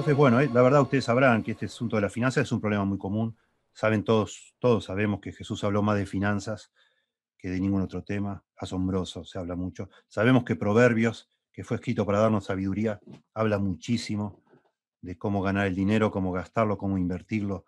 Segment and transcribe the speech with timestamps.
[0.00, 2.60] Entonces, bueno, eh, la verdad ustedes sabrán que este asunto de la finanza es un
[2.60, 3.36] problema muy común.
[3.74, 6.72] Saben todos, todos sabemos que Jesús habló más de finanzas
[7.36, 8.42] que de ningún otro tema.
[8.56, 9.90] Asombroso, se habla mucho.
[10.08, 12.98] Sabemos que Proverbios, que fue escrito para darnos sabiduría,
[13.34, 14.42] habla muchísimo
[15.02, 17.66] de cómo ganar el dinero, cómo gastarlo, cómo invertirlo,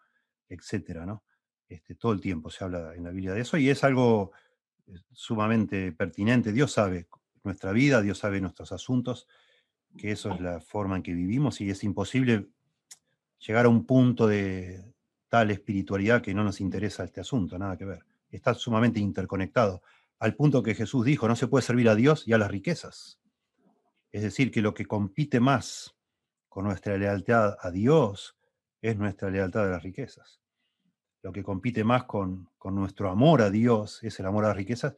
[0.48, 1.24] etcétera, ¿no?
[1.68, 4.32] Este, todo el tiempo se habla en la Biblia de eso y es algo
[4.86, 6.52] eh, sumamente pertinente.
[6.52, 7.08] Dios sabe
[7.44, 9.27] nuestra vida, Dios sabe nuestros asuntos,
[9.96, 12.48] que eso es la forma en que vivimos y es imposible
[13.38, 14.84] llegar a un punto de
[15.28, 18.05] tal espiritualidad que no nos interesa este asunto, nada que ver.
[18.30, 19.82] Está sumamente interconectado,
[20.18, 23.18] al punto que Jesús dijo, no se puede servir a Dios y a las riquezas.
[24.10, 25.96] Es decir, que lo que compite más
[26.48, 28.37] con nuestra lealtad a Dios
[28.80, 30.40] es nuestra lealtad a las riquezas.
[31.23, 34.56] Lo que compite más con, con nuestro amor a Dios es el amor a las
[34.56, 34.96] riquezas,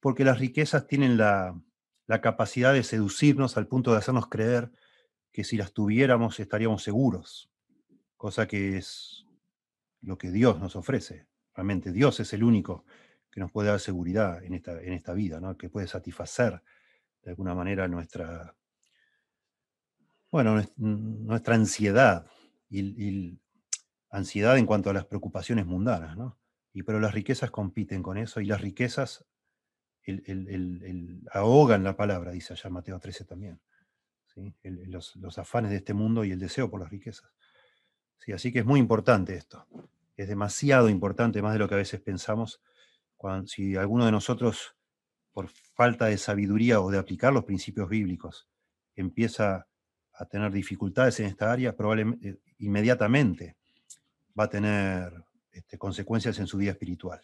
[0.00, 1.58] porque las riquezas tienen la,
[2.12, 4.70] la capacidad de seducirnos al punto de hacernos creer
[5.32, 7.50] que si las tuviéramos estaríamos seguros,
[8.18, 9.24] cosa que es
[10.02, 11.26] lo que Dios nos ofrece.
[11.54, 12.84] Realmente Dios es el único
[13.30, 15.56] que nos puede dar seguridad en esta, en esta vida, ¿no?
[15.56, 16.62] que puede satisfacer
[17.22, 18.54] de alguna manera nuestra,
[20.30, 22.26] bueno, nuestra ansiedad
[22.68, 23.38] y,
[24.10, 26.38] ansiedad en cuanto a las preocupaciones mundanas, ¿no?
[26.74, 29.24] Y pero las riquezas compiten con eso y las riquezas
[31.32, 33.60] ahogan la palabra, dice allá Mateo 13 también.
[34.64, 37.30] Los, afanes de este mundo y el deseo por las riquezas.
[38.18, 38.32] ¿Sí?
[38.32, 39.66] Así que es muy importante esto.
[40.16, 42.60] Es demasiado importante, más de lo que a veces pensamos.
[43.46, 44.74] Si alguno de nosotros,
[45.32, 48.48] por falta de sabiduría o de aplicar los principios bíblicos,
[48.96, 49.66] empieza
[50.14, 53.56] a tener dificultades en esta área, probablemente eh, inmediatamente
[54.38, 57.20] va a tener este, consecuencias en su vida espiritual.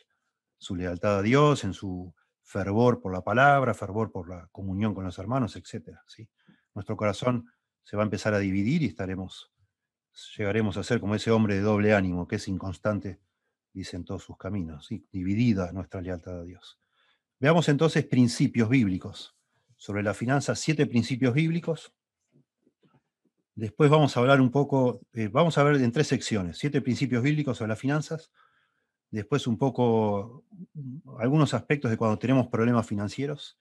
[0.59, 2.13] Su lealtad a Dios, en su
[2.49, 5.99] fervor por la palabra, fervor por la comunión con los hermanos, etc.
[6.07, 6.29] ¿sí?
[6.75, 7.47] Nuestro corazón
[7.85, 9.53] se va a empezar a dividir y estaremos,
[10.37, 13.21] llegaremos a ser como ese hombre de doble ánimo, que es inconstante,
[13.73, 16.79] dicen todos sus caminos, dividida nuestra lealtad a Dios.
[17.39, 19.35] Veamos entonces principios bíblicos.
[19.77, 21.93] Sobre la finanza, siete principios bíblicos
[23.59, 27.25] Después vamos a hablar un poco, eh, vamos a ver en tres secciones, siete principios
[27.25, 28.31] bíblicos sobre las finanzas,
[29.11, 33.59] después un poco mm, algunos aspectos de cuando tenemos problemas financieros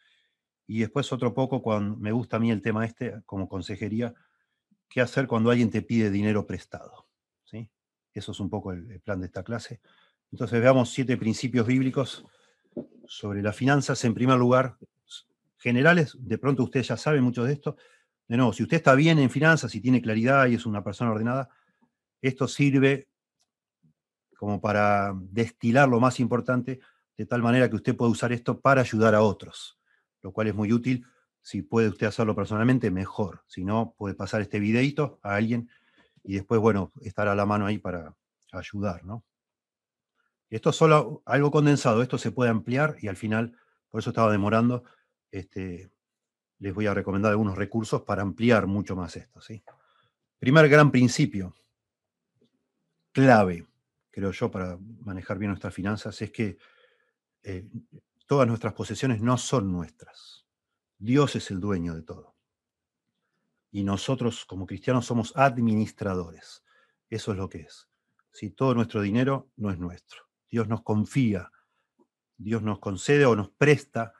[0.67, 4.13] y después otro poco cuando me gusta a mí el tema este como consejería,
[4.89, 7.07] qué hacer cuando alguien te pide dinero prestado.
[7.45, 7.69] ¿sí?
[8.13, 9.79] Eso es un poco el, plan de esta clase.
[10.31, 12.25] Entonces veamos siete principios bíblicos
[13.05, 14.03] sobre las finanzas.
[14.03, 14.77] En primer lugar,
[15.57, 17.77] generales, de pronto ustedes ya saben mucho de esto,
[18.27, 21.11] de nuevo, si usted está bien en finanzas y tiene claridad y es una persona
[21.11, 21.49] ordenada,
[22.21, 23.07] esto sirve
[24.37, 26.79] como para destilar lo más importante,
[27.17, 29.79] de tal manera que usted puede usar esto para ayudar a otros,
[30.21, 31.05] lo cual es muy útil.
[31.41, 33.43] Si puede usted hacerlo personalmente, mejor.
[33.47, 35.69] Si no, puede pasar este videito a alguien
[36.23, 38.15] y después, bueno, estará a la mano ahí para
[38.51, 39.23] ayudar, ¿no?
[40.49, 43.57] Esto es solo algo condensado, esto se puede ampliar y al final,
[43.89, 44.83] por eso estaba demorando,
[45.29, 45.91] este,
[46.59, 49.41] les voy a recomendar algunos recursos para ampliar mucho más esto.
[49.41, 49.61] ¿sí?
[50.39, 51.53] Primer gran principio,
[53.11, 53.67] clave,
[54.17, 56.57] creo yo, para manejar bien nuestras finanzas, es que
[57.43, 57.69] eh,
[58.25, 60.47] todas nuestras posesiones no son nuestras.
[60.97, 62.35] Dios es el dueño de todo.
[63.69, 66.63] Y nosotros como cristianos somos administradores.
[67.11, 67.89] Eso es lo que es.
[68.31, 70.23] Si todo nuestro dinero no es nuestro.
[70.49, 71.51] Dios nos confía,
[72.37, 74.13] Dios nos concede o nos presta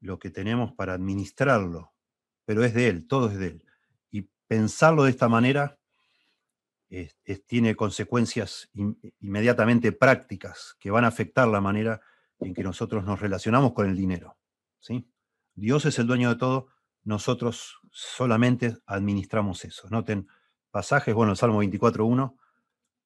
[0.00, 1.94] lo que tenemos para administrarlo,
[2.44, 3.64] pero es de Él, todo es de Él.
[4.10, 5.79] Y pensarlo de esta manera
[7.46, 8.68] tiene consecuencias
[9.20, 12.00] inmediatamente prácticas que van a afectar la manera
[12.40, 14.38] en que nosotros nos relacionamos con el dinero.
[14.78, 15.08] ¿sí?
[15.54, 16.68] Dios es el dueño de todo,
[17.04, 19.88] nosotros solamente administramos eso.
[19.90, 20.28] Noten
[20.70, 22.36] pasajes, bueno, el Salmo 24.1,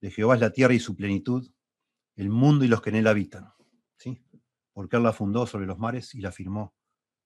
[0.00, 1.50] de Jehová es la tierra y su plenitud,
[2.16, 3.52] el mundo y los que en él habitan.
[3.96, 4.22] ¿sí?
[4.72, 6.74] Porque Él la fundó sobre los mares y la firmó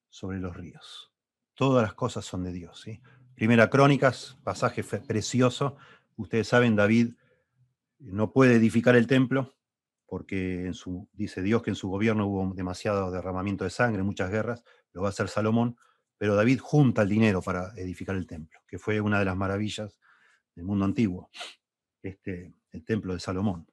[0.08, 1.12] sobre los ríos.
[1.54, 2.80] Todas las cosas son de Dios.
[2.80, 3.00] ¿sí?
[3.34, 5.76] Primera Crónicas, pasaje precioso.
[6.18, 7.14] Ustedes saben, David
[7.98, 9.56] no puede edificar el templo
[10.06, 10.70] porque
[11.12, 15.08] dice Dios que en su gobierno hubo demasiado derramamiento de sangre, muchas guerras, lo va
[15.08, 15.76] a hacer Salomón,
[16.16, 19.98] pero David junta el dinero para edificar el templo, que fue una de las maravillas
[20.54, 21.30] del mundo antiguo,
[22.02, 23.66] este, el templo de Salomón.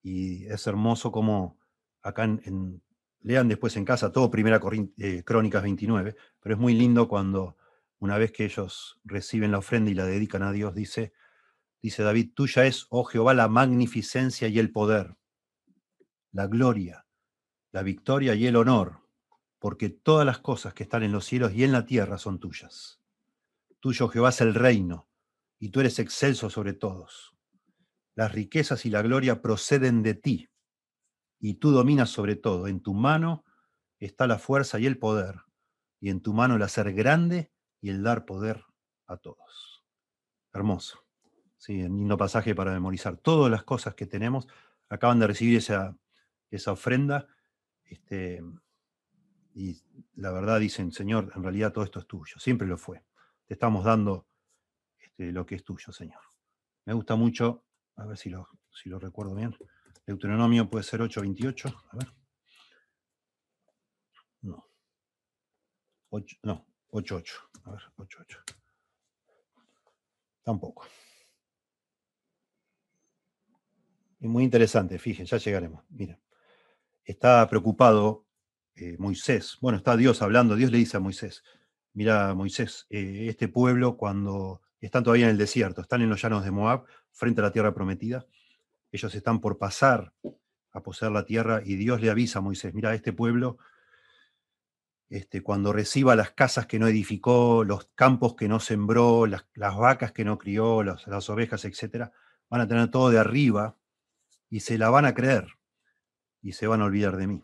[0.00, 1.58] Y es hermoso como
[2.02, 2.82] acá en
[3.22, 4.60] Lean después en casa todo Primera
[4.98, 7.56] eh, Crónicas 29, pero es muy lindo cuando
[7.98, 11.12] una vez que ellos reciben la ofrenda y la dedican a Dios, dice,
[11.82, 15.16] dice David, tuya es, oh Jehová, la magnificencia y el poder,
[16.30, 17.06] la gloria,
[17.72, 19.00] la victoria y el honor,
[19.58, 23.00] porque todas las cosas que están en los cielos y en la tierra son tuyas.
[23.80, 25.08] Tuyo Jehová es el reino,
[25.58, 27.34] y tú eres excelso sobre todos.
[28.14, 30.48] Las riquezas y la gloria proceden de ti,
[31.40, 32.68] y tú dominas sobre todo.
[32.68, 33.44] En tu mano
[33.98, 35.42] está la fuerza y el poder,
[36.00, 38.64] y en tu mano el hacer grande y el dar poder
[39.06, 39.84] a todos.
[40.52, 41.02] Hermoso.
[41.62, 43.18] Sí, un lindo pasaje para memorizar.
[43.18, 44.48] Todas las cosas que tenemos
[44.88, 45.96] acaban de recibir esa,
[46.50, 47.28] esa ofrenda.
[47.84, 48.42] Este,
[49.54, 49.80] y
[50.16, 52.40] la verdad dicen, Señor, en realidad todo esto es tuyo.
[52.40, 53.04] Siempre lo fue.
[53.46, 54.26] Te estamos dando
[54.98, 56.18] este, lo que es tuyo, Señor.
[56.84, 57.62] Me gusta mucho,
[57.94, 59.56] a ver si lo, si lo recuerdo bien.
[60.04, 61.72] Deuteronomio puede ser 8.28.
[61.92, 62.12] A ver.
[64.40, 64.66] No.
[66.10, 67.32] 8, no, 8.8.
[67.66, 68.56] A ver, 8.8.
[70.42, 70.88] Tampoco.
[74.22, 75.82] Es muy interesante, fíjense, ya llegaremos.
[75.90, 76.16] Mira,
[77.04, 78.24] está preocupado
[78.76, 79.58] eh, Moisés.
[79.60, 80.54] Bueno, está Dios hablando.
[80.54, 81.42] Dios le dice a Moisés,
[81.92, 86.44] mira Moisés, eh, este pueblo cuando están todavía en el desierto, están en los llanos
[86.44, 88.24] de Moab, frente a la tierra prometida,
[88.92, 90.12] ellos están por pasar
[90.70, 93.58] a poseer la tierra y Dios le avisa a Moisés, mira, este pueblo,
[95.10, 100.12] este, cuando reciba las casas que no edificó, los campos que no sembró, las, vacas
[100.12, 102.12] que no crió, las ovejas, etc.,
[102.48, 103.76] van a tener todo de arriba
[104.52, 105.46] y se la van a creer
[106.42, 107.42] y se van a olvidar de mí.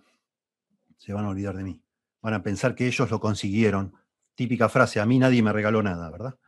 [0.98, 1.82] Se van a olvidar de mí.
[2.20, 3.94] Van a pensar que ellos lo consiguieron.
[4.34, 6.38] Típica frase, a mí nadie me regaló nada, ¿verdad?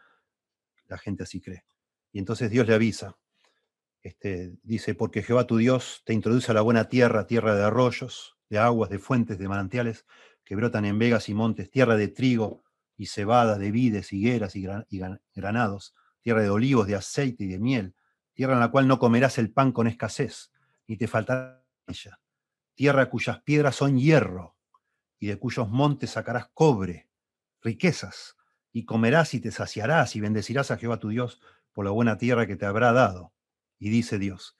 [0.86, 1.64] La gente así cree.
[2.12, 3.16] Y entonces Dios le avisa,
[4.02, 8.36] este, dice, porque Jehová tu Dios te introduce a la buena tierra, tierra de arroyos,
[8.50, 10.04] de aguas, de fuentes, de manantiales,
[10.44, 12.64] que brotan en vegas y montes, tierra de trigo
[12.98, 14.66] y cebada, de vides, higueras y,
[15.34, 17.94] granados, tierra de olivos, de aceite y de miel,
[18.34, 20.52] tierra en la cual no comerás el pan con escasez,
[20.86, 22.20] ni te faltará ella,
[22.74, 24.56] tierra cuyas piedras son hierro,
[25.18, 27.10] y de cuyos montes sacarás cobre,
[27.62, 28.36] riquezas,
[28.72, 31.40] y comerás y te saciarás y bendecirás a Jehová tu Dios
[31.72, 33.32] por la buena tierra que te habrá dado
[33.78, 34.56] y dice Dios,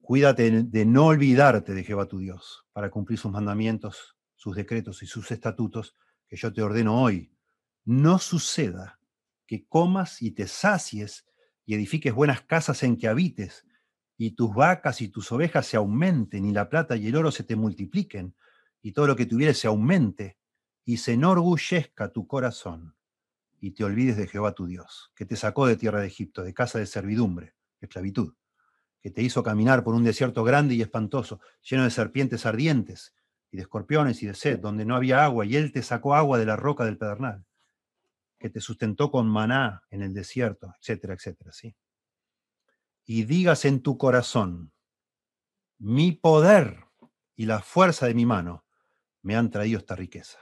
[0.00, 5.06] cuídate de no olvidarte de Jehová tu Dios para cumplir sus mandamientos, sus decretos y
[5.06, 5.94] sus estatutos
[6.26, 7.32] que yo te ordeno hoy.
[7.84, 8.98] No suceda
[9.46, 11.26] que comas y te sacies
[11.64, 13.66] y edifiques buenas casas en que habites,
[14.16, 17.44] y tus vacas y tus ovejas se aumenten, y la plata y el oro se
[17.44, 18.34] te multipliquen,
[18.82, 20.38] y todo lo que tuvieres se aumente,
[20.84, 22.94] y se enorgullezca tu corazón,
[23.60, 26.54] y te olvides de Jehová tu Dios, que te sacó de tierra de Egipto, de
[26.54, 28.34] casa de servidumbre, esclavitud,
[29.00, 33.14] que te hizo caminar por un desierto grande y espantoso, lleno de serpientes ardientes
[33.50, 36.38] y de escorpiones y de sed, donde no había agua, y él te sacó agua
[36.38, 37.44] de la roca del pedernal,
[38.42, 41.76] que te sustentó con maná en el desierto, etcétera, etcétera, ¿sí?
[43.04, 44.72] Y digas en tu corazón,
[45.78, 46.86] mi poder
[47.36, 48.66] y la fuerza de mi mano
[49.22, 50.38] me han traído esta riqueza.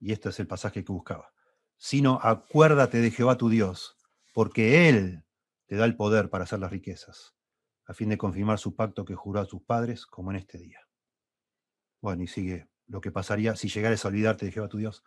[0.00, 1.32] Y este es el pasaje que buscaba.
[1.76, 3.96] Sino acuérdate de Jehová tu Dios,
[4.32, 5.24] porque Él
[5.66, 7.34] te da el poder para hacer las riquezas,
[7.84, 10.80] a fin de confirmar su pacto que juró a tus padres, como en este día.
[12.00, 15.04] Bueno, y sigue lo que pasaría si llegares a olvidarte de Jehová tu Dios.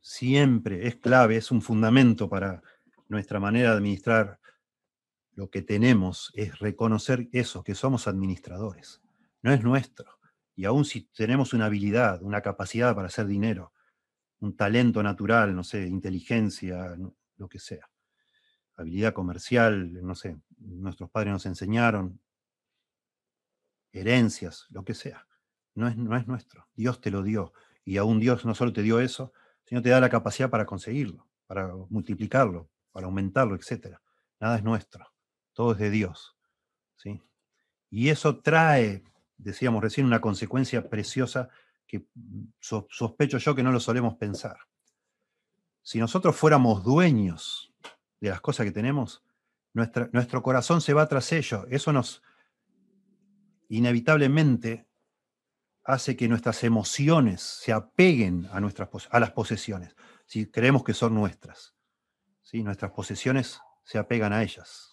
[0.00, 2.62] Siempre es clave, es un fundamento para
[3.08, 4.40] nuestra manera de administrar
[5.34, 9.00] lo que tenemos, es reconocer eso, que somos administradores.
[9.42, 10.18] No es nuestro.
[10.56, 13.72] Y aún si tenemos una habilidad, una capacidad para hacer dinero,
[14.40, 16.96] un talento natural, no sé, inteligencia,
[17.36, 17.88] lo que sea
[18.78, 22.20] habilidad comercial, no sé, nuestros padres nos enseñaron,
[23.92, 25.26] herencias, lo que sea.
[25.74, 26.68] No es, no es nuestro.
[26.74, 27.52] Dios te lo dio.
[27.84, 29.32] Y aún Dios no solo te dio eso,
[29.68, 33.98] sino te da la capacidad para conseguirlo, para multiplicarlo, para aumentarlo, etc.
[34.40, 35.12] Nada es nuestro.
[35.52, 36.38] Todo es de Dios.
[36.96, 37.20] ¿sí?
[37.90, 39.04] Y eso trae,
[39.36, 41.50] decíamos recién, una consecuencia preciosa
[41.86, 42.06] que
[42.58, 44.56] sospecho yo que no lo solemos pensar.
[45.82, 47.74] Si nosotros fuéramos dueños
[48.20, 49.22] de las cosas que tenemos,
[49.74, 51.66] nuestro corazón se va tras ello.
[51.68, 52.22] Eso nos
[53.68, 54.87] inevitablemente
[55.88, 61.14] hace que nuestras emociones se apeguen a, nuestras, a las posesiones, si creemos que son
[61.14, 61.74] nuestras.
[62.42, 62.62] ¿sí?
[62.62, 64.90] Nuestras posesiones se apegan a ellas.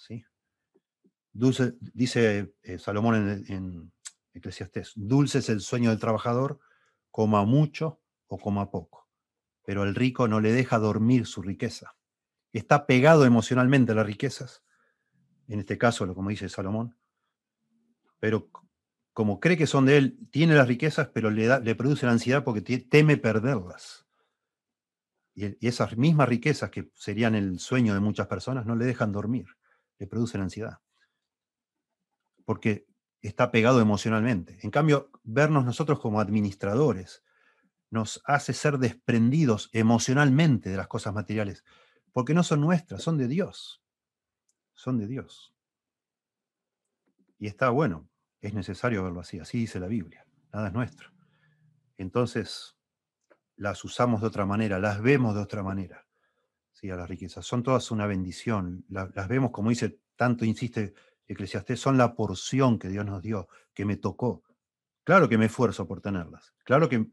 [1.33, 3.93] dice eh, Salomón en, en
[4.33, 6.59] Eclesiastés, dulce es el sueño del trabajador,
[7.11, 9.07] coma mucho o coma poco,
[9.63, 11.95] pero el rico no le deja dormir su riqueza
[12.57, 14.63] está pegado emocionalmente a las riquezas,
[15.47, 16.97] en este caso, como dice Salomón,
[18.19, 18.49] pero
[19.15, 22.11] como cree que son de él, tiene las riquezas, pero le, da, le produce la
[22.11, 24.05] ansiedad porque teme perderlas.
[25.33, 29.45] Y, esas mismas riquezas que serían el sueño de muchas personas no le dejan dormir,
[29.99, 30.79] le producen ansiedad.
[32.43, 32.87] Porque
[33.21, 34.59] está pegado emocionalmente.
[34.63, 37.23] En cambio, vernos nosotros como administradores,
[37.89, 41.63] nos hace ser desprendidos emocionalmente de las cosas materiales,
[42.11, 43.81] porque no son nuestras, son de Dios.
[44.73, 45.55] Son de Dios.
[47.39, 48.09] Y está bueno,
[48.47, 51.11] es necesario verlo así, así dice la Biblia, nada es nuestro.
[51.97, 52.77] Entonces,
[53.55, 56.07] las usamos de otra manera, las vemos de otra manera,
[56.71, 56.89] ¿sí?
[56.89, 57.45] a las riquezas.
[57.45, 60.93] Son todas una bendición, las vemos, como dice, tanto insiste
[61.27, 64.43] Eclesiastés, son la porción que Dios nos dio, que me tocó.
[65.03, 67.07] Claro que me esfuerzo por tenerlas, claro que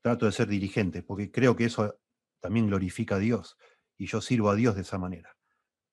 [0.00, 1.98] trato de ser dirigente, porque creo que eso
[2.40, 3.56] también glorifica a Dios
[3.96, 5.36] y yo sirvo a Dios de esa manera,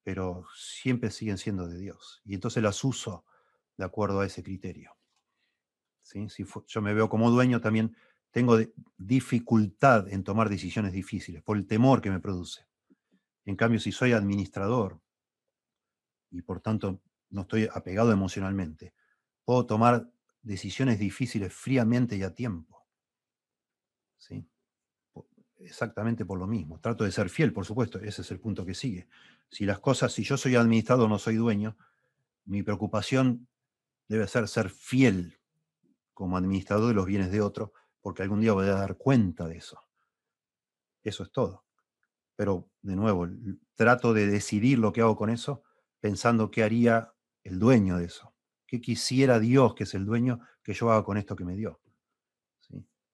[0.02, 3.24] pero siempre siguen siendo de Dios y entonces las uso
[3.76, 4.96] de acuerdo a ese criterio.
[6.02, 7.96] Si yo me veo como dueño, también
[8.30, 8.58] tengo
[8.96, 12.66] dificultad en tomar decisiones difíciles por el temor que me produce.
[13.44, 15.00] En cambio, si soy administrador
[16.30, 18.94] y por tanto no estoy apegado emocionalmente,
[19.44, 20.10] puedo tomar
[20.42, 22.86] decisiones difíciles fríamente y a tiempo.
[24.18, 24.46] ¿Sí?
[25.58, 26.78] Exactamente por lo mismo.
[26.78, 29.08] Trato de ser fiel, por supuesto, ese es el punto que sigue.
[29.48, 31.76] Si las cosas, si yo soy administrador, no soy dueño,
[32.44, 33.48] mi preocupación
[34.08, 35.38] debe ser ser fiel
[36.14, 39.58] como administrador de los bienes de otro, porque algún día voy a dar cuenta de
[39.58, 39.80] eso.
[41.02, 41.64] Eso es todo.
[42.36, 43.28] Pero, de nuevo,
[43.74, 45.62] trato de decidir lo que hago con eso
[46.00, 48.34] pensando qué haría el dueño de eso.
[48.66, 51.80] ¿Qué quisiera Dios, que es el dueño, que yo haga con esto que me dio?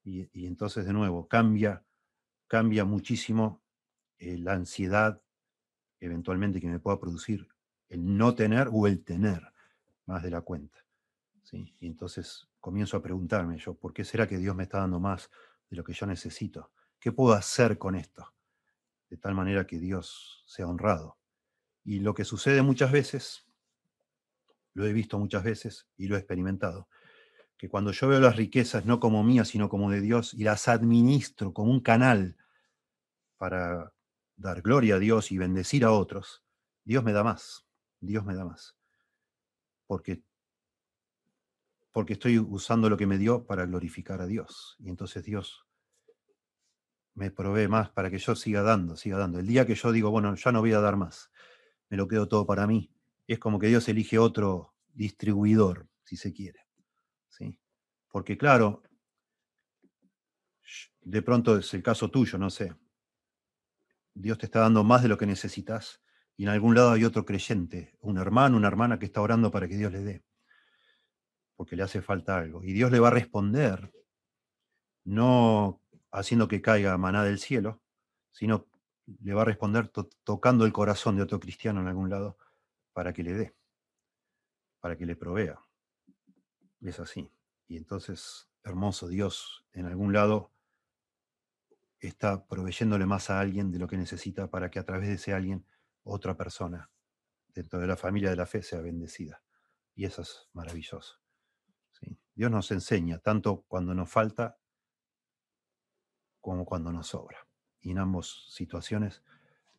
[0.04, 1.84] Y, entonces, de nuevo, cambia,
[2.48, 3.62] cambia muchísimo
[4.18, 5.22] eh, la ansiedad
[6.00, 7.46] eventualmente que me pueda producir
[7.88, 9.51] el no tener o el tener
[10.06, 10.78] más de la cuenta.
[11.52, 15.30] Y entonces comienzo a preguntarme yo, ¿por qué será que Dios me está dando más
[15.68, 16.70] de lo que yo necesito?
[16.98, 18.32] ¿Qué puedo hacer con esto?
[19.10, 21.18] De tal manera que Dios sea honrado.
[21.84, 23.44] Y lo que sucede muchas veces,
[24.72, 26.88] lo he visto muchas veces y lo he experimentado,
[27.58, 30.68] que cuando yo veo las riquezas no como mías, sino como de Dios, y las
[30.68, 32.36] administro como un canal
[33.36, 33.92] para
[34.36, 36.42] dar gloria a Dios y bendecir a otros,
[36.84, 37.66] Dios me da más,
[38.00, 38.76] Dios me da más.
[39.86, 40.22] Porque
[41.92, 44.76] porque estoy usando lo que me dio para glorificar a Dios.
[44.80, 45.66] Y entonces Dios
[47.14, 49.38] me provee más para que yo siga dando, siga dando.
[49.38, 51.30] El día que yo digo, bueno, ya no voy a dar más,
[51.90, 52.90] me lo quedo todo para mí,
[53.26, 56.66] es como que Dios elige otro distribuidor, si se quiere.
[57.28, 57.58] ¿sí?
[58.08, 58.82] Porque claro,
[61.02, 62.74] de pronto es el caso tuyo, no sé.
[64.14, 66.02] Dios te está dando más de lo que necesitas
[66.36, 69.68] y en algún lado hay otro creyente, un hermano, una hermana que está orando para
[69.68, 70.24] que Dios le dé
[71.62, 72.64] porque le hace falta algo.
[72.64, 73.94] Y Dios le va a responder,
[75.04, 77.80] no haciendo que caiga maná del cielo,
[78.32, 78.66] sino
[79.20, 79.88] le va a responder
[80.24, 82.36] tocando el corazón de otro cristiano en algún lado
[82.92, 83.54] para que le dé,
[84.80, 85.60] para que le provea.
[86.80, 87.30] Es así.
[87.68, 90.50] Y entonces, hermoso Dios, en algún lado
[92.00, 95.32] está proveyéndole más a alguien de lo que necesita para que a través de ese
[95.32, 95.64] alguien
[96.04, 96.90] otra persona
[97.48, 99.42] dentro de la familia de la fe sea bendecida.
[99.94, 101.22] Y eso es maravilloso.
[102.34, 104.58] Dios nos enseña tanto cuando nos falta
[106.40, 107.46] como cuando nos sobra.
[107.80, 109.22] Y en ambas situaciones,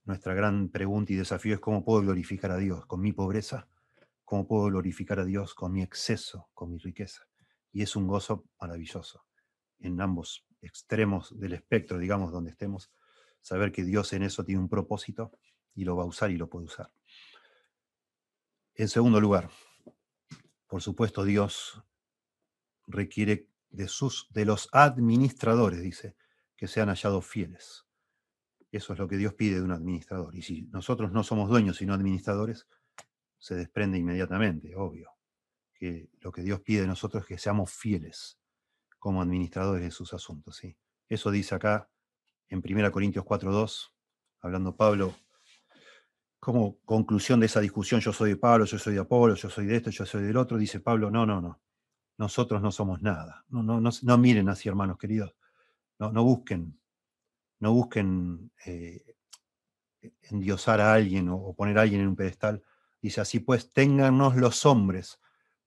[0.06, 3.68] nuestra gran pregunta y desafío es cómo puedo glorificar a Dios con mi pobreza,
[4.24, 7.28] cómo puedo glorificar a Dios con mi exceso, con mi riqueza.
[7.72, 9.26] Y es un gozo maravilloso
[9.80, 12.92] en ambos extremos del espectro, digamos, donde estemos,
[13.42, 15.32] saber que Dios en eso tiene un propósito
[15.76, 16.92] y lo va a usar y lo puede usar.
[18.76, 19.50] En segundo lugar,
[20.68, 21.84] por supuesto, Dios
[22.88, 26.16] requiere de, sus, de los administradores, dice,
[26.56, 27.86] que sean hallados fieles.
[28.72, 30.36] Eso es lo que Dios pide de un administrador.
[30.36, 32.68] Y si nosotros no somos dueños sino administradores,
[33.38, 35.12] se desprende inmediatamente, obvio,
[35.74, 38.40] que lo que Dios pide de nosotros es que seamos fieles
[38.98, 40.58] como administradores de sus asuntos.
[40.58, 40.78] ¿sí?
[41.10, 41.90] Eso dice acá
[42.48, 43.92] en 1 Corintios 4.2,
[44.40, 45.14] hablando Pablo,
[46.44, 49.66] como conclusión de esa discusión, yo soy de Pablo, yo soy de Apolo, yo soy
[49.66, 51.62] de esto, yo soy del otro, dice Pablo, no, no, no
[52.18, 53.46] nosotros no somos nada.
[53.50, 55.36] No, miren así, hermanos queridos.
[56.00, 56.80] No, no busquen,
[57.60, 59.16] no busquen eh,
[60.24, 62.64] endiosar a alguien o, poner a alguien en un pedestal.
[63.02, 65.20] Dice así, pues téngannos los hombres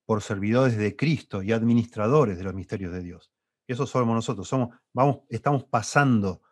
[0.04, 3.32] por servidores de Cristo y administradores de los misterios de Dios.
[3.66, 4.48] Eso somos nosotros.
[4.48, 6.42] Somos, vamos, estamos pasando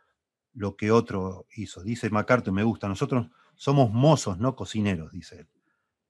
[0.53, 1.83] lo que otro hizo.
[1.83, 2.89] Dice MacArthur, me gusta.
[2.89, 5.49] Nosotros somos mozos, no cocineros, dice él,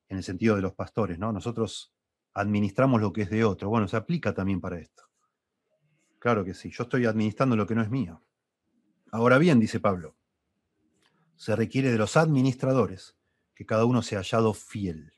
[0.08, 1.32] en el sentido de los pastores, ¿no?
[1.32, 1.94] Nosotros
[2.34, 3.68] administramos lo que es de otro.
[3.68, 5.04] Bueno, se aplica también para esto.
[6.18, 8.22] Claro que sí, yo estoy administrando lo que no es mío.
[9.12, 10.16] Ahora bien, dice Pablo,
[11.36, 13.16] se requiere de los administradores
[13.54, 15.12] que cada uno sea hallado fiel.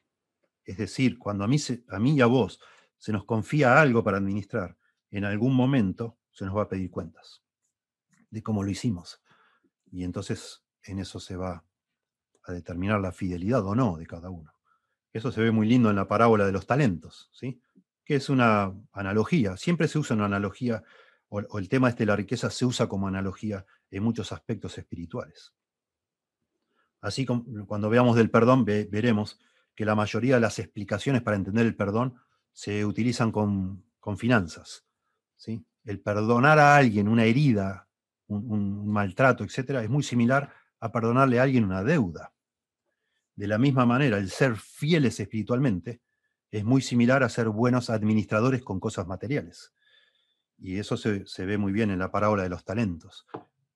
[0.65, 1.57] Es decir, cuando a mí,
[1.89, 2.61] a mí y a vos
[2.99, 4.77] se nos confía algo para administrar,
[5.11, 7.43] en algún momento, se nos va a pedir cuentas
[8.31, 9.23] de cómo lo hicimos.
[9.91, 11.65] Y entonces en eso se va
[12.47, 14.53] a determinar la fidelidad o no de cada uno.
[15.13, 17.61] Eso se ve muy lindo en la parábola de los talentos, ¿sí?
[18.05, 19.57] que es una analogía.
[19.57, 20.85] Siempre se usa una analogía,
[21.29, 25.55] o, el tema este de la riqueza se usa como analogía en muchos aspectos espirituales.
[27.01, 29.41] Así como cuando veamos del perdón, veremos
[29.75, 32.17] que la mayoría de las explicaciones para entender el perdón
[32.53, 33.85] se utilizan con,
[34.17, 34.85] finanzas.
[35.37, 35.65] ¿sí?
[35.85, 37.89] El perdonar a alguien una herida,
[38.29, 42.33] un, un maltrato, etc., es muy similar a perdonarle a alguien una deuda.
[43.37, 46.01] De la misma manera, el ser fieles espiritualmente
[46.51, 49.75] es muy similar a ser buenos administradores con cosas materiales.
[50.59, 53.27] Y eso se, ve muy bien en la parábola de los talentos.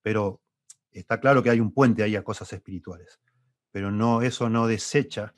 [0.01, 0.41] Pero
[0.89, 3.19] está claro que hay un puente ahí a cosas espirituales.
[3.71, 5.35] Pero no, eso no desecha.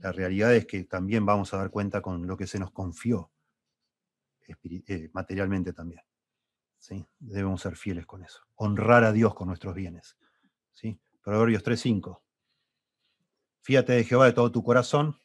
[0.00, 3.30] La realidad es que también vamos a dar cuenta con lo que se nos confió
[4.46, 6.02] eh, materialmente también.
[6.78, 7.06] ¿sí?
[7.18, 8.42] Debemos ser fieles con eso.
[8.56, 10.18] Honrar a Dios con nuestros bienes.
[10.72, 11.00] ¿sí?
[11.22, 12.20] Proverbios 3.5.
[13.62, 15.18] Fíjate de Jehová de todo tu corazón.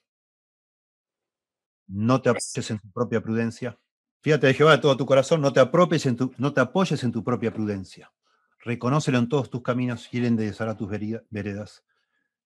[1.88, 3.80] No te apoyes en tu propia prudencia.
[4.22, 5.42] Fíjate de Jehová de todo tu corazón.
[5.42, 8.12] No te, apropies en tu, no te apoyes en tu propia prudencia.
[8.60, 11.86] Reconócelo en todos tus caminos y él enderezará tus veredas.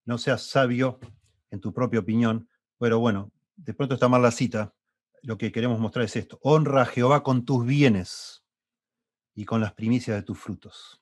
[0.06, 1.00] No seas sabio
[1.52, 2.50] en tu propia opinión.
[2.78, 4.74] Pero bueno, de pronto está mal la cita.
[5.22, 6.40] Lo que queremos mostrar es esto.
[6.44, 8.44] Honra a Jehová con tus bienes
[9.34, 11.02] y con las primicias de tus frutos.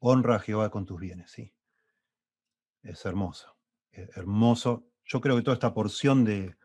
[0.00, 1.52] Honra a Jehová con tus bienes, ¿sí?
[2.82, 3.57] Es hermoso.
[3.98, 4.86] Eh, hermoso.
[5.04, 6.56] Yo creo que toda esta porción de,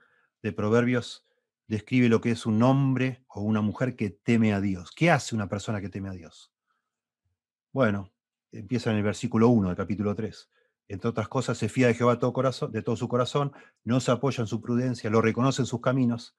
[0.56, 1.26] Proverbios
[1.68, 4.92] describe lo que es un hombre o una mujer que teme a Dios.
[4.92, 6.52] ¿Qué hace una persona que teme a Dios?
[7.72, 8.12] Bueno,
[8.52, 10.50] empieza en el versículo 1 del capítulo 3.
[10.90, 13.54] Entre otras cosas, se fía de Jehová todo corazón, de todo su corazón,
[13.86, 16.36] no se apoya en su prudencia, lo reconoce en sus caminos,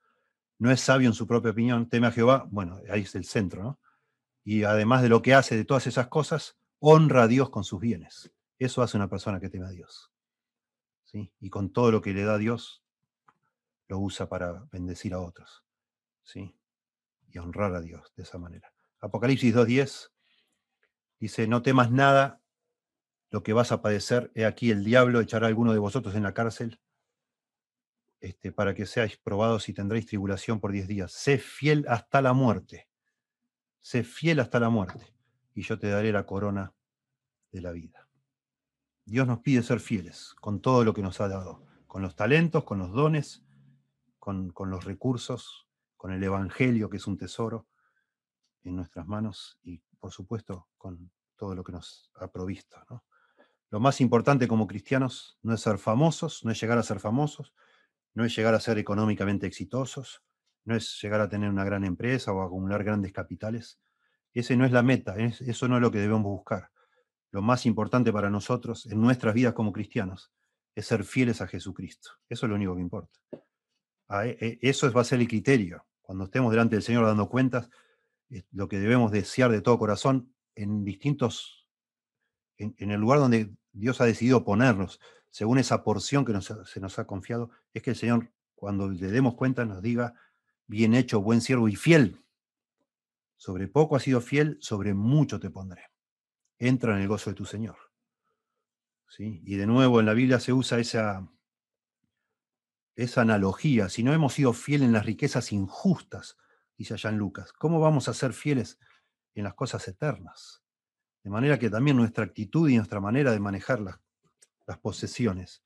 [0.58, 3.62] no es sabio en su propia opinión, teme a Jehová, bueno, ahí es el centro,
[3.62, 3.80] ¿no?
[4.44, 7.80] Y además de lo que hace de todas esas cosas, honra a Dios con sus
[7.80, 8.30] bienes.
[8.58, 10.13] Eso hace una persona que teme a Dios
[11.14, 12.84] y con todo lo que le da Dios,
[13.88, 15.64] lo usa para bendecir a otros,
[16.22, 16.56] ¿sí?
[17.28, 18.72] y honrar a Dios de esa manera.
[19.00, 20.10] Apocalipsis 2.10
[21.18, 22.40] dice, no temas nada
[23.30, 26.22] lo que vas a padecer, he aquí el diablo echará a alguno de vosotros en
[26.22, 26.80] la cárcel
[28.20, 31.12] este, para que seáis probados y tendréis tribulación por diez días.
[31.12, 32.88] Sé fiel hasta la muerte,
[33.80, 35.14] sé fiel hasta la muerte,
[35.54, 36.72] y yo te daré la corona
[37.50, 38.03] de la vida.
[39.06, 42.64] Dios nos pide ser fieles con todo lo que nos ha dado, con los talentos,
[42.64, 43.44] con los dones,
[44.18, 47.66] con, los recursos, con el Evangelio, que es un tesoro
[48.62, 52.78] en nuestras manos, y por supuesto con todo lo que nos ha provisto.
[53.68, 57.52] Lo más importante como cristianos no es ser famosos, no es llegar a ser famosos,
[58.14, 60.22] no es llegar a ser económicamente exitosos,
[60.64, 63.78] no es llegar a tener una gran empresa o acumular grandes capitales.
[64.32, 66.70] Ese no es la meta, eso no es lo que debemos buscar
[67.34, 70.30] lo más importante para nosotros en nuestras vidas como cristianos
[70.72, 72.10] es ser fieles a Jesucristo.
[72.28, 73.18] Eso es lo único que importa.
[74.22, 75.84] E, e, eso va a ser el criterio.
[76.00, 77.70] Cuando estemos delante del Señor dando cuentas,
[78.52, 81.66] lo que debemos desear de todo corazón en distintos,
[82.56, 87.06] en, el lugar donde Dios ha decidido ponernos, según esa porción que se nos ha
[87.08, 90.14] confiado, es que el Señor, cuando le demos cuenta, nos diga,
[90.68, 92.24] bien hecho, buen siervo y fiel.
[93.36, 95.93] Sobre poco has sido fiel, sobre mucho te pondré
[96.68, 97.76] entra en el gozo de tu Señor.
[99.08, 99.42] ¿Sí?
[99.44, 101.28] Y de nuevo en la Biblia se usa esa,
[102.96, 103.88] esa analogía.
[103.88, 106.36] Si no hemos sido fieles en las riquezas injustas,
[106.76, 108.78] dice allá en Lucas, ¿cómo vamos a ser fieles
[109.34, 110.62] en las cosas eternas?
[111.22, 114.00] De manera que también nuestra actitud y nuestra manera de manejar las,
[114.66, 115.62] las posesiones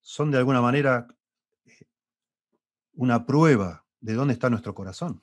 [0.00, 1.06] son de alguna manera
[1.64, 1.86] eh,
[2.94, 5.22] una prueba de dónde está nuestro corazón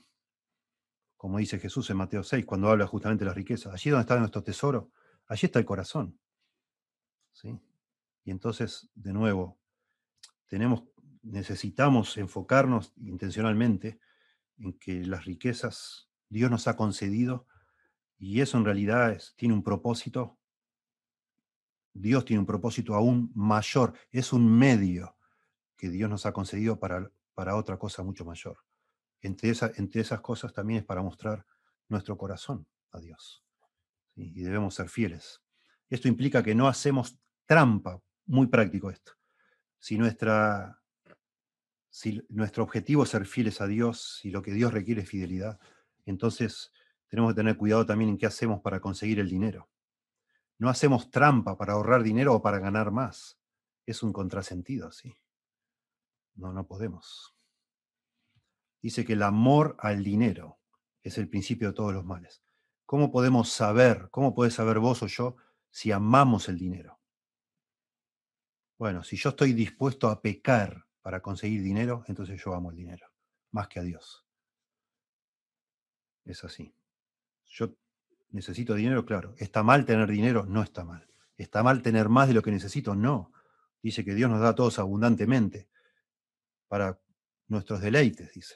[1.20, 3.74] como dice Jesús en Mateo 6, cuando habla justamente de las riquezas.
[3.74, 4.92] Allí donde está nuestro tesoro,
[5.30, 6.20] allí está el corazón.
[7.32, 7.58] ¿Sí?
[8.26, 9.58] Y entonces, de nuevo,
[10.48, 10.84] tenemos,
[11.22, 14.02] necesitamos enfocarnos intencionalmente
[14.58, 17.48] en que las riquezas Dios nos ha concedido
[18.18, 20.38] y eso en realidad tiene un propósito.
[21.94, 23.94] Dios tiene un propósito aún mayor.
[24.12, 25.16] Es un medio
[25.78, 28.58] que Dios nos ha concedido para, para otra cosa mucho mayor
[29.22, 31.46] entre, entre esas cosas también es para mostrar
[31.88, 33.44] nuestro corazón a Dios.
[34.22, 35.42] Y debemos ser fieles.
[35.90, 39.14] Esto implica que no hacemos trampa, muy práctico esto.
[39.80, 40.82] Si, nuestra,
[41.90, 45.60] si nuestro objetivo es ser fieles a Dios, si lo que Dios requiere es fidelidad,
[46.06, 46.72] entonces
[47.08, 49.70] tenemos que tener cuidado también en qué hacemos para conseguir el dinero.
[50.58, 53.40] No hacemos trampa para ahorrar dinero o para ganar más.
[53.86, 55.16] Es un contrasentido, ¿sí?
[56.36, 57.40] No, no podemos
[58.82, 60.60] dice que el amor al dinero
[61.02, 62.44] es el principio de todos los males.
[62.90, 65.36] ¿Cómo podemos saber, cómo puedes saber vos o yo
[65.70, 67.00] si amamos el dinero?
[68.80, 73.06] Bueno, si yo estoy dispuesto a pecar para conseguir dinero, entonces yo amo el dinero,
[73.52, 74.26] más que a Dios.
[76.26, 76.74] Es así.
[77.46, 77.76] Yo
[78.32, 79.36] necesito dinero, claro.
[79.38, 80.48] ¿Está mal tener dinero?
[80.48, 81.08] No está mal.
[81.38, 82.96] ¿Está mal tener más de lo que necesito?
[82.96, 83.32] No.
[83.84, 85.70] Dice que Dios nos da a todos abundantemente
[86.68, 87.00] para
[87.48, 88.56] nuestros deleites, dice.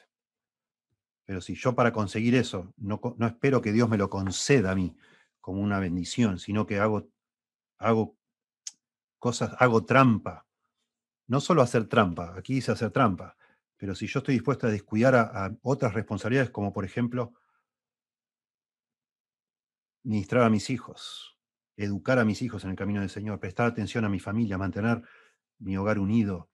[1.24, 4.74] Pero si yo para conseguir eso no, no, espero que Dios me lo conceda a
[4.74, 4.96] mí
[5.40, 7.08] como una bendición, sino que hago,
[7.78, 8.16] hago
[9.18, 10.46] cosas, hago trampa.
[11.26, 13.36] No solo hacer trampa, aquí dice hacer trampa,
[13.76, 17.32] pero si yo estoy dispuesto a descuidar a, a otras responsabilidades, como por ejemplo
[20.02, 21.38] ministrar a mis hijos,
[21.76, 25.02] educar a mis hijos en el camino del Señor, prestar atención a mi familia, mantener
[25.58, 26.50] mi hogar unido,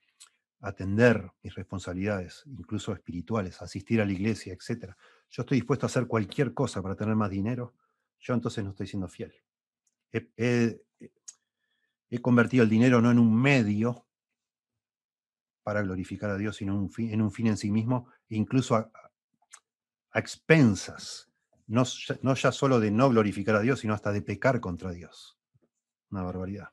[0.60, 4.94] atender mis responsabilidades, incluso espirituales, asistir a la iglesia, etc.
[5.30, 7.74] Yo estoy dispuesto a hacer cualquier cosa para tener más dinero,
[8.20, 9.32] yo entonces no estoy siendo fiel.
[10.12, 10.82] He,
[12.20, 14.06] convertido el dinero no en un medio
[15.62, 18.90] para glorificar a Dios, sino en un fin en, sí mismo, e incluso a,
[20.12, 21.30] expensas,
[21.68, 21.84] no,
[22.22, 25.38] no ya solo de no glorificar a Dios, sino hasta de pecar contra Dios.
[26.10, 26.70] Una barbaridad.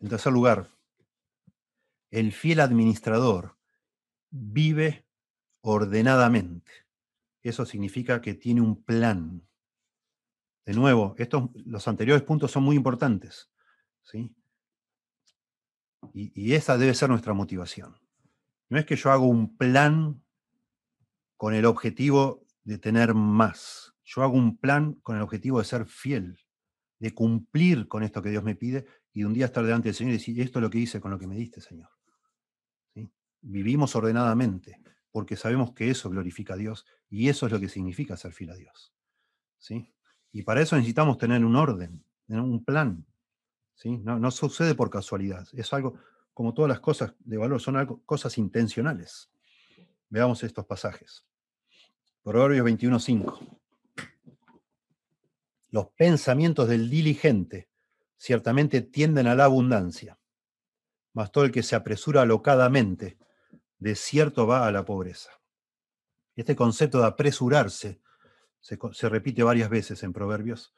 [0.00, 0.68] En tercer lugar,
[2.10, 3.56] el fiel administrador
[4.30, 5.06] vive
[5.60, 6.70] ordenadamente.
[7.42, 9.42] Eso significa que tiene un plan.
[10.64, 13.50] De nuevo, estos, los anteriores puntos son muy importantes.
[14.02, 14.34] ¿sí?
[16.12, 17.96] Y, esa debe ser nuestra motivación.
[18.68, 20.22] No es que yo hago un plan
[21.36, 23.94] con el objetivo de tener más.
[24.04, 26.38] Yo hago un plan con el objetivo de ser fiel,
[26.98, 30.14] de cumplir con esto que Dios me pide y un día estar delante del Señor
[30.14, 31.97] y decir, esto es lo que hice con lo que me diste, Señor
[33.40, 38.16] vivimos ordenadamente, porque sabemos que eso glorifica a Dios y eso es lo que significa
[38.16, 38.92] ser fiel a Dios.
[39.58, 39.92] ¿sí?
[40.32, 43.04] Y para eso necesitamos tener un orden, un plan.
[43.74, 43.98] ¿sí?
[43.98, 45.94] No, sucede por casualidad, es algo,
[46.34, 49.30] como todas las cosas de valor, son algo, cosas intencionales.
[50.10, 51.24] Veamos estos pasajes.
[52.22, 53.58] Proverbios 21.5.
[55.70, 57.68] Los pensamientos del diligente
[58.16, 60.18] ciertamente tienden a la abundancia,
[61.12, 63.18] mas todo el que se apresura alocadamente
[63.78, 65.30] de cierto va a la pobreza.
[66.36, 68.00] Este concepto de apresurarse
[68.60, 70.74] se, repite varias veces en Proverbios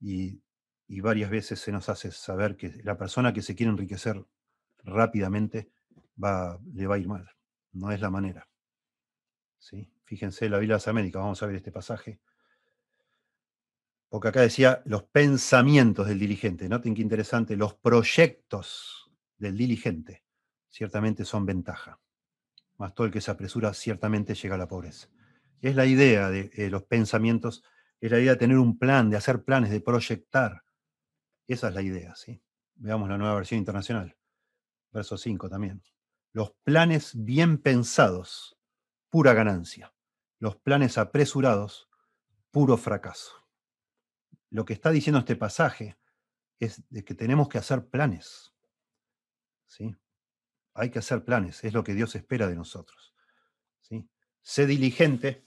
[0.00, 0.42] y,
[0.88, 4.24] varias veces se nos hace saber que la persona que se quiere enriquecer
[4.84, 5.70] rápidamente
[6.22, 7.28] va, le va a ir mal.
[7.72, 8.48] No es la manera.
[9.58, 9.90] ¿Sí?
[10.04, 12.20] Fíjense, la Biblia de las Américas, vamos a ver este pasaje.
[14.08, 16.68] Porque acá decía los pensamientos del diligente.
[16.68, 20.22] Noten qué interesante, los proyectos del diligente
[20.68, 21.98] ciertamente son ventaja
[22.78, 25.08] más todo el que se apresura ciertamente llega a la pobreza.
[25.60, 27.64] Es la idea de eh, los pensamientos,
[28.00, 30.62] es la idea de tener un plan, de hacer planes, de proyectar.
[31.46, 32.42] Esa es la idea, ¿sí?
[32.74, 34.16] Veamos la nueva versión internacional,
[34.92, 35.82] verso 5 también.
[36.32, 38.58] Los planes bien pensados,
[39.08, 39.94] pura ganancia.
[40.38, 41.88] Los planes apresurados,
[42.50, 43.32] puro fracaso.
[44.50, 45.96] Lo que está diciendo este pasaje
[46.58, 48.54] es de que tenemos que hacer planes.
[49.66, 49.96] ¿sí?
[50.76, 53.14] Hay que hacer planes, es lo que Dios espera de nosotros.
[53.80, 54.08] ¿sí?
[54.42, 55.44] Sé diligente,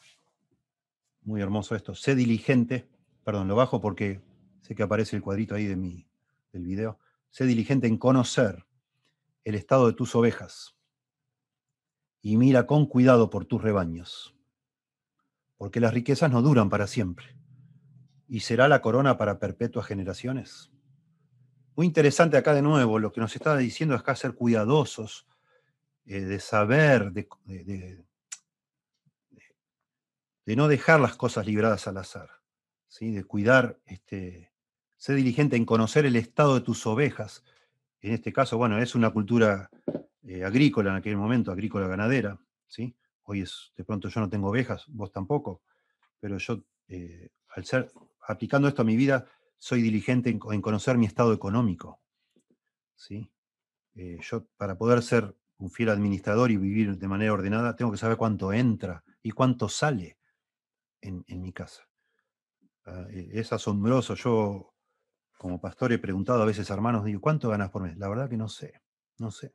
[1.22, 2.90] muy hermoso esto, sé diligente,
[3.24, 4.22] perdón, lo bajo porque
[4.62, 6.08] sé que aparece el cuadrito ahí de mi,
[6.52, 8.66] del video, sé diligente en conocer
[9.44, 10.76] el estado de tus ovejas
[12.22, 14.36] y mira con cuidado por tus rebaños,
[15.58, 17.36] porque las riquezas no duran para siempre,
[18.28, 20.72] y será la corona para perpetuas generaciones.
[21.80, 25.26] Muy interesante acá de nuevo, lo que nos está diciendo es acá ser cuidadosos,
[26.06, 27.30] eh, de saber, de,
[30.46, 32.32] de, no dejar las cosas libradas al azar,
[32.90, 33.12] ¿sí?
[33.12, 34.52] de cuidar, este,
[34.98, 37.46] ser diligente en conocer el estado de tus ovejas.
[38.02, 39.70] En este caso, bueno, es una cultura
[40.24, 42.38] eh, agrícola en aquel momento, agrícola ganadera.
[42.68, 42.94] ¿sí?
[43.24, 45.62] Hoy es, de pronto yo no tengo ovejas, vos tampoco,
[46.20, 47.90] pero yo, eh, al ser,
[48.28, 52.02] aplicando esto a mi vida, soy diligente en, conocer mi estado económico.
[52.96, 53.32] ¿sí?
[53.96, 57.98] Eh, yo, para poder ser un fiel administrador y vivir de manera ordenada, tengo que
[57.98, 60.18] saber cuánto entra y cuánto sale
[61.02, 61.84] en, mi casa.
[62.86, 64.16] Ah, e, es asombroso.
[64.16, 64.74] Yo,
[65.38, 67.98] como pastor, he preguntado a veces a hermanos, digo, ¿cuánto ganas por mes?
[67.98, 68.82] La verdad que no sé,
[69.18, 69.54] no sé.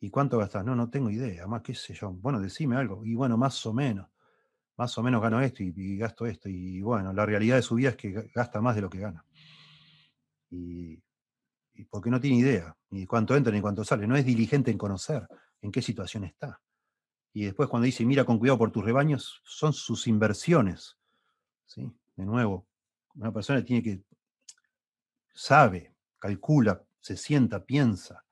[0.00, 0.64] ¿Y cuánto gastas?
[0.64, 1.48] No, no tengo idea.
[1.48, 2.12] Más, qué sé yo.
[2.12, 3.04] Bueno, decime algo.
[3.04, 4.08] Y bueno, más o menos
[4.78, 6.48] más o menos gano esto y, gasto esto.
[6.48, 9.24] Y bueno, la realidad de su vida es que gasta más de lo que gana.
[10.50, 11.02] Y,
[11.90, 14.06] porque no tiene idea, ni cuánto entra ni cuánto sale.
[14.06, 15.28] No es diligente en conocer
[15.60, 16.60] en qué situación está.
[17.32, 20.96] Y después cuando dice, mira con cuidado por tus rebaños, son sus inversiones.
[21.66, 21.92] ¿sí?
[22.16, 22.66] De nuevo,
[23.14, 24.00] una persona tiene que,
[25.34, 28.24] sabe, calcula, se sienta, piensa,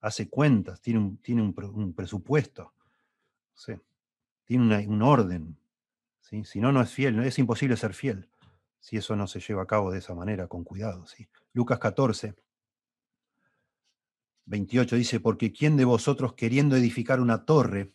[0.00, 2.72] hace cuentas, tiene un, tiene un, presupuesto,
[4.46, 5.59] tiene un orden.
[6.44, 8.28] Si no, no es fiel, es imposible ser fiel
[8.80, 11.06] si eso no se lleva a cabo de esa manera, con cuidado.
[11.06, 11.28] ¿sí?
[11.52, 12.34] Lucas 14,
[14.46, 17.92] 28 dice, porque ¿quién de vosotros queriendo edificar una torre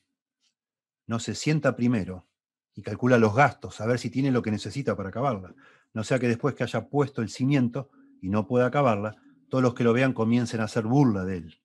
[1.08, 2.28] no se sienta primero
[2.76, 5.56] y calcula los gastos, a ver si tiene lo que necesita para acabarla?
[5.94, 7.90] No sea que después que haya puesto el cimiento
[8.22, 9.16] y no pueda acabarla,
[9.50, 11.62] todos los que lo vean comiencen a hacer burla de él,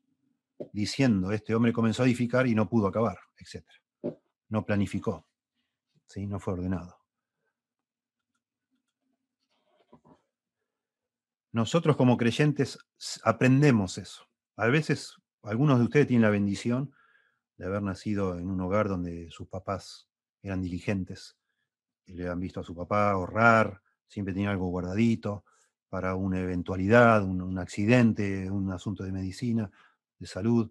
[0.72, 3.64] diciendo, este hombre comenzó a edificar y no pudo acabar, etc.
[4.48, 5.26] No planificó,
[6.10, 6.26] ¿sí?
[6.26, 6.98] no fue ordenado.
[11.52, 12.78] Nosotros como creyentes
[13.24, 14.28] aprendemos eso.
[14.56, 16.92] A veces algunos de ustedes tienen la bendición
[17.56, 20.08] de haber nacido en un hogar donde sus papás
[20.42, 21.36] eran diligentes
[22.06, 25.44] y le han visto a su papá ahorrar, siempre tenía algo guardadito
[25.88, 29.70] para una eventualidad, un, accidente, un asunto de medicina,
[30.18, 30.70] de salud,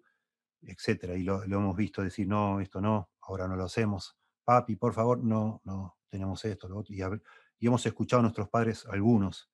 [0.62, 1.14] etc.
[1.16, 4.19] Y lo, hemos visto decir, no, esto no, ahora no lo hacemos.
[4.44, 6.94] Papi, por favor, no, no, tenemos esto, lo otro.
[6.94, 9.50] Y, hemos escuchado a nuestros padres, algunos,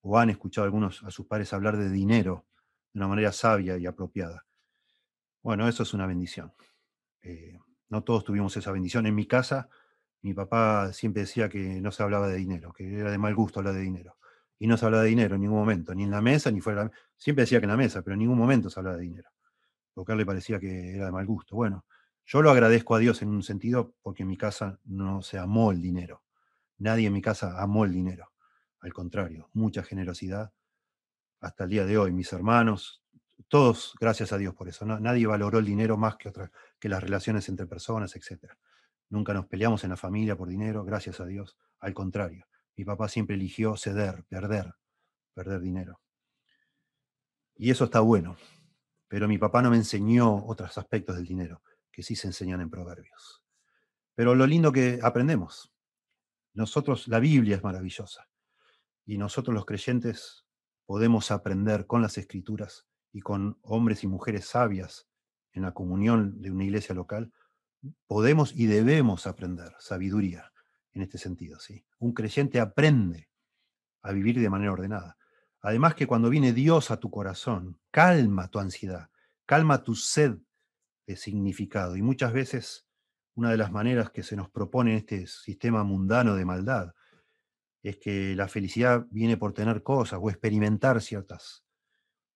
[0.00, 2.46] o han escuchado algunos a sus padres hablar de dinero
[2.92, 4.46] de una manera sabia y apropiada.
[5.42, 6.52] Bueno, eso es una bendición.
[7.22, 9.06] Eh, no todos tuvimos esa bendición.
[9.06, 9.68] En mi casa,
[10.22, 13.60] mi papá siempre decía que no se hablaba de dinero, que era de mal gusto
[13.60, 14.16] hablar de dinero.
[14.58, 16.80] Y no se hablaba de dinero en ningún momento, ni en la mesa, ni fuera
[16.80, 17.02] de la mesa.
[17.16, 19.30] Siempre decía que en la mesa, pero en ningún momento se hablaba de dinero.
[19.94, 21.54] Porque a él le parecía que era de mal gusto.
[21.54, 21.84] Bueno,
[22.28, 25.72] yo lo agradezco a Dios en un sentido porque en mi casa no se amó
[25.72, 26.22] el dinero.
[26.76, 28.32] Nadie en mi casa amó el dinero.
[28.80, 30.52] Al contrario, mucha generosidad
[31.40, 32.12] hasta el día de hoy.
[32.12, 33.02] Mis hermanos,
[33.48, 34.84] todos, gracias a Dios por eso.
[34.84, 38.52] Nadie valoró el dinero más que, otra, que las relaciones entre personas, etc.
[39.08, 41.56] Nunca nos peleamos en la familia por dinero, gracias a Dios.
[41.78, 44.74] Al contrario, mi papá siempre eligió ceder, perder,
[45.32, 46.02] perder dinero.
[47.56, 48.36] Y eso está bueno.
[49.08, 51.62] Pero mi papá no me enseñó otros aspectos del dinero,
[51.98, 53.42] que sí se enseñan en proverbios.
[54.14, 55.74] Pero lo lindo que aprendemos,
[56.54, 58.28] nosotros, la Biblia es maravillosa.
[59.04, 60.46] Y nosotros los creyentes
[60.86, 65.08] podemos aprender con las escrituras y con hombres y mujeres sabias
[65.50, 67.32] en la comunión de una iglesia local,
[68.06, 70.52] podemos y debemos aprender sabiduría
[70.92, 71.58] en este sentido.
[71.58, 71.84] ¿sí?
[71.98, 73.28] Un creyente aprende
[74.02, 75.16] a vivir de manera ordenada.
[75.62, 79.10] Además que cuando viene Dios a tu corazón, calma tu ansiedad,
[79.46, 80.38] calma tu sed
[81.08, 81.96] de significado.
[81.96, 82.86] Y muchas veces
[83.34, 86.94] una de las maneras que se nos propone este sistema mundano de maldad
[87.82, 91.64] es que la felicidad viene por tener cosas o experimentar ciertas,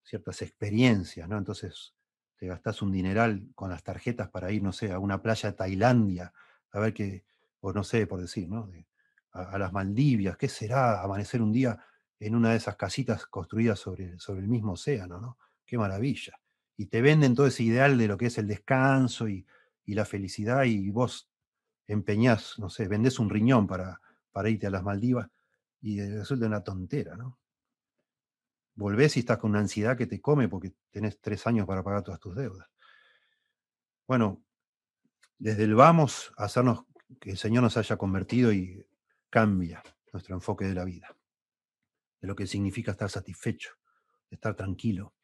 [0.02, 1.37] ciertas experiencias, ¿no?
[1.37, 1.94] Entonces
[2.37, 5.56] te gastas un dineral con las tarjetas para ir, no sé, a una playa de
[5.56, 6.32] Tailandia,
[6.70, 7.24] a ver qué,
[7.61, 8.70] o no sé, por decir, ¿no?
[9.32, 11.78] a, las Maldivias, ¿qué será amanecer un día
[12.18, 15.38] en una de esas casitas construidas sobre, sobre el mismo océano, ¿no?
[15.66, 16.41] Qué maravilla.
[16.76, 19.46] Y te venden todo ese ideal de lo que es el descanso y,
[19.85, 21.30] y la felicidad y vos
[21.87, 25.28] empeñás, no sé, vendés un riñón para, para irte a las Maldivas
[25.80, 27.38] y resulta una tontera, ¿no?
[28.74, 32.02] Volvés y estás con una ansiedad que te come porque tenés tres años para pagar
[32.02, 32.68] todas tus deudas.
[34.06, 34.42] Bueno,
[35.38, 36.85] desde el vamos a hacernos
[37.20, 38.87] que el Señor nos haya convertido y
[39.28, 39.82] cambia
[40.12, 41.14] nuestro enfoque de la vida,
[42.20, 43.72] de lo que significa estar satisfecho,
[44.30, 45.14] estar tranquilo,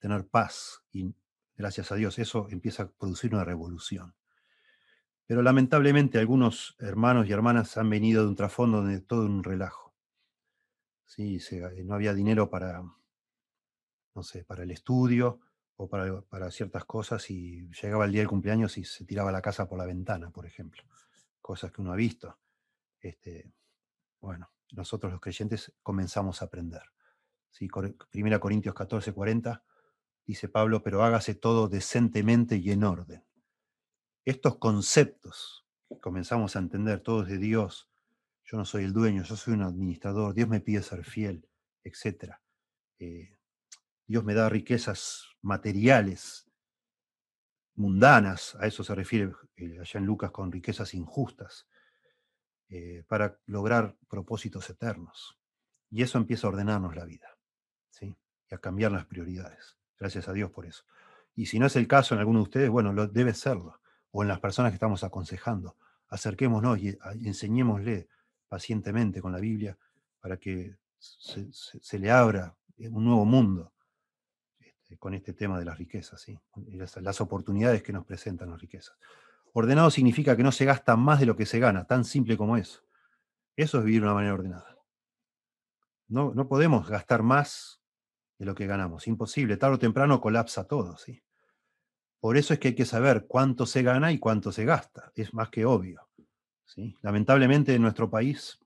[0.00, 1.14] tener paz y
[1.56, 4.14] gracias a Dios eso empieza a producir una revolución.
[5.26, 9.94] Pero lamentablemente algunos hermanos y hermanas han venido de un trasfondo de todo un relajo.
[11.06, 12.82] Sí, eh, no había dinero para,
[14.14, 15.40] no sé, para el estudio
[15.76, 19.40] o para, para, ciertas cosas y llegaba el día del cumpleaños y se tiraba la
[19.40, 20.82] casa por la ventana, por ejemplo.
[21.40, 22.38] Cosas que uno ha visto.
[23.00, 23.50] Este,
[24.20, 26.82] bueno, nosotros los creyentes comenzamos a aprender.
[27.50, 27.68] ¿Sí?
[28.10, 29.62] Primera Corintios 14, 40
[30.26, 33.24] dice Pablo, pero hágase todo decentemente y en orden
[34.24, 37.90] estos conceptos que comenzamos a entender todos de Dios,
[38.44, 41.48] yo no soy el dueño, yo soy un administrador, Dios me pide ser fiel,
[41.82, 42.34] etc.
[42.98, 43.38] Eh,
[44.06, 46.50] Dios me da riquezas materiales,
[47.74, 51.66] mundanas, a eso se refiere eh, allá en Lucas con riquezas injustas,
[52.68, 55.38] eh, para lograr propósitos eternos.
[55.90, 57.36] Y eso empieza a ordenarnos la vida,
[57.90, 58.16] ¿sí?
[58.50, 59.76] y a cambiar las prioridades.
[59.98, 60.84] Gracias a Dios por eso.
[61.34, 63.80] Y si no es el caso en alguno de ustedes, bueno, lo, debe serlo
[64.10, 65.76] o en las personas que estamos aconsejando.
[66.08, 68.08] Acerquémonos y enseñémosle
[68.48, 69.76] pacientemente con la Biblia
[70.20, 73.72] para que se, le abra un nuevo mundo
[74.58, 76.38] este, con este tema de las riquezas, ¿sí?
[77.00, 78.96] las, oportunidades que nos presentan las riquezas.
[79.52, 82.56] Ordenado significa que no se gasta más de lo que se gana, tan simple como
[82.56, 82.82] eso.
[83.56, 84.78] Eso es vivir de una manera ordenada.
[86.08, 87.82] No, no podemos gastar más
[88.44, 89.06] lo que ganamos.
[89.06, 89.56] Imposible.
[89.56, 90.96] Tarde o temprano colapsa todo.
[90.96, 91.22] ¿sí?
[92.20, 95.12] Por eso es que hay que saber cuánto se gana y cuánto se gasta.
[95.14, 96.08] Es más que obvio.
[96.64, 96.96] ¿sí?
[97.02, 98.58] Lamentablemente en nuestro país,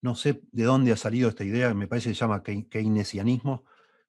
[0.00, 3.64] no sé de dónde ha salido esta idea, me parece que se llama keynesianismo,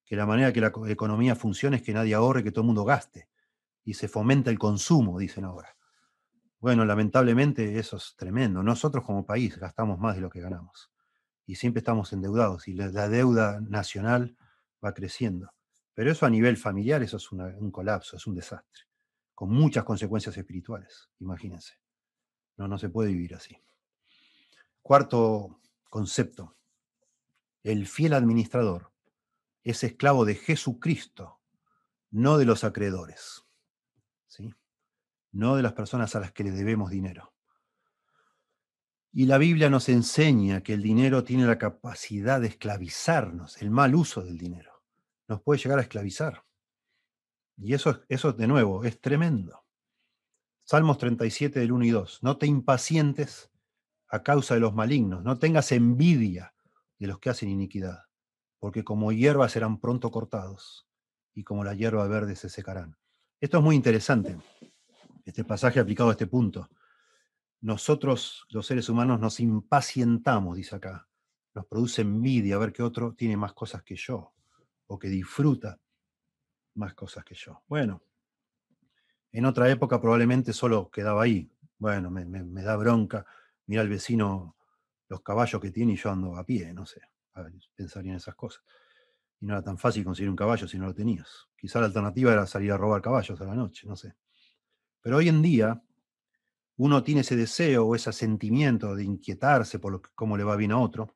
[0.06, 2.84] que la manera que la economía funciona es que nadie ahorre, que todo el mundo
[2.84, 3.30] gaste.
[3.84, 5.76] Y se fomenta el consumo, dicen ahora.
[6.60, 8.63] Bueno, lamentablemente eso es tremendo.
[8.63, 10.92] Nosotros como país gastamos más de lo que ganamos.
[11.45, 14.38] Y siempre estamos endeudados y la, deuda nacional
[14.84, 15.51] va creciendo.
[15.93, 18.84] Pero eso a nivel familiar, eso es un colapso, es un desastre,
[19.36, 21.75] con muchas consecuencias espirituales, imagínense.
[22.58, 23.58] No, no se puede vivir así.
[24.82, 26.56] Cuarto concepto,
[27.63, 28.91] el fiel administrador
[29.63, 31.39] es esclavo de Jesucristo,
[32.12, 33.45] no de los acreedores,
[34.27, 34.53] ¿sí?
[35.32, 37.33] no de las personas a las que le debemos dinero.
[39.15, 43.93] Y la Biblia nos enseña que el dinero tiene la capacidad de esclavizarnos, el mal
[43.93, 44.82] uso del dinero.
[45.28, 46.43] Nos puede llegar a esclavizar.
[47.56, 49.63] Y eso, eso de nuevo, es tremendo.
[50.63, 52.23] Salmos 37 del 1 y 2.
[52.23, 53.52] No te impacientes
[54.08, 56.54] a causa de los malignos, no tengas envidia
[56.97, 57.99] de los que hacen iniquidad,
[58.60, 60.88] porque como hierba serán pronto cortados
[61.34, 62.95] y como la hierba verde se secarán.
[63.41, 64.38] Esto es muy interesante,
[65.26, 66.69] este pasaje aplicado a este punto.
[67.63, 71.08] Nosotros, los seres humanos, nos impacientamos, dice acá.
[71.56, 74.34] Nos produce envidia ver que otro tiene más cosas que yo
[74.88, 75.80] o que disfruta
[76.76, 77.63] más cosas que yo.
[77.67, 78.04] Bueno,
[79.32, 81.49] en otra época probablemente solo quedaba ahí.
[81.78, 83.26] Bueno, me, da bronca.
[83.65, 84.56] Mira al vecino
[85.08, 87.02] los caballos que tiene y yo ando a pie, no sé
[87.76, 88.63] pensaría en esas cosas.
[89.39, 91.47] Y no era tan fácil conseguir un caballo si no lo tenías.
[91.58, 94.15] Quizá la alternativa era salir a robar caballos a la noche, no sé.
[95.02, 95.82] Pero hoy en día
[96.78, 100.72] uno tiene ese deseo o ese sentimiento de inquietarse por lo cómo le va bien
[100.72, 101.16] a otro.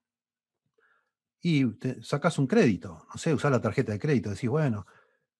[1.42, 1.66] Y
[2.02, 4.86] sacas un crédito, no sé, usar la tarjeta de crédito, decís, bueno,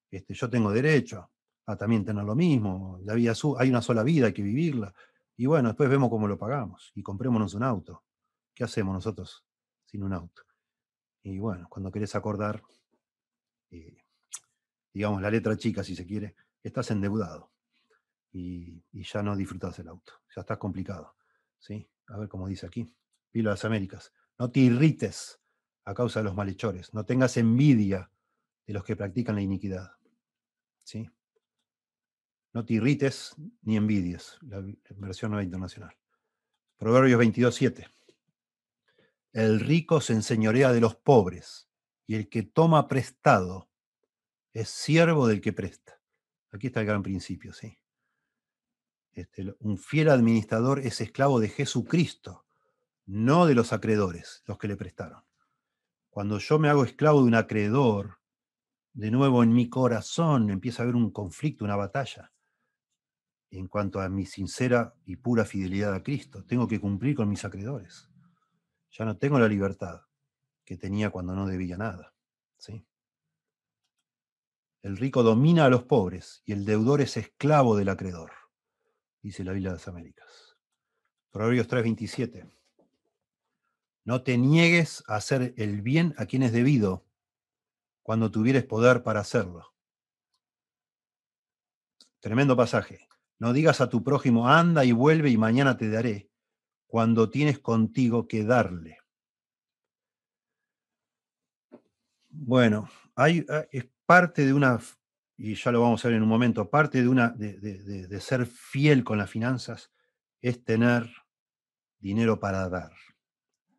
[0.10, 1.32] este, yo tengo derecho
[1.66, 4.94] a también tener lo mismo, la vida hay una sola vida, hay que vivirla.
[5.36, 8.04] Y bueno, después vemos cómo lo pagamos y comprémonos un auto.
[8.54, 9.46] ¿Qué hacemos nosotros
[9.86, 10.44] sin un auto?
[11.24, 12.64] Y bueno, cuando querés acordar,
[13.70, 13.98] eh,
[14.94, 17.52] digamos, la letra chica, si se quiere, estás endeudado
[18.38, 21.16] y, ya no disfrutas el auto, ya estás complicado.
[21.60, 21.88] ¿sí?
[22.08, 22.94] A ver cómo dice aquí,
[23.32, 25.40] Pilo de las Américas, no te irrites
[25.86, 28.12] a causa de los malhechores, no tengas envidia
[28.66, 29.92] de los que practican la iniquidad.
[30.84, 31.10] ¿sí?
[32.54, 34.64] No te irrites ni envidies, la
[34.98, 35.96] versión nueva internacional.
[36.78, 37.88] Proverbios 22, 7.
[39.34, 41.70] El rico se enseñorea de los pobres
[42.06, 43.70] y el que toma prestado
[44.54, 46.00] es siervo del que presta.
[46.52, 47.78] Aquí está el gran principio, ¿sí?
[49.18, 52.46] Este, un fiel administrador es esclavo de Jesucristo,
[53.08, 55.24] no de los acreedores, los que le prestaron.
[56.12, 58.20] Cuando yo me hago esclavo de un acreedor,
[58.94, 62.32] de nuevo en mi corazón empieza a haber un conflicto, una batalla
[63.50, 66.46] en cuanto a mi sincera y pura fidelidad a Cristo.
[66.46, 68.12] Tengo que cumplir con mis acreedores.
[68.92, 70.02] Ya no tengo la libertad
[70.64, 72.14] que tenía cuando no debía nada.
[72.60, 72.86] ¿sí?
[74.84, 78.32] El rico domina a los pobres y el deudor es esclavo del acreedor,
[79.28, 80.58] dice la Biblia de las Américas.
[81.32, 82.50] Proverbios 3:27.
[84.06, 87.06] No te niegues a hacer el bien a quien es debido
[88.04, 89.74] cuando tuvieres poder para hacerlo.
[92.22, 93.06] Tremendo pasaje.
[93.38, 96.32] No digas a tu prójimo, anda y vuelve y mañana te daré,
[96.88, 98.98] cuando tienes contigo que darle.
[102.30, 104.80] Bueno, hay, ah, es parte de una,
[105.38, 108.46] y ya lo vamos a ver en un momento, parte de, una, de, de ser
[108.46, 109.92] fiel con las finanzas
[110.42, 111.10] es tener
[112.00, 112.94] dinero para dar,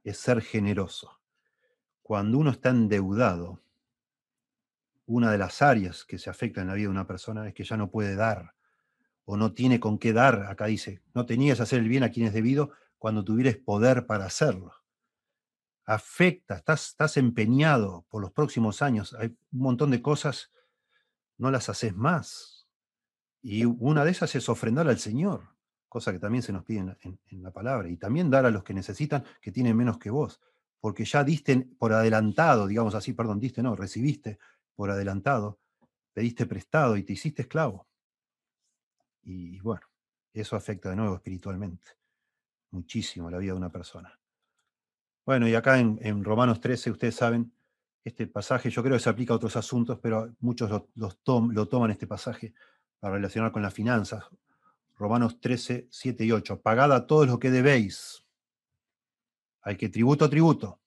[0.04, 1.20] es ser generoso.
[2.02, 3.60] Cuando uno está endeudado,
[5.06, 7.64] una de las áreas que se afecta en la vida de una persona es que
[7.64, 8.54] ya no puede dar
[9.24, 10.46] o no tiene con qué dar.
[10.46, 14.26] Acá dice, no tenías hacer el bien a quien es debido cuando tuvieres poder para
[14.26, 14.72] hacerlo.
[15.84, 19.14] Afecta, estás, estás empeñado por los próximos años.
[19.18, 20.50] Hay un montón de cosas,
[21.38, 22.68] no las haces más.
[23.40, 25.56] Y una de esas es ofrendar al Señor,
[25.88, 27.88] cosa que también se nos pide en, en la palabra.
[27.88, 30.40] Y también dar a los que necesitan, que tienen menos que vos.
[30.80, 34.38] Porque ya diste por adelantado, digamos así, perdón, diste, no, recibiste
[34.74, 35.58] por adelantado,
[36.12, 37.88] pediste prestado y te hiciste esclavo.
[39.22, 39.86] Y bueno,
[40.32, 41.98] eso afecta de nuevo espiritualmente
[42.70, 44.18] muchísimo la vida de una persona.
[45.24, 47.52] Bueno, y acá en, Romanos 13, ustedes saben,
[48.08, 51.90] este pasaje yo creo que se aplica a otros asuntos, pero muchos lo, lo toman
[51.90, 52.54] este pasaje
[53.00, 54.24] para relacionar con las finanzas.
[54.96, 56.60] Romanos 13, 7 y 8.
[56.60, 58.24] Pagad a todos lo que debéis.
[59.62, 60.80] Al que tributo, tributo.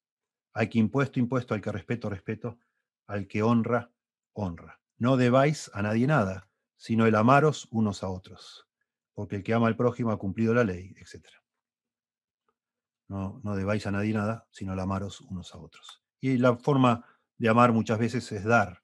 [0.53, 1.53] Al que impuesto, impuesto.
[1.53, 2.59] Al que respeto, respeto.
[3.07, 3.89] Al que honra,
[4.33, 4.81] honra.
[4.97, 8.67] No debáis a nadie nada, sino el amaros unos a otros.
[9.13, 11.25] Porque el que ama al prójimo ha cumplido la ley, etc.
[13.07, 16.00] No debáis a nadie nada, sino el amaros unos a otros.
[16.21, 17.03] Y la forma
[17.37, 18.81] de amar muchas veces es dar.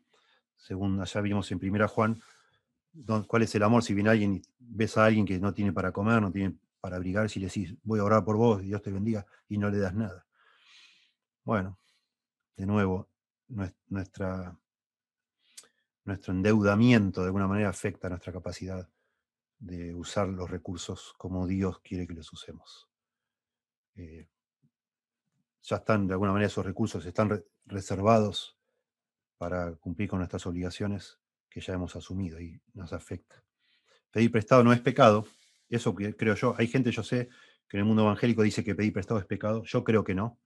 [0.58, 2.20] Según allá vimos en Primera Juan,
[3.28, 5.92] cuál es el amor si viene alguien y ves a alguien que no tiene para
[5.92, 8.92] comer, no tiene para abrigar, si le decís, voy a orar por vos, Dios te
[8.92, 10.26] bendiga, y no le das nada.
[11.44, 11.78] Bueno,
[12.56, 13.08] de nuevo,
[13.88, 14.58] nuestro
[16.28, 18.90] endeudamiento de alguna manera afecta nuestra capacidad
[19.60, 22.90] de usar los recursos como Dios quiere que los usemos.
[23.96, 24.28] Eh,
[25.68, 28.58] ya están, de alguna manera, esos recursos están reservados
[29.38, 33.44] para cumplir con nuestras obligaciones que ya hemos asumido y nos afecta.
[34.12, 35.28] Pedir prestado no es pecado,
[35.70, 36.56] eso creo yo.
[36.58, 37.28] Hay gente, yo sé,
[37.68, 40.40] que en el mundo evangélico dice que pedir prestado es pecado, yo creo que no.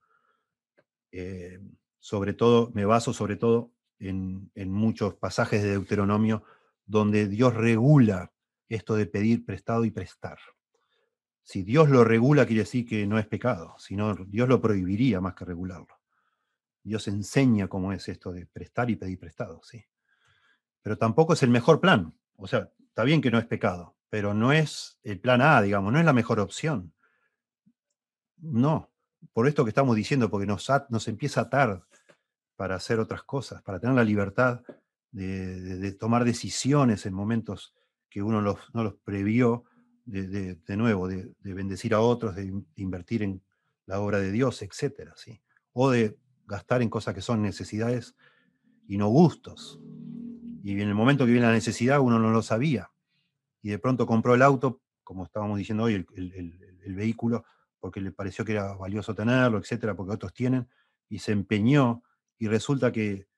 [1.12, 1.60] Eh,
[2.00, 3.70] sobre todo, me baso sobre todo
[4.00, 6.42] en, muchos pasajes de Deuteronomio
[6.84, 8.32] donde Dios regula
[8.68, 10.38] esto de pedir prestado y prestar.
[11.42, 15.34] Si Dios lo regula, quiere decir que no es pecado, sino Dios lo prohibiría más
[15.34, 16.00] que regularlo.
[16.82, 19.84] Dios enseña cómo es esto de prestar y pedir prestado, sí
[20.82, 22.14] pero tampoco es el mejor plan.
[22.36, 25.92] O sea, está bien que no es pecado, pero no es el plan A, digamos,
[25.92, 26.92] no es la mejor opción.
[28.36, 28.90] No,
[29.32, 31.84] por esto que estamos diciendo, porque nos, nos empieza a atar
[32.56, 34.62] para hacer otras cosas, para tener la libertad
[35.12, 37.74] de, tomar decisiones en momentos
[38.10, 39.64] que uno no los previó,
[40.04, 43.42] de, nuevo, de, bendecir a otros, de invertir en
[43.86, 45.10] la obra de Dios, etc.
[45.16, 45.42] ¿sí?
[45.72, 48.14] O de gastar en cosas que son necesidades
[48.86, 49.80] y no gustos.
[50.62, 52.90] Y en el momento que viene la necesidad uno no lo sabía.
[53.62, 57.44] Y de pronto compró el auto, como estábamos diciendo hoy, el, vehículo,
[57.80, 60.68] porque le pareció que era valioso tenerlo, etcétera, porque otros tienen,
[61.08, 62.02] y se empeñó,
[62.38, 63.28] y resulta que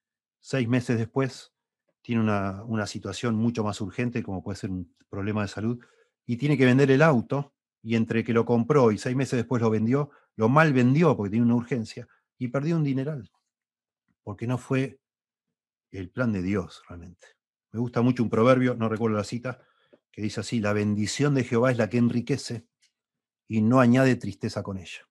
[0.40, 1.52] seis meses después
[2.00, 5.78] tiene una, una situación mucho más urgente, como puede ser un problema de salud,
[6.26, 9.60] y tiene que vender el auto, y entre que lo compró y seis meses después
[9.60, 12.08] lo vendió, lo mal vendió porque tiene una urgencia,
[12.38, 13.30] y perdió un dineral,
[14.22, 15.00] porque no fue
[15.90, 17.28] el plan de Dios realmente.
[17.72, 19.60] Me gusta mucho un proverbio, no recuerdo la cita,
[20.10, 22.66] que dice así, la bendición de Jehová es la que enriquece
[23.48, 25.08] y no añade tristeza con ella.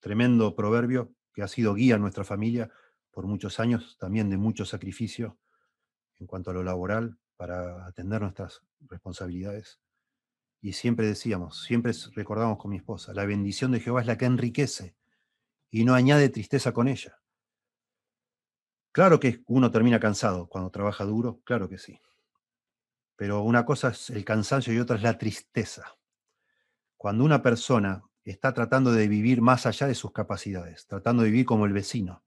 [0.00, 2.70] Tremendo proverbio que ha sido guía en nuestra familia
[3.10, 5.38] por muchos años, también de mucho sacrificio
[6.18, 9.80] en cuanto a lo laboral para atender nuestras responsabilidades.
[10.62, 14.26] Y siempre decíamos, siempre recordamos con mi esposa, la bendición de Jehová es la que
[14.26, 14.94] enriquece
[15.70, 17.18] y no añade tristeza con ella.
[18.92, 22.00] Claro que uno termina cansado cuando trabaja duro, claro que sí.
[23.16, 25.96] Pero una cosa es el cansancio y otra es la tristeza.
[26.96, 31.46] Cuando una persona está tratando de vivir más allá de sus capacidades, tratando de vivir
[31.46, 32.24] como el vecino,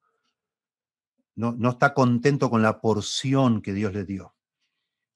[1.36, 4.36] no, no está contento con la porción que Dios le dio,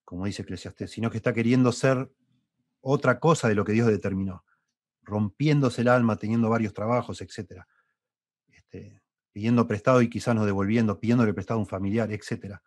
[0.03, 2.11] como dice Eclesiastés, sino que está queriendo ser
[2.82, 4.45] otra cosa de lo que Dios determinó,
[5.01, 7.63] rompiéndose el alma, teniendo varios trabajos, etc.
[8.47, 9.01] Este,
[9.32, 12.57] pidiendo prestado y quizás no devolviendo, pidiéndole prestado a un familiar, etc.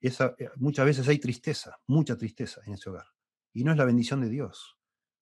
[0.00, 3.06] Eh, muchas veces hay tristeza, mucha tristeza en ese hogar.
[3.52, 4.78] Y no es la bendición de Dios.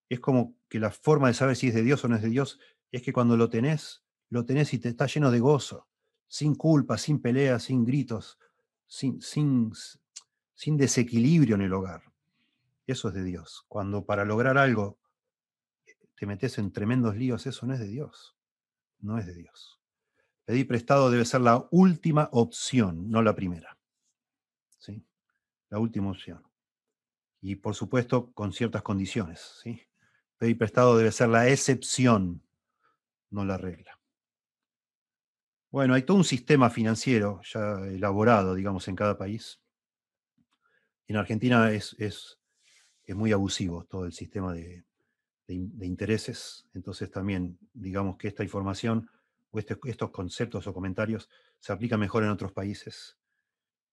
[0.09, 2.31] Es como que la forma de saber si es de Dios o no es de
[2.31, 2.59] Dios
[2.91, 5.89] es que cuando lo tenés, lo tenés y te está lleno de gozo,
[6.27, 8.39] sin culpa, sin peleas, sin gritos,
[8.87, 12.03] sin, sin desequilibrio en el hogar.
[12.87, 13.65] Eso es de Dios.
[13.69, 14.99] Cuando para lograr algo
[15.87, 18.37] eh, te metes en tremendos líos, eso no es de Dios.
[19.01, 19.81] No es de Dios.
[20.45, 23.79] Pedir prestado debe ser la última opción, no la primera.
[24.79, 25.05] ¿Sí?
[25.71, 26.43] La última opción.
[27.41, 29.61] Y por supuesto, con ciertas condiciones.
[29.63, 29.81] ¿sí?
[30.37, 32.43] Pedir prestado debe ser la excepción,
[33.31, 33.99] no la regla.
[35.71, 39.61] Bueno, hay todo un sistema financiero ya elaborado, digamos, en cada país.
[41.09, 42.39] En Argentina es, es,
[43.13, 44.85] muy abusivo todo el sistema de,
[45.49, 46.67] intereses.
[46.73, 49.11] Entonces también, digamos que esta información
[49.53, 51.29] este, estos conceptos o comentarios
[51.61, 53.19] se aplican mejor en otros países.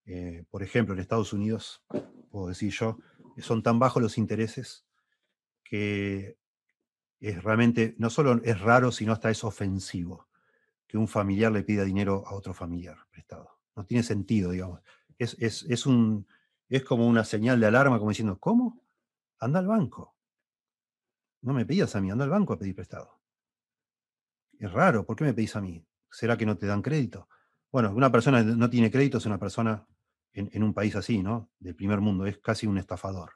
[0.05, 1.83] Eh, por ejemplo, en Estados Unidos,
[2.29, 2.97] puedo decir yo,
[3.37, 4.85] son tan bajos los intereses
[5.63, 6.37] que
[7.19, 10.27] es realmente, no solo es raro, sino hasta es ofensivo
[10.87, 13.59] que un familiar le pida dinero a otro familiar prestado.
[13.75, 14.81] No tiene sentido, digamos.
[15.17, 16.27] Es, es, un,
[16.67, 18.80] es como una señal de alarma, como diciendo, ¿cómo?
[19.41, 20.15] Anda al banco.
[21.41, 23.19] No me pidas a mí, anda al banco a pedir prestado.
[24.59, 25.83] Es raro, ¿por qué me pedís a mí?
[26.09, 27.27] ¿Será que no te dan crédito?
[27.71, 29.87] Bueno, una persona no tiene crédito es una persona
[30.33, 31.49] en, un país así, ¿no?
[31.59, 33.33] Del primer mundo, es casi un estafador.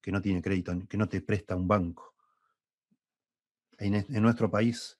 [0.00, 2.14] que no tiene crédito, que no te presta un banco.
[3.76, 4.98] En, en nuestro país,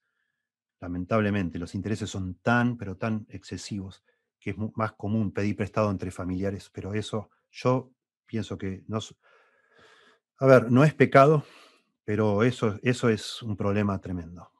[0.80, 4.02] lamentablemente, los intereses son tan, pero tan excesivos
[4.38, 7.92] que es más común pedir prestado entre familiares, pero eso yo
[8.26, 8.98] pienso que no...
[10.40, 11.44] A ver, no es pecado,
[12.04, 14.50] pero eso, eso es un problema tremendo.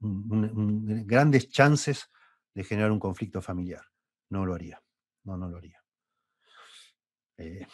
[0.00, 2.10] grandes chances
[2.54, 3.82] de generar un conflicto familiar.
[4.30, 4.82] No lo haría.
[5.24, 5.82] No, no lo haría.
[7.38, 7.66] Eh,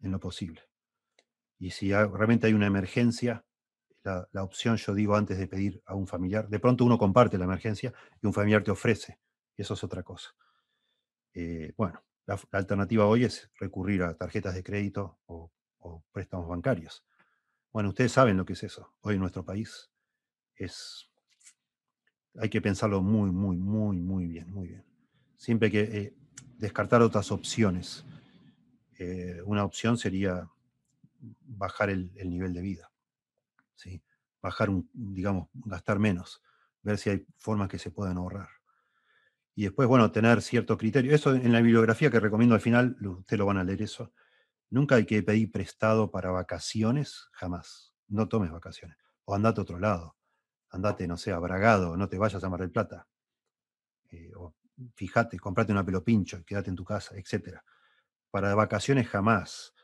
[0.00, 0.62] en lo posible.
[1.58, 3.44] Y si realmente hay una emergencia,
[4.04, 7.38] la, la, opción, yo digo, antes de pedir a un familiar, de pronto uno comparte
[7.38, 9.18] la emergencia y un familiar te ofrece
[9.56, 10.34] eso es otra cosa.
[11.34, 15.50] Eh, bueno, la, alternativa hoy es recurrir a tarjetas de crédito o,
[16.12, 17.04] préstamos bancarios.
[17.72, 18.94] Bueno, ustedes saben lo que es eso.
[19.00, 19.90] Hoy en nuestro país
[20.56, 21.08] es.
[22.38, 24.84] Hay que pensarlo muy, muy, muy, muy bien, muy bien.
[25.36, 26.16] Siempre que eh,
[26.56, 28.04] descartar otras opciones.
[28.98, 30.48] Eh, una opción sería
[31.20, 32.90] bajar el, el, nivel de vida.
[33.74, 34.02] ¿sí?
[34.40, 36.42] Bajar, un, digamos, gastar menos.
[36.82, 38.48] Ver si hay formas que se puedan ahorrar
[39.54, 41.14] y después, bueno, tener cierto criterio.
[41.14, 44.12] Eso en la bibliografía que recomiendo al final, ustedes lo van a leer eso.
[44.72, 47.92] Nunca hay que pedir prestado para vacaciones, jamás.
[48.08, 48.96] No tomes vacaciones.
[49.26, 50.16] O andate a otro lado.
[50.70, 53.06] Andate, no sé, a no te vayas a Mar del Plata.
[54.08, 54.54] Eh, o
[54.94, 57.60] fíjate, comprate una pelo pincho y quédate en tu casa, etc.
[58.30, 59.74] Para vacaciones jamás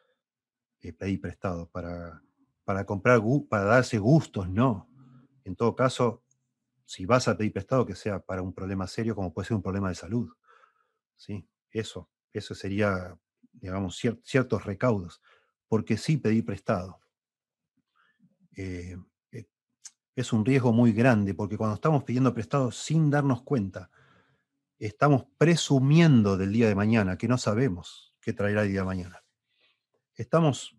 [0.81, 1.69] eh, pedir prestado.
[1.69, 2.23] Para,
[2.65, 3.21] para comprar,
[3.51, 4.89] para darse gustos, no.
[5.45, 6.23] En todo caso,
[6.87, 9.63] si vas a pedir prestado, que sea para un problema serio, como puede ser un
[9.63, 10.33] problema de salud.
[11.15, 11.47] ¿Sí?
[11.71, 13.19] Eso, eso sería,
[13.61, 15.21] digamos, ciertos recaudos.
[15.69, 17.01] Porque sí pedir prestado
[18.59, 18.97] eh,
[19.31, 19.47] eh,
[20.17, 23.89] es un riesgo muy grande, porque cuando estamos pidiendo prestado sin darnos cuenta,
[24.81, 29.23] estamos presumiendo del día de mañana, que no sabemos qué traerá el día de mañana.
[30.17, 30.77] Estamos,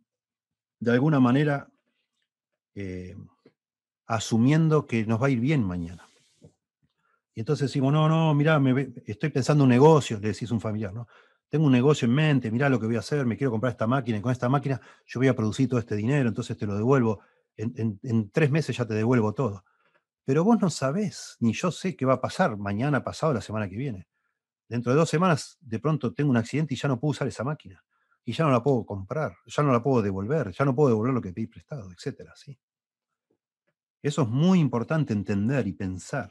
[0.79, 1.71] de alguna manera,
[2.75, 3.15] eh,
[4.07, 6.05] asumiendo que nos va a ir bien mañana.
[7.33, 8.61] Y entonces decimos, no, no, mira,
[9.05, 11.07] estoy pensando un negocio, le decís un familiar, ¿no?
[11.49, 13.87] Tengo un negocio en mente, mira lo que voy a hacer, me quiero comprar esta
[13.87, 16.75] máquina y con esta máquina yo voy a producir todo este dinero, entonces te lo
[16.75, 17.21] devuelvo,
[17.57, 19.65] en, tres meses ya te devuelvo todo.
[20.25, 23.67] Pero vos no sabés, ni yo sé qué va a pasar mañana, pasado, la semana
[23.67, 24.07] que viene.
[24.67, 27.43] Dentro de dos semanas, de pronto tengo un accidente y ya no puedo usar esa
[27.43, 27.83] máquina.
[28.23, 31.15] Y ya no la puedo comprar, ya no la puedo devolver, ya no puedo devolver
[31.15, 32.59] lo que pedí prestado, etcétera, ¿sí?
[34.03, 36.29] Eso es muy importante entender y pensar.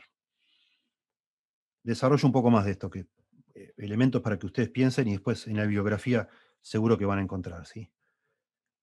[1.82, 3.06] Desarrollo un poco más de esto, que
[3.76, 6.28] elementos para que ustedes piensen y después en la bibliografía
[6.60, 7.66] seguro que van a encontrar.
[7.66, 7.90] ¿sí?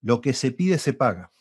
[0.01, 1.31] Lo que se pide se paga.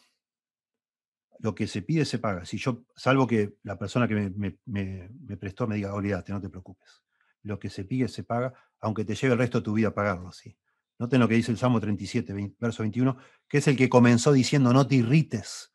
[1.39, 2.45] Lo que se pide se paga.
[2.45, 4.33] Si yo, salvo que la persona que
[4.65, 7.03] me, prestó me diga, olvídate, no te preocupes.
[7.43, 9.95] Lo que se pide se paga, aunque te lleve el resto de tu vida a
[9.95, 10.33] pagarlo.
[10.33, 10.57] ¿sí?
[10.99, 13.17] Noten lo que dice el Salmo 37, verso 21,
[13.49, 15.75] que es el que comenzó diciendo, no te irrites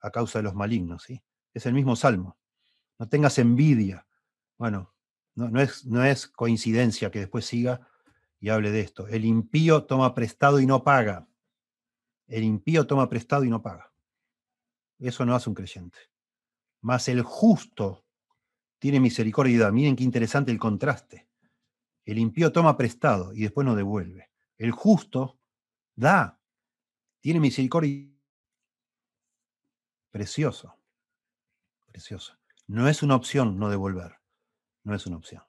[0.00, 1.04] a causa de los malignos.
[1.04, 1.22] ¿sí?
[1.52, 2.38] Es el mismo salmo.
[2.98, 4.06] No tengas envidia.
[4.56, 4.93] Bueno,
[5.34, 7.88] no, es, no es coincidencia que después siga
[8.40, 9.08] y hable de esto.
[9.08, 11.28] El impío toma prestado y no paga.
[12.26, 13.92] El impío toma prestado y no paga.
[14.98, 15.98] Eso no hace un creyente.
[16.80, 18.04] Mas el justo
[18.78, 19.70] tiene misericordia.
[19.70, 21.28] Miren qué interesante el contraste.
[22.04, 24.30] El impío toma prestado y después no devuelve.
[24.58, 25.38] El justo
[25.96, 26.40] da,
[27.20, 28.14] tiene misericordia
[30.14, 30.78] Precioso.
[31.86, 32.38] Precioso.
[32.68, 34.20] No es una opción no devolver.
[34.84, 35.42] No es una opción.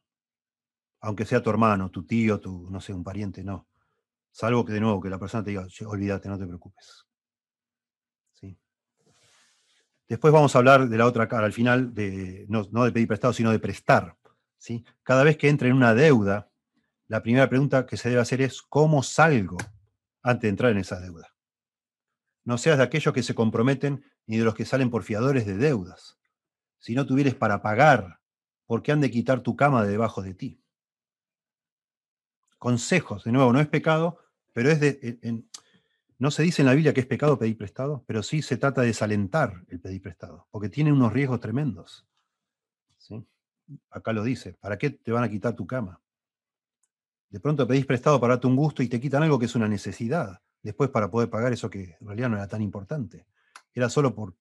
[1.01, 3.67] Aunque sea tu hermano, tu tío, tu, no sé, un pariente, no.
[4.31, 7.05] Salvo que de nuevo que la persona te diga, olvídate, no te preocupes.
[8.33, 8.57] ¿Sí?
[10.07, 13.33] Después vamos a hablar de la otra cara, al final, de, no, de pedir prestado,
[13.33, 14.17] sino de prestar.
[14.57, 14.83] ¿sí?
[15.03, 16.49] Cada vez que entre en una deuda,
[17.07, 19.57] la primera pregunta que se debe hacer es, ¿cómo salgo
[20.23, 21.35] antes de entrar en esa deuda?
[22.43, 25.57] No seas de aquellos que se comprometen ni de los que salen por fiadores de
[25.57, 26.17] deudas.
[26.77, 28.19] Si no tuvieres para pagar,
[28.65, 30.61] ¿por qué han de quitar tu cama de debajo de ti?
[32.57, 34.19] Consejos, de nuevo, no es pecado,
[34.53, 35.43] pero es de...
[36.17, 38.81] no se dice en la Biblia que es pecado pedir prestado, pero sí se trata
[38.81, 42.07] de desalentar el pedir prestado, porque tiene unos riesgos tremendos.
[42.97, 43.25] ¿sí?
[43.89, 46.01] Acá lo dice, ¿para qué te van a quitar tu cama?
[47.29, 49.67] De pronto pedís prestado para darte un gusto y te quitan algo que es una
[49.67, 53.27] necesidad, después para poder pagar eso que en realidad no era tan importante.
[53.73, 54.35] Era solo por,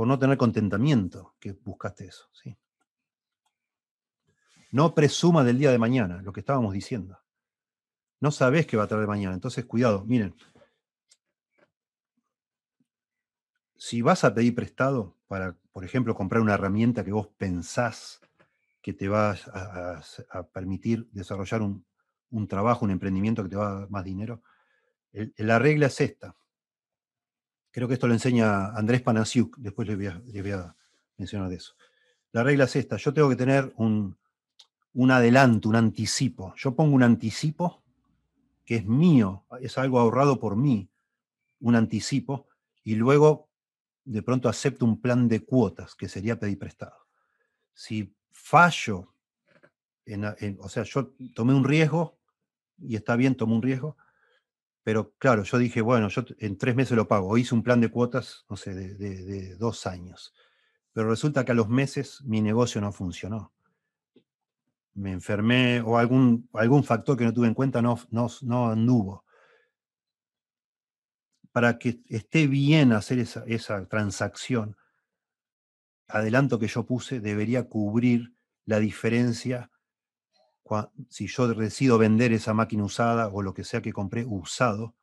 [0.00, 2.26] por no tener contentamiento que buscaste eso.
[2.32, 2.56] ¿sí?
[4.72, 7.18] No presuma del día de mañana, lo que estábamos diciendo.
[8.18, 9.34] No sabés qué va a traer mañana.
[9.34, 10.06] Entonces, cuidado.
[10.06, 10.34] Miren,
[13.76, 18.22] si vas a pedir prestado para, por ejemplo, comprar una herramienta que vos pensás
[18.80, 20.02] que te va a,
[20.54, 21.84] permitir desarrollar un,
[22.30, 24.42] un, trabajo, un emprendimiento que te va a dar más dinero,
[25.12, 26.39] la regla es esta.
[27.70, 30.06] Creo que esto lo enseña Andrés Panasiuk, después le voy,
[30.52, 30.76] a,
[31.16, 31.74] mencionar de eso.
[32.32, 34.16] La regla es esta, yo tengo que tener un,
[34.94, 36.54] un adelanto, un anticipo.
[36.56, 37.82] Yo pongo un anticipo
[38.64, 40.88] que es mío, es algo ahorrado por mí,
[41.60, 42.46] un anticipo,
[42.84, 43.48] y luego
[44.04, 47.06] de pronto acepto un plan de cuotas, que sería pedir prestado.
[47.74, 49.12] Si fallo,
[50.58, 52.18] o sea, yo tomé un riesgo,
[52.78, 53.96] y está bien, tomé un riesgo,
[54.82, 57.28] pero claro, yo dije, bueno, yo en tres meses lo pago.
[57.28, 60.34] O hice un plan de cuotas, no sé, de, dos años.
[60.92, 63.52] Pero resulta que a los meses mi negocio no funcionó.
[64.94, 69.24] Me enfermé o algún, algún factor que no tuve en cuenta no, no, no anduvo
[71.52, 74.76] para que esté bien hacer esa, esa transacción,
[76.06, 78.34] adelanto que yo puse debería cubrir
[78.66, 79.70] la diferencia
[81.08, 84.94] si yo decido vender esa máquina usada o lo que sea que compré usado,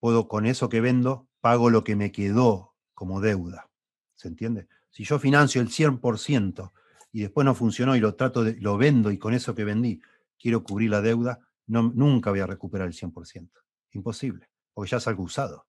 [0.00, 3.70] puedo con eso que vendo, pago lo que me quedó como deuda.
[4.14, 4.68] ¿Se entiende?
[4.90, 6.72] Si yo financio el 100%
[7.12, 10.00] y después no funcionó y lo trato de, lo vendo y con eso que vendí
[10.38, 13.50] quiero cubrir la deuda, no, nunca voy a recuperar el 100%.
[13.92, 15.66] Imposible porque ya es algo usado.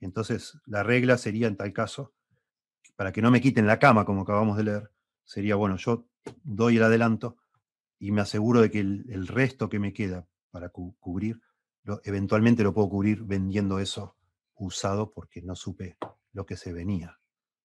[0.00, 2.14] Entonces, la regla sería en tal caso,
[2.96, 4.90] para que no me quiten la cama, como acabamos de leer,
[5.24, 6.06] sería, bueno, yo
[6.42, 7.36] doy el adelanto
[8.00, 11.40] y me aseguro de que el, resto que me queda para cubrir,
[12.02, 14.16] eventualmente lo puedo cubrir vendiendo eso
[14.56, 15.98] usado porque no supe
[16.32, 17.20] lo que se venía.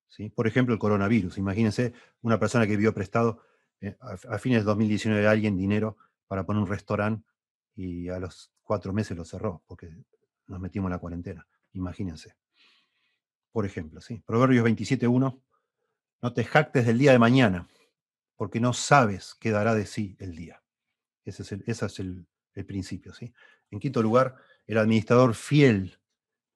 [0.07, 0.29] ¿sí?
[0.29, 1.37] Por ejemplo, el coronavirus.
[1.37, 3.41] Imagínense una persona que vio prestado
[3.79, 7.25] eh, a, a, fines de 2019 a alguien dinero para poner un restaurante
[7.73, 9.89] y a los cuatro meses lo cerró porque
[10.47, 11.47] nos metimos en la cuarentena.
[11.71, 12.35] Imagínense.
[13.53, 14.21] Por ejemplo, ¿sí?
[14.25, 15.41] Proverbios 27.1,
[16.21, 17.69] no te jactes del día de mañana,
[18.35, 20.61] porque no sabes qué dará de sí el día.
[21.23, 21.51] Ese es
[21.99, 22.27] el,
[22.65, 23.13] principio.
[23.13, 23.33] ¿sí?
[23.71, 24.35] En quinto lugar,
[24.67, 25.99] el administrador fiel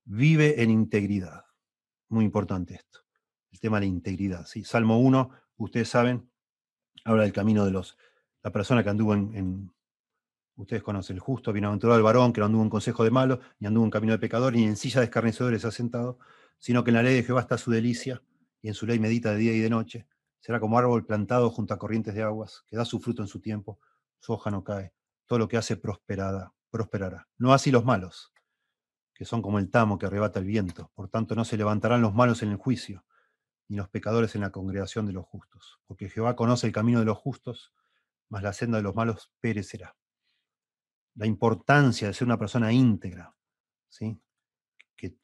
[0.06, 1.46] vive en integridad.
[2.10, 3.00] Muy importante esto.
[3.52, 4.46] El tema de la integridad.
[4.46, 4.64] ¿sí?
[4.64, 6.30] Salmo 1, ustedes saben,
[7.04, 7.98] habla del camino de los,
[8.44, 9.72] la persona que anduvo en
[10.60, 13.68] Ustedes conocen el justo, bienaventurado el varón, que no anduvo en consejo de malo, ni
[13.68, 16.20] anduvo en camino de pecador, ni en silla de escarnecedores ha sentado,
[16.58, 18.22] sino que en la ley de Jehová está su delicia,
[18.62, 20.06] y en su ley medita de día y de noche.
[20.40, 23.40] Será como árbol plantado junto a corrientes de aguas, que da su fruto en su
[23.42, 23.80] tiempo,
[24.20, 24.94] su hoja no cae.
[25.26, 27.28] Todo lo que hace prosperada, prosperará.
[27.38, 28.34] No así los malos,
[29.14, 30.92] que son como el tamo que arrebata el viento.
[30.96, 33.06] Por tanto, no se levantarán los malos en el juicio,
[33.68, 35.80] ni los pecadores en la congregación de los justos.
[35.86, 37.74] Porque Jehová conoce el camino de los justos,
[38.30, 39.96] mas la senda de los malos perecerá
[41.20, 43.36] la importancia de ser una persona íntegra,
[43.90, 44.22] ¿sí?
[44.96, 45.18] que,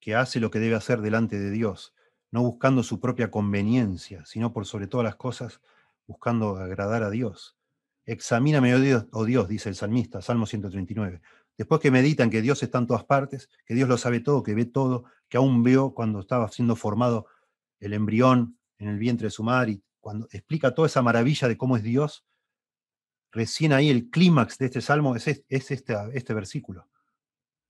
[0.00, 1.94] que, hace lo que debe hacer delante de Dios,
[2.34, 5.60] no buscando su propia conveniencia, sino por sobre todas las cosas
[6.08, 7.56] buscando agradar a Dios.
[8.06, 11.22] Examíname, oh Dios, oh Dios, dice el salmista, Salmo 139.
[11.56, 14.56] Después que meditan que Dios está en todas partes, que Dios lo sabe todo, que
[14.56, 17.26] ve todo, que aún vio cuando estaba siendo formado
[17.78, 21.56] el embrión en el vientre de su madre, y cuando explica toda esa maravilla de
[21.56, 22.24] cómo es Dios,
[23.34, 25.44] Recién ahí el clímax de este salmo es, este,
[26.12, 26.88] este, versículo.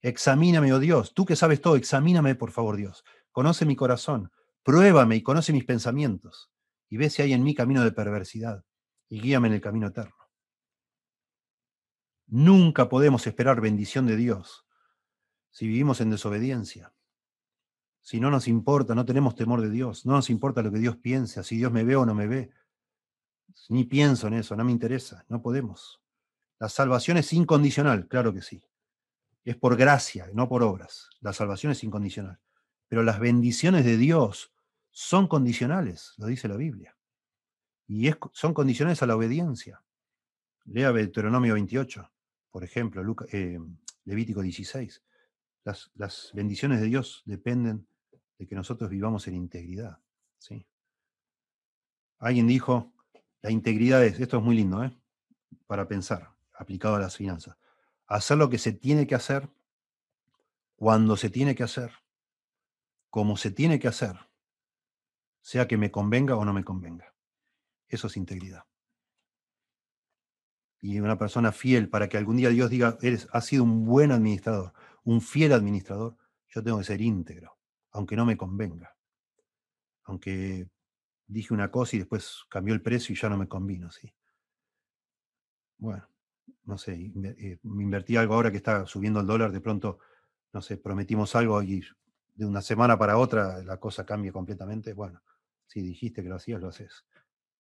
[0.03, 3.03] Examíname, oh Dios, tú que sabes todo, examíname, por favor, Dios.
[3.33, 4.31] Conoce mi corazón,
[4.65, 6.51] pruébame y conoce mis pensamientos,
[6.89, 8.65] y ve si hay en mí camino de perversidad,
[9.09, 10.17] y guíame en el camino eterno.
[12.27, 14.67] Nunca podemos esperar bendición de Dios
[15.51, 16.93] si vivimos en desobediencia.
[18.01, 20.97] Si no nos importa, no tenemos temor de Dios, no nos importa lo que Dios
[20.97, 22.51] piensa, si Dios me ve o no me ve,
[23.69, 26.03] ni pienso en eso, no me interesa, no podemos.
[26.59, 28.65] La salvación es incondicional, claro que sí.
[29.45, 31.11] Es por gracia, no por obras.
[31.21, 32.41] La salvación es incondicional.
[32.89, 34.54] Pero las bendiciones de Dios
[34.95, 36.97] son condicionales, lo dice la Biblia.
[37.89, 39.83] Y son condicionales a la obediencia.
[40.67, 42.13] Lea Deuteronomio 28,
[42.53, 43.59] por ejemplo, eh,
[44.05, 45.03] Levítico 16.
[45.65, 47.89] Las, las, bendiciones de Dios dependen
[48.39, 49.99] de que nosotros vivamos en integridad.
[50.39, 50.65] ¿sí?
[52.21, 52.95] Alguien dijo,
[53.43, 54.97] la integridad es, esto es muy lindo, ¿eh?
[55.67, 57.57] para pensar, aplicado a las finanzas.
[58.07, 59.51] Hacer lo que se tiene que hacer,
[60.77, 61.91] cuando se tiene que hacer,
[63.11, 64.17] como se tiene que hacer,
[65.45, 67.15] sea que me convenga o no me convenga.
[67.87, 68.65] Eso es integridad.
[70.81, 74.11] Y una persona fiel, para que algún día Dios diga, eres, has sido un buen
[74.11, 74.73] administrador,
[75.05, 76.17] un fiel administrador,
[76.49, 77.59] yo tengo que ser íntegro,
[77.91, 78.97] aunque no me convenga.
[80.05, 80.67] Aunque
[81.27, 84.15] dije una cosa y después cambió el precio y ya no me convino, ¿sí?
[85.77, 86.09] Bueno,
[86.65, 89.99] no sé, eh, me invertí algo ahora que está subiendo el dólar, de pronto,
[90.55, 91.83] no sé, prometimos algo y
[92.35, 94.95] de una semana para otra la cosa cambia completamente.
[94.95, 95.21] Bueno,
[95.67, 97.07] si dijiste que lo hacías, lo haces,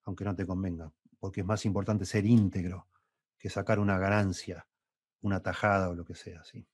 [0.04, 2.88] aunque no te convenga, porque es más importante ser íntegro
[3.38, 4.66] que sacar una ganancia,
[5.20, 6.66] una tajada o lo que sea, ¿sí?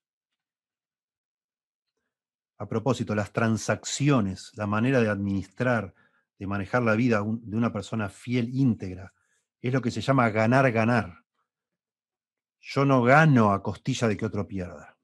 [2.59, 5.95] A propósito, las transacciones, la manera de administrar,
[6.39, 9.15] de manejar la vida de una persona fiel, íntegra,
[9.61, 11.25] es lo que se llama ganar, ganar.
[12.61, 14.99] Yo no gano a costilla de que otro pierda.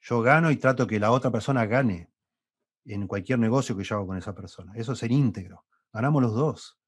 [0.00, 2.10] Yo gano y trato que la otra persona gane
[2.86, 4.72] en cualquier negocio que yo hago con esa persona.
[4.74, 5.64] Eso es ser íntegro.
[5.92, 6.78] Ganamos los dos.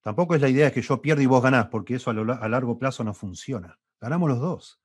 [0.00, 2.48] Tampoco es la idea de que yo pierdo y vos ganás, porque eso a, a
[2.48, 3.78] largo plazo no funciona.
[4.00, 4.80] Ganamos los dos.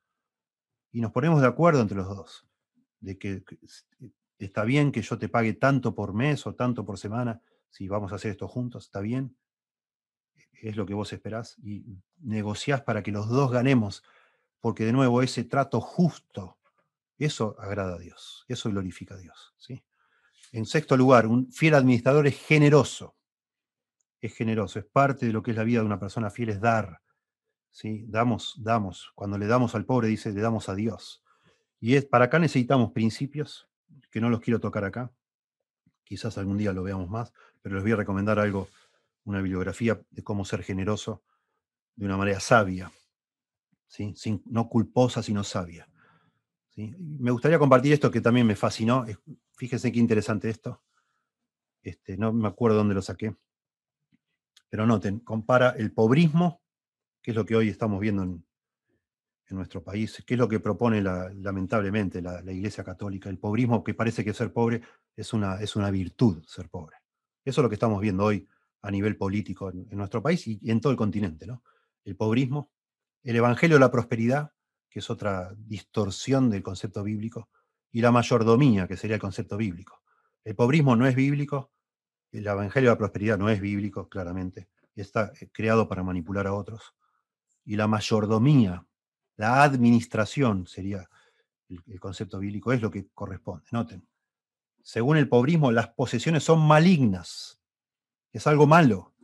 [0.90, 2.48] Y nos ponemos de acuerdo entre los dos.
[3.00, 3.44] De que
[4.38, 7.40] está bien que yo te pague tanto por mes o tanto por semana,
[7.70, 9.36] si vamos a hacer esto juntos, está bien.
[10.60, 11.56] Es lo que vos esperás.
[11.62, 11.84] Y
[12.18, 14.02] negociás para que los dos ganemos,
[14.60, 16.58] porque de nuevo ese trato justo,
[17.18, 19.54] eso agrada a Dios, eso glorifica a Dios.
[19.56, 19.84] ¿sí?
[20.52, 23.16] En sexto lugar, un fiel administrador es generoso.
[24.20, 26.60] Es generoso, es parte de lo que es la vida de una persona fiel, es
[26.60, 27.00] dar.
[27.70, 28.04] ¿sí?
[28.06, 29.10] Damos, damos.
[29.14, 31.24] Cuando le damos al pobre, dice, le damos a Dios.
[31.80, 33.68] Y es, para acá necesitamos principios,
[34.10, 35.10] que no los quiero tocar acá.
[36.04, 37.32] Quizás algún día lo veamos más,
[37.62, 38.68] pero les voy a recomendar algo,
[39.24, 41.22] una bibliografía de cómo ser generoso
[41.96, 42.92] de una manera sabia,
[43.86, 44.14] ¿sí?
[44.16, 45.88] Sin, no culposa, sino sabia.
[46.76, 49.04] Me gustaría compartir esto que también me fascinó.
[49.56, 50.82] Fíjense qué interesante esto.
[51.82, 53.34] Este, no me acuerdo dónde lo saqué.
[54.68, 56.62] Pero noten, compara el pobrismo,
[57.20, 58.44] que es lo que hoy estamos viendo en,
[59.50, 63.28] nuestro país, que es lo que propone lamentablemente la, Iglesia Católica.
[63.28, 64.80] El pobrismo, que parece que ser pobre
[65.14, 66.96] es una, es una virtud, ser pobre.
[67.44, 68.48] Eso es lo que estamos viendo hoy
[68.80, 71.46] a nivel político en, nuestro país y, en todo el continente.
[71.46, 71.62] ¿no?
[72.02, 72.70] El pobrismo,
[73.22, 74.52] el Evangelio de la Prosperidad,
[74.92, 77.48] que es otra distorsión del concepto bíblico,
[77.90, 80.02] y la mayordomía, que sería el concepto bíblico.
[80.44, 81.72] El pobrismo no es bíblico,
[82.30, 86.52] el Evangelio de la Prosperidad no es bíblico, claramente, está eh, creado para manipular a
[86.52, 86.94] otros.
[87.64, 88.86] Y la mayordomía,
[89.36, 91.08] la administración sería
[91.68, 93.64] el, concepto bíblico, es lo que corresponde.
[93.70, 94.06] Noten,
[94.82, 97.62] según el pobrismo, las posesiones son malignas,
[98.30, 99.14] es algo malo.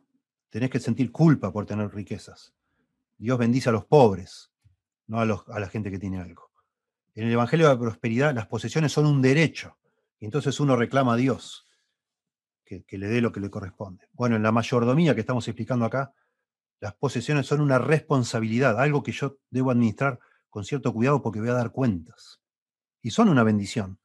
[0.49, 2.55] Tenés que sentir culpa por tener riquezas.
[3.19, 4.51] Dios bendice a los pobres,
[5.09, 6.51] no a, a la gente que tiene algo.
[7.15, 9.77] En el Evangelio de la Prosperidad las posesiones son un derecho.
[10.21, 11.69] Y entonces uno reclama a Dios
[12.65, 14.09] que, le dé lo que le corresponde.
[14.13, 16.13] Bueno, en la mayordomía que estamos explicando acá,
[16.81, 21.49] las posesiones son una responsabilidad, algo que yo debo administrar con cierto cuidado porque voy
[21.49, 22.41] a dar cuentas.
[23.01, 23.99] Y son una bendición,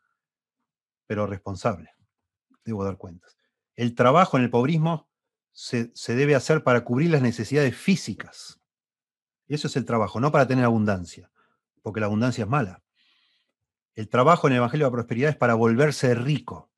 [1.06, 1.91] pero responsable.
[2.64, 3.38] Debo dar cuentas.
[3.76, 5.10] El trabajo en el pobrismo
[5.51, 8.62] se debe hacer para cubrir las necesidades físicas.
[9.47, 11.31] Eso es el trabajo, no para tener abundancia,
[11.81, 12.81] porque la abundancia es mala.
[13.95, 16.71] El trabajo en el Evangelio de la Prosperidad es para volverse rico.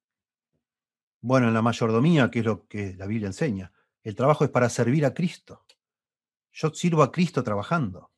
[1.22, 3.72] Bueno, en la mayordomía, que es lo que la Biblia enseña,
[4.03, 5.66] el trabajo es para servir a Cristo.
[6.51, 8.11] Yo sirvo a Cristo trabajando.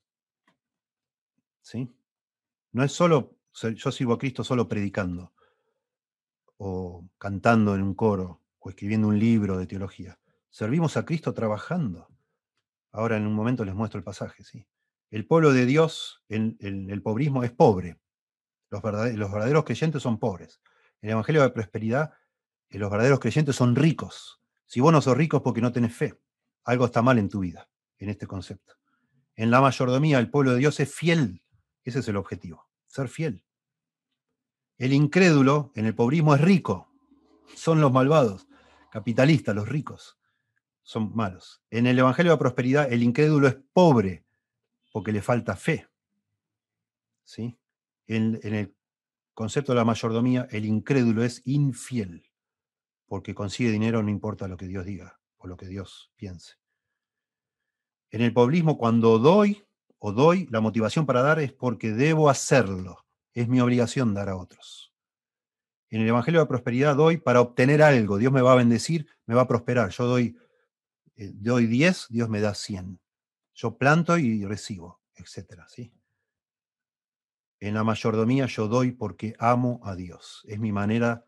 [1.62, 1.94] ¿Sí?
[2.72, 5.34] No es solo, yo sirvo a Cristo solo predicando,
[6.58, 10.20] o cantando en un coro, o escribiendo un libro de teología.
[10.50, 12.08] Servimos a Cristo trabajando.
[12.98, 14.66] Ahora en un momento les muestro el pasaje, ¿sí?
[15.12, 18.00] El pueblo de Dios, en el pobrismo, es pobre.
[18.72, 20.62] Los verdaderos, creyentes son pobres.
[21.02, 22.14] En el Evangelio de Prosperidad,
[22.70, 24.42] eh, los verdaderos creyentes son ricos.
[24.66, 26.20] Si vos no sos rico es porque no tenés fe.
[26.64, 27.70] Algo está mal en tu vida,
[28.00, 28.74] en este concepto.
[29.36, 31.44] En la mayordomía, el pueblo de Dios es fiel.
[31.84, 33.46] Ese es el objetivo, ser fiel.
[34.80, 36.92] El incrédulo en el pobrismo es rico.
[37.56, 38.48] Son los malvados,
[38.90, 40.17] capitalistas, los ricos.
[40.88, 41.62] Son malos.
[41.70, 44.26] En el Evangelio de Prosperidad, el incrédulo es pobre
[44.94, 45.86] porque le falta fe.
[47.26, 47.60] ¿Sí?
[48.06, 48.74] En, el
[49.34, 52.32] concepto de la mayordomía, el incrédulo es infiel,
[53.06, 56.54] porque consigue dinero no importa lo que Dios diga o lo que Dios piense.
[58.10, 59.66] En el poblismo, cuando doy
[60.00, 64.38] o doy, la motivación para dar es porque debo hacerlo, es mi obligación dar a
[64.38, 64.94] otros.
[65.90, 69.06] En el Evangelio de la Prosperidad doy para obtener algo, Dios me va a bendecir,
[69.26, 69.90] me va a prosperar.
[69.90, 70.38] Yo doy,
[71.18, 73.00] eh, doy 10, Dios me da 100.
[73.56, 75.92] Yo planto y recibo, etcétera, ¿sí?
[77.60, 80.44] En la mayordomía yo doy porque amo a Dios.
[80.48, 81.26] Es mi manera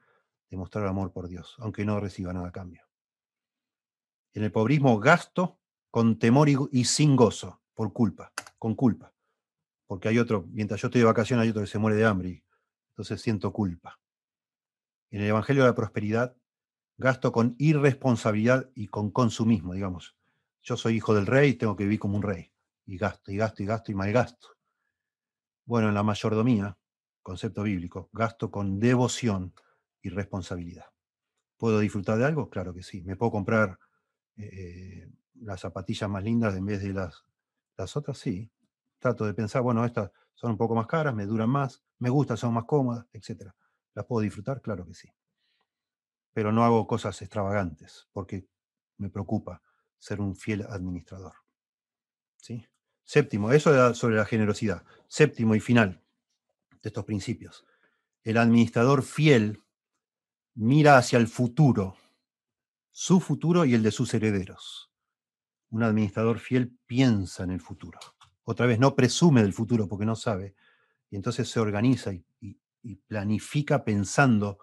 [0.50, 2.84] de mostrar amor por Dios, aunque no reciba nada a cambio.
[4.34, 5.60] En el pobrismo gasto
[5.90, 9.12] con temor y, sin gozo, por culpa, con culpa.
[9.88, 12.30] Porque hay otro, mientras yo estoy de vacaciones, hay otro que se muere de hambre,
[12.30, 12.44] y
[12.90, 14.00] entonces siento culpa.
[15.10, 16.36] En el Evangelio de la Prosperidad,
[17.00, 20.16] gasto con irresponsabilidad y con consumismo, digamos.
[20.62, 22.52] Yo soy hijo del rey, tengo que vivir como un rey.
[22.86, 24.50] Y gasto, y gasto, y gasto, y malgasto.
[25.66, 26.78] Bueno, en la mayordomía,
[27.22, 29.54] concepto bíblico, gasto con devoción
[30.02, 30.88] y responsabilidad.
[31.58, 32.50] ¿Puedo disfrutar de algo?
[32.50, 33.02] Claro que sí.
[33.04, 33.80] ¿Me puedo comprar
[34.36, 37.24] eh, las zapatillas más lindas en vez de las,
[37.78, 38.18] las otras?
[38.18, 38.52] Sí.
[38.98, 42.36] Trato de pensar, bueno, estas son un poco más caras, me duran más, me gustan,
[42.36, 43.52] son más cómodas, etc.
[43.94, 44.62] ¿Las puedo disfrutar?
[44.62, 45.10] Claro que sí.
[46.34, 48.48] Pero no hago cosas extravagantes porque
[48.98, 49.62] me preocupa
[49.98, 51.34] ser un fiel administrador.
[52.38, 52.66] ¿Sí?
[53.04, 54.84] Séptimo, eso sobre la generosidad.
[55.08, 56.02] Séptimo y final
[56.82, 57.66] de estos principios.
[58.24, 59.64] El administrador fiel
[60.54, 61.96] mira hacia el futuro,
[62.92, 64.92] su futuro y el de sus herederos.
[65.70, 68.00] Un administrador fiel piensa en el futuro.
[68.44, 70.56] Otra vez, no presume del futuro porque no sabe.
[71.10, 72.26] Y entonces se organiza y,
[73.08, 74.60] planifica pensando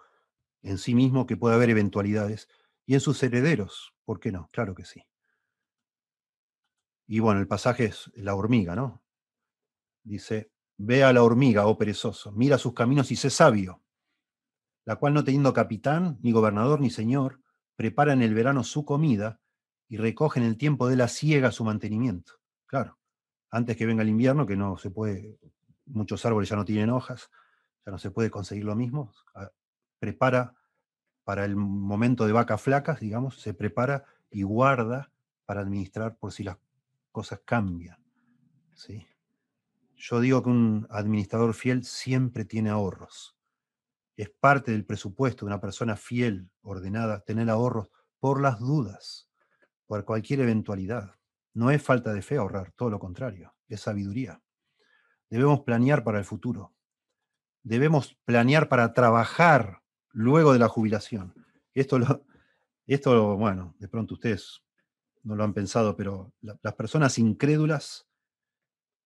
[0.67, 2.49] en sí mismo que puede haber eventualidades.
[2.85, 4.49] Y en sus herederos, ¿por qué no?
[4.53, 5.03] Claro que sí.
[7.07, 9.03] Y bueno, el pasaje es la hormiga, ¿no?
[10.03, 13.83] Dice, ve a la hormiga, oh perezoso, mira sus caminos y sé sabio,
[14.85, 17.41] la cual no teniendo capitán, ni gobernador, ni señor,
[17.77, 19.41] prepara en el verano su comida
[19.89, 22.35] y recoge en el tiempo de la siega su mantenimiento.
[22.67, 22.99] Claro,
[23.51, 25.39] antes que venga el invierno, que no se puede,
[25.87, 27.31] muchos árboles ya no tienen hojas,
[27.85, 29.51] ya no se puede conseguir lo mismo, ah,
[29.99, 30.55] prepara
[31.25, 35.11] para el momento de vacas flacas, digamos, se prepara y guarda
[35.45, 36.59] para administrar por si las
[37.11, 37.99] cosas cambian.
[38.75, 39.07] ¿sí?
[39.97, 43.37] Yo digo que un administrador fiel siempre tiene ahorros.
[44.17, 47.91] Es parte del presupuesto de una persona fiel, ordenada, tener ahorros
[48.21, 49.29] por las dudas,
[49.87, 51.17] por cualquier eventualidad.
[51.55, 54.43] No es falta de fe ahorrar, todo lo contrario, es sabiduría.
[55.31, 56.75] Debemos planear para el futuro.
[57.63, 59.83] Debemos planear para trabajar
[60.17, 61.35] luego de la jubilación.
[61.75, 62.25] Esto, lo,
[62.87, 64.63] esto bueno, de pronto ustedes
[65.23, 68.09] no lo han pensado, pero las personas incrédulas,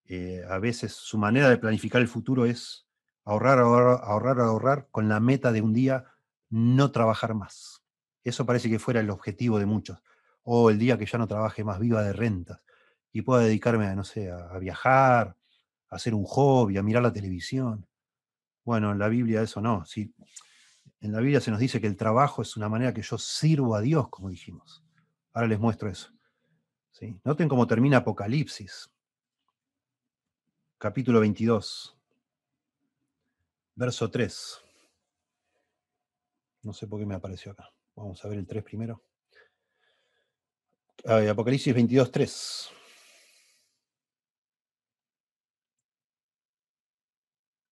[0.04, 2.86] eh, a veces su manera de planificar el futuro es
[3.24, 6.04] ahorrar, ahorrar, ahorrar, ahorrar, con la meta de un día
[6.48, 7.82] no trabajar más.
[8.22, 10.00] Eso parece que fuera el objetivo de muchos.
[10.44, 12.60] O el día que ya no trabaje más, viva de rentas
[13.12, 15.36] y pueda dedicarme a, no sé, a, viajar,
[15.88, 17.86] a hacer un hobby, a mirar la televisión.
[18.64, 19.84] Bueno, en la Biblia eso no.
[19.84, 20.14] Sí,
[21.00, 23.74] en la Biblia se nos dice que el trabajo es una manera que yo sirvo
[23.74, 24.84] a Dios, como dijimos.
[25.32, 26.12] Ahora les muestro eso.
[27.24, 28.92] Noten cómo termina Apocalipsis,
[30.76, 31.96] capítulo 22,
[33.74, 34.60] verso 3.
[36.62, 37.70] No sé por qué me apareció acá.
[37.94, 39.02] Vamos a ver el 3 primero.
[41.04, 42.70] Apocalipsis 22, 3.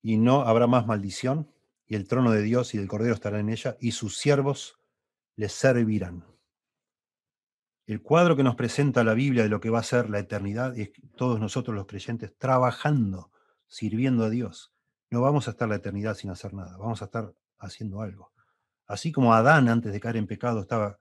[0.00, 1.52] Y no habrá más maldición,
[1.88, 4.78] y el trono de Dios y del Cordero estará en ella, y sus siervos
[5.36, 6.24] les servirán.
[7.86, 10.78] El cuadro que nos presenta la Biblia de lo que va a ser la eternidad
[10.78, 13.32] es todos nosotros los creyentes trabajando,
[13.66, 14.74] sirviendo a Dios.
[15.10, 18.30] No vamos a estar la eternidad sin hacer nada, vamos a estar haciendo algo.
[18.86, 20.98] Así como Adán antes de caer en pecado estaba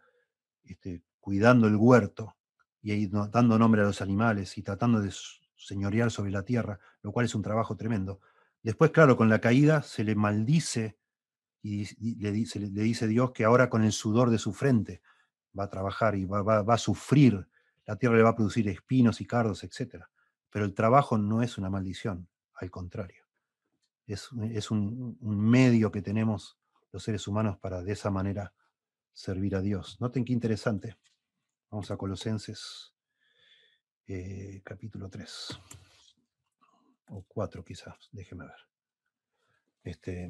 [0.64, 2.38] este, cuidando el huerto
[2.82, 5.12] y dando nombre a los animales y tratando de
[5.58, 8.22] señorear sobre la tierra, lo cual es un trabajo tremendo.
[8.68, 10.98] Después, claro, con la caída se le maldice
[11.62, 11.86] y
[12.18, 15.02] le dice, Dios que ahora con el sudor de su frente
[15.58, 17.48] va a trabajar y va, a sufrir,
[17.86, 20.04] la tierra le va a producir espinos y cardos, etc.
[20.50, 23.24] Pero el trabajo no es una maldición, al contrario.
[24.06, 24.34] Es,
[24.70, 26.60] un, medio que tenemos
[26.92, 28.54] los seres humanos para de esa manera
[29.14, 29.96] servir a Dios.
[30.02, 30.98] Noten qué interesante.
[31.72, 32.94] Vamos a Colosenses
[34.08, 35.58] eh, capítulo 3.
[37.10, 38.68] O 4 quizás, déjeme ver.
[39.84, 40.30] Este,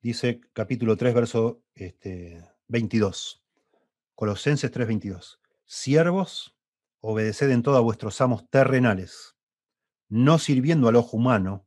[0.00, 3.42] dice capítulo 3, verso este, 22.
[4.14, 5.40] Colosenses 3, 22.
[5.64, 6.54] Siervos,
[7.00, 9.36] obedeced en todo a vuestros amos terrenales,
[10.08, 11.66] no sirviendo al ojo humano,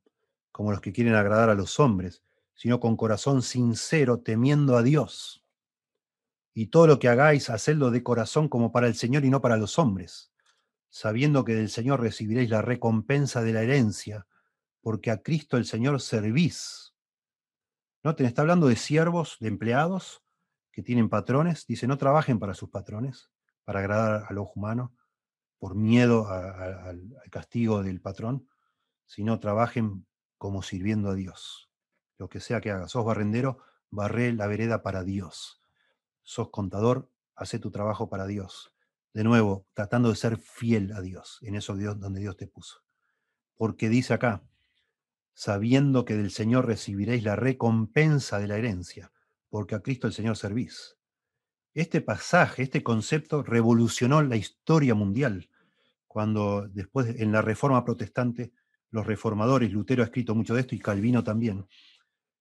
[0.51, 2.23] como los que quieren agradar a los hombres,
[2.53, 5.43] sino con corazón sincero, temiendo a Dios.
[6.53, 9.57] Y todo lo que hagáis, hacedlo de corazón como para el Señor y no para
[9.57, 10.31] los hombres,
[10.95, 14.27] sabiendo que del Señor recibiréis la recompensa de la herencia,
[14.79, 16.95] porque a Cristo el Señor servís
[18.01, 20.23] Noten, está hablando de siervos, de empleados
[20.71, 21.65] que tienen patrones.
[21.67, 23.29] Dice, no trabajen para sus patrones,
[23.65, 24.95] para agradar al ojo humano,
[25.57, 28.47] por miedo al castigo del patrón,
[29.05, 30.05] sino trabajen
[30.37, 31.69] como sirviendo a Dios.
[32.17, 32.91] Lo que sea que hagas.
[32.91, 33.57] Sos barrendero,
[33.89, 35.61] barré la vereda para Dios.
[36.23, 38.74] Sos contador, hace tu trabajo para Dios.
[39.15, 42.81] De nuevo, tratando de ser fiel a Dios, en eso Dios, donde Dios te puso.
[43.55, 44.43] Porque dice acá,
[45.33, 49.13] sabiendo que del Señor recibiréis la recompensa de la herencia,
[49.47, 50.97] porque a Cristo el Señor servís.
[51.73, 55.49] Este pasaje, este concepto revolucionó la historia mundial,
[56.07, 58.51] cuando después en la Reforma Protestante,
[58.89, 61.65] los reformadores, Lutero ha escrito mucho de esto y Calvino también,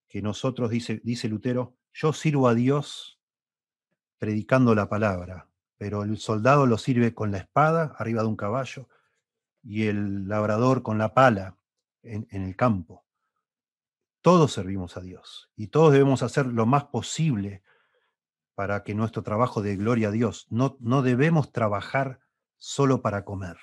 [0.09, 3.21] que nosotros, dice, dice Lutero, yo sirvo a Dios
[4.17, 5.47] predicando la palabra,
[5.77, 8.87] pero el soldado lo sirve con la espada arriba de un caballo
[9.63, 11.57] y el labrador con la pala
[12.03, 13.03] en, el campo.
[14.21, 17.63] todos servimos a Dios y todos debemos hacer lo más posible
[18.53, 20.47] para que nuestro trabajo dé gloria a Dios.
[20.49, 22.21] No, no debemos trabajar
[22.57, 23.57] solo para comer.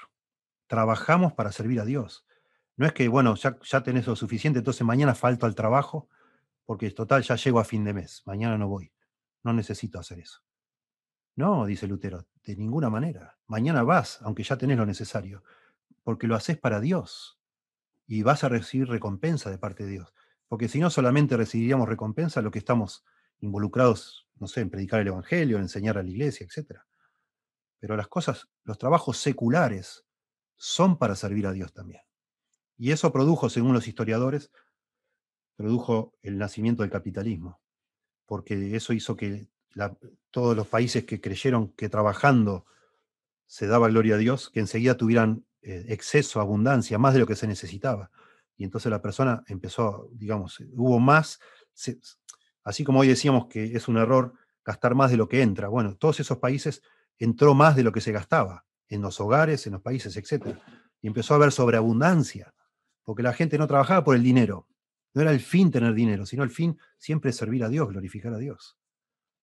[0.67, 2.27] Trabajamos para servir a Dios.
[2.77, 6.09] No es que, bueno, ya, ya tenés lo suficiente, entonces mañana falto al trabajo,
[6.65, 8.93] porque total ya llego a fin de mes, mañana no voy.
[9.43, 10.43] No necesito hacer eso.
[11.35, 13.39] No, dice Lutero, de ninguna manera.
[13.47, 15.43] Mañana vas, aunque ya tenés lo necesario,
[16.03, 17.41] porque lo haces para Dios
[18.07, 20.15] y vas a recibir recompensa de parte de Dios.
[20.49, 23.05] Porque si no, solamente recibiríamos recompensa lo que estamos
[23.41, 26.81] involucrados, no sé, en predicar el Evangelio, en enseñar a la iglesia, etc.
[27.79, 30.05] Pero las cosas, los trabajos seculares
[30.57, 32.03] son para servir a Dios también.
[32.77, 34.51] Y eso produjo, según los historiadores,
[35.57, 37.61] produjo el nacimiento del capitalismo,
[38.27, 39.49] porque eso hizo que
[40.31, 42.67] todos los países que creyeron que trabajando
[43.47, 47.37] se daba gloria a Dios, que enseguida tuvieran eh, exceso, abundancia, más de lo que
[47.37, 48.11] se necesitaba.
[48.57, 51.41] Y entonces la persona empezó, digamos, hubo más,
[52.65, 55.69] así como hoy decíamos que es un error gastar más de lo que entra.
[55.69, 56.83] Bueno, todos esos países
[57.19, 60.57] entró más de lo que se gastaba, en los hogares, en los países, etc.
[61.01, 62.55] Y empezó a haber sobreabundancia,
[63.05, 64.69] porque la gente no trabajaba por el dinero.
[65.15, 68.39] No era el fin tener dinero, sino el fin siempre servir a Dios, glorificar a
[68.39, 68.79] Dios.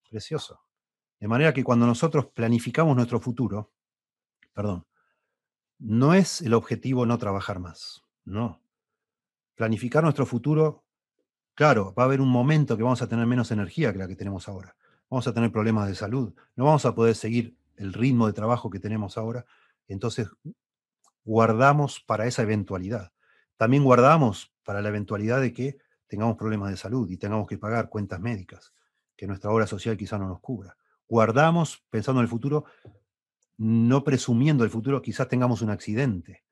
[0.09, 0.61] Precioso.
[1.19, 3.71] De manera que cuando nosotros planificamos nuestro futuro,
[4.53, 4.87] perdón,
[5.77, 8.61] no es el objetivo no trabajar más, no.
[9.55, 10.83] Planificar nuestro futuro,
[11.53, 14.15] claro, va a haber un momento que vamos a tener menos energía que la que
[14.15, 14.75] tenemos ahora.
[15.09, 18.69] Vamos a tener problemas de salud, no vamos a poder seguir el ritmo de trabajo
[18.69, 19.45] que tenemos ahora.
[19.87, 20.29] Entonces,
[21.23, 23.11] guardamos para esa eventualidad.
[23.57, 27.89] También guardamos para la eventualidad de que tengamos problemas de salud y tengamos que pagar
[27.89, 28.73] cuentas médicas
[29.19, 30.77] que nuestra obra social quizá no nos cubra.
[31.05, 32.63] Guardamos pensando en el futuro,
[33.57, 36.45] no presumiendo el futuro, quizás tengamos un accidente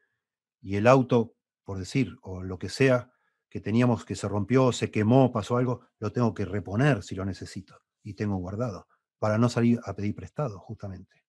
[0.59, 3.09] y el auto, por decir, o lo que sea
[3.47, 7.23] que teníamos que se rompió, se quemó, pasó algo, lo tengo que reponer si lo
[7.23, 11.23] necesito y tengo guardado para no salir a pedir prestado, justamente.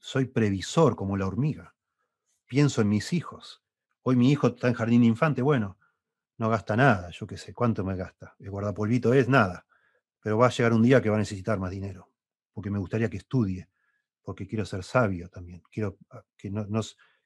[0.00, 1.76] soy previsor como la hormiga.
[2.46, 3.62] Pienso en mis hijos.
[4.02, 5.78] Hoy mi hijo está en jardín infante, bueno,
[6.42, 8.34] no gasta nada, yo qué sé, ¿cuánto me gasta?
[8.40, 9.64] El guardapolvito es nada,
[10.20, 12.10] pero va a llegar un día que va a necesitar más dinero,
[12.52, 13.68] porque me gustaría que estudie,
[14.22, 16.66] porque quiero ser sabio también, quiero ah, que, no,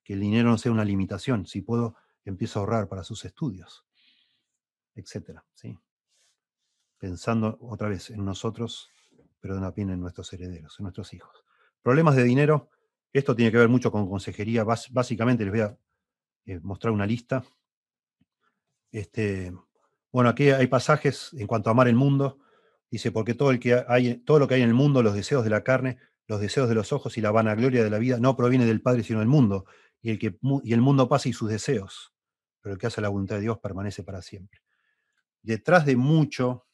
[0.05, 1.97] que el dinero no sea una limitación, si puedo,
[2.27, 3.87] empiezo a ahorrar para sus estudios,
[4.95, 5.79] etcétera, ¿sí?
[6.99, 8.91] Pensando otra vez en nosotros,
[9.41, 11.43] pero también en nuestros herederos, en nuestros hijos.
[11.81, 12.69] Problemas de dinero,
[13.15, 15.79] esto tiene que ver mucho con consejería, básicamente les voy a
[16.45, 17.43] eh, mostrar una lista
[18.93, 19.53] este,
[20.13, 22.39] bueno, aquí hay pasajes en cuanto a amar el mundo.
[22.91, 25.45] Dice, porque todo, el que hay, todo lo que hay en el mundo, los deseos
[25.45, 28.37] de la carne, los deseos de los ojos y la vanagloria de la vida, no
[28.37, 29.67] proviene del Padre, sino del mundo.
[30.01, 32.15] Y el, que, y el mundo pasa y sus deseos,
[32.61, 34.63] pero el que hace la voluntad de Dios permanece para siempre.
[35.43, 36.67] Detrás de mucho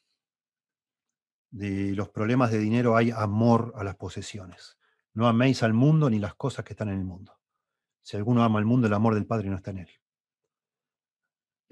[1.51, 4.77] de los problemas de dinero hay amor a las posesiones.
[5.13, 7.39] No améis al mundo ni las cosas que están en el mundo.
[8.01, 10.02] Si alguno ama al mundo, el amor del Padre no está en él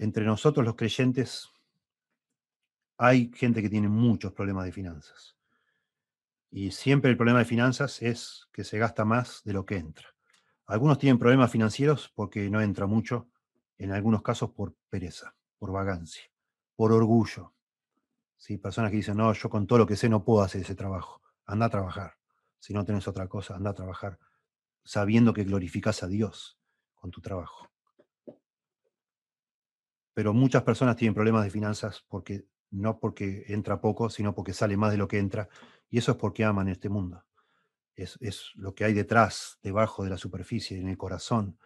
[0.02, 1.52] entre nosotros los creyentes
[2.98, 5.36] hay gente que tiene muchos problemas de finanzas.
[6.50, 10.08] Y siempre el problema de finanzas es que se gasta más de lo que entra.
[10.66, 13.30] Algunos tienen problemas financieros porque no entra mucho,
[13.78, 16.24] en algunos casos por pereza, por vagancia,
[16.76, 17.54] por orgullo.
[18.38, 18.58] ¿Sí?
[18.58, 21.22] Personas que dicen, no, yo con todo lo que sé no puedo hacer ese trabajo.
[21.46, 22.18] Anda a trabajar.
[22.58, 24.18] Si no tienes otra cosa, anda a trabajar
[24.84, 26.58] sabiendo que glorificas a Dios
[26.96, 27.72] con tu trabajo
[30.14, 34.78] pero muchas personas tienen problemas de finanzas porque no porque entra poco, sino porque sale
[34.78, 35.50] más de lo que entra,
[35.90, 37.24] y eso es porque aman este mundo.
[37.96, 38.18] Es,
[38.56, 41.60] lo que hay detrás, debajo de la superficie, en el corazón.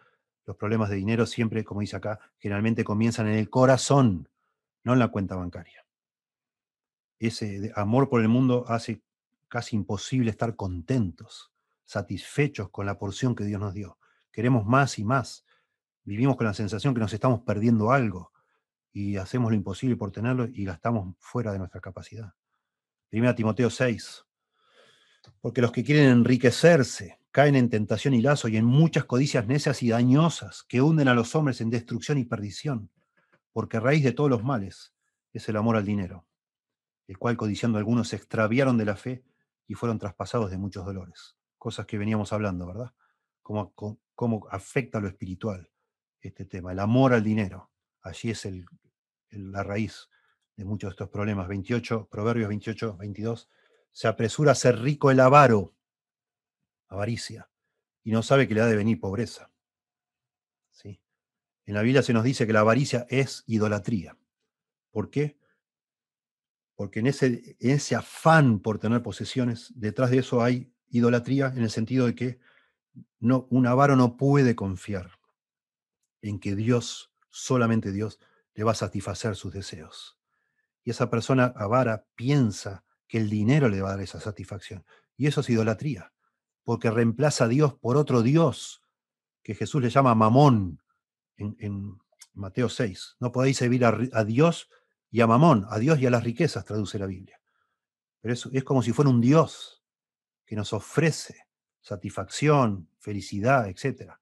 [0.44, 4.28] Los problemas de dinero siempre, como dice acá, generalmente comienzan en el corazón,
[4.82, 5.86] no en la cuenta bancaria.
[7.18, 9.02] Ese amor por el mundo hace
[9.48, 11.52] casi imposible estar contentos,
[11.84, 13.98] satisfechos con la porción que Dios nos dio.
[14.30, 15.46] Queremos más y más.
[16.04, 18.32] Vivimos con la sensación que nos estamos perdiendo algo
[18.98, 22.32] y hacemos lo imposible por tenerlo y gastamos fuera de nuestra capacidad.
[23.10, 24.24] Primera Timoteo 6.
[25.42, 29.82] Porque los que quieren enriquecerse caen en tentación y lazo y en muchas codicias necias
[29.82, 32.90] y dañosas que hunden a los hombres en destrucción y perdición,
[33.52, 34.94] porque raíz de todos los males
[35.34, 36.26] es el amor al dinero,
[37.06, 39.26] el cual codiciando algunos se extraviaron de la fe
[39.66, 41.36] y fueron traspasados de muchos dolores.
[41.58, 42.94] Cosas que veníamos hablando, ¿verdad?
[43.42, 43.74] Cómo,
[44.14, 45.70] cómo afecta lo espiritual
[46.18, 47.70] este tema, el amor al dinero.
[48.00, 48.64] Allí es el,
[49.36, 50.08] la raíz
[50.56, 51.48] de muchos de estos problemas.
[51.48, 53.48] 28, Proverbios 28, 22.
[53.92, 55.74] Se apresura a ser rico el avaro,
[56.88, 57.48] avaricia,
[58.02, 59.50] y no sabe que le ha de venir pobreza.
[60.70, 61.00] ¿Sí?
[61.64, 64.16] En la Biblia se nos dice que la avaricia es idolatría.
[64.90, 65.38] ¿Por qué?
[66.74, 71.62] Porque en ese, en ese afán por tener posesiones, detrás de eso hay idolatría en
[71.62, 72.38] el sentido de que
[73.18, 75.18] no, un avaro no puede confiar
[76.22, 78.18] en que Dios, solamente Dios,
[78.56, 80.18] le va a satisfacer sus deseos.
[80.82, 84.84] Y esa persona avara piensa que el dinero le va a dar esa satisfacción.
[85.16, 86.12] Y eso es idolatría,
[86.64, 88.82] porque reemplaza a Dios por otro Dios,
[89.42, 90.82] que Jesús le llama mamón
[91.36, 91.98] en,
[92.32, 93.16] Mateo 6.
[93.20, 94.68] No podéis servir a, Dios
[95.10, 97.40] y a mamón, a Dios y a las riquezas, traduce la Biblia.
[98.20, 99.84] Pero eso es como si fuera un Dios
[100.44, 101.46] que nos ofrece
[101.80, 104.12] satisfacción, felicidad, etc.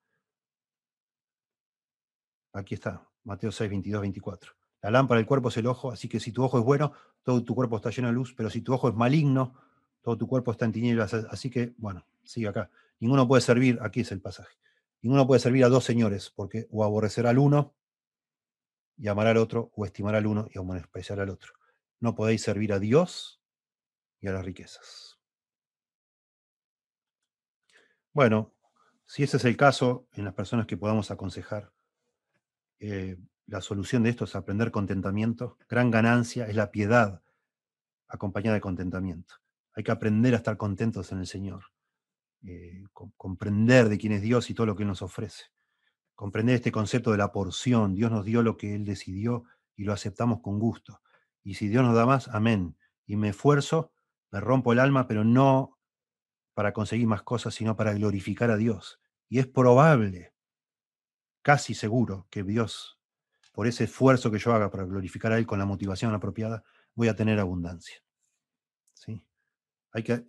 [2.53, 4.53] Aquí está, Mateo 6, 22, 24.
[4.83, 7.43] La lámpara del cuerpo es el ojo, así que si tu ojo es bueno, todo
[7.43, 9.55] tu cuerpo está lleno de luz, pero si tu ojo es maligno,
[10.03, 11.14] todo tu cuerpo está en tinieblas.
[11.14, 12.70] Así que, bueno, sigue acá.
[13.01, 14.55] Ninguno puede servir, aquí es el pasaje.
[15.01, 17.75] Ninguno puede servir a dos señores, porque o aborrecerá al uno
[18.97, 21.55] y amará al otro, o estimará al uno y menospreciará al otro.
[22.01, 23.43] No podéis servir a Dios
[24.20, 25.18] y a las riquezas.
[28.12, 28.55] Bueno,
[29.07, 31.74] si ese es el caso, en las personas que podamos aconsejar,
[32.81, 33.16] eh,
[33.47, 35.59] la solución de esto es aprender contentamiento.
[35.68, 37.22] Gran ganancia es la piedad
[38.09, 39.35] acompañada de contentamiento.
[39.75, 41.64] Hay que aprender a estar contentos en el Señor.
[42.47, 42.85] Eh,
[43.16, 45.45] comprender de quién es Dios y todo lo que Él nos ofrece.
[46.14, 47.95] Comprender este concepto de la porción.
[47.95, 49.45] Dios nos dio lo que Él decidió
[49.77, 51.01] y lo aceptamos con gusto.
[51.43, 52.77] Y si Dios nos da más, amén.
[53.07, 53.93] Y me esfuerzo,
[54.31, 55.79] me rompo el alma, pero no
[56.55, 59.01] para conseguir más cosas, sino para glorificar a Dios.
[59.29, 60.34] Y es probable,
[61.45, 62.99] casi seguro, que Dios
[63.55, 66.64] por ese esfuerzo que yo haga para glorificar a Él con la motivación apropiada,
[66.97, 68.03] voy a tener abundancia.
[68.95, 69.24] ¿Sí?
[69.92, 70.26] Hay que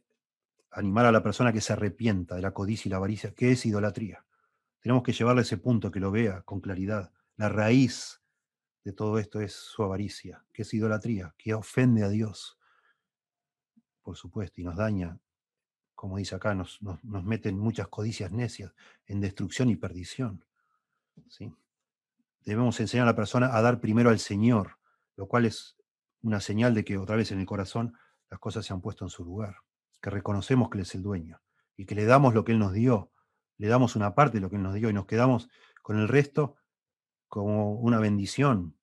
[0.70, 3.66] animar a la persona que se arrepienta de la codicia y la avaricia, que es
[3.66, 4.24] idolatría.
[4.80, 7.11] Tenemos que llevarle a ese punto, que lo vea con claridad.
[7.36, 8.22] La raíz
[8.84, 12.59] de todo esto es su avaricia, que es idolatría, que ofende a Dios,
[14.03, 15.18] por supuesto, y nos daña,
[15.95, 18.72] como dice acá, nos, nos, nos mete en muchas codicias necias,
[19.07, 20.45] en destrucción y perdición.
[21.30, 21.53] ¿Sí?
[22.45, 24.78] debemos enseñar a la persona a dar primero al Señor,
[25.16, 25.78] lo cual es
[26.22, 27.97] una señal de que otra vez en el corazón
[28.30, 29.57] las cosas se han puesto en su lugar,
[30.01, 31.41] que reconocemos que Él es el dueño
[31.76, 33.11] y que le damos lo que Él nos dio,
[33.57, 35.49] le damos una parte de lo que Él nos dio y nos quedamos
[35.82, 36.55] con el resto
[37.28, 38.78] como una bendición.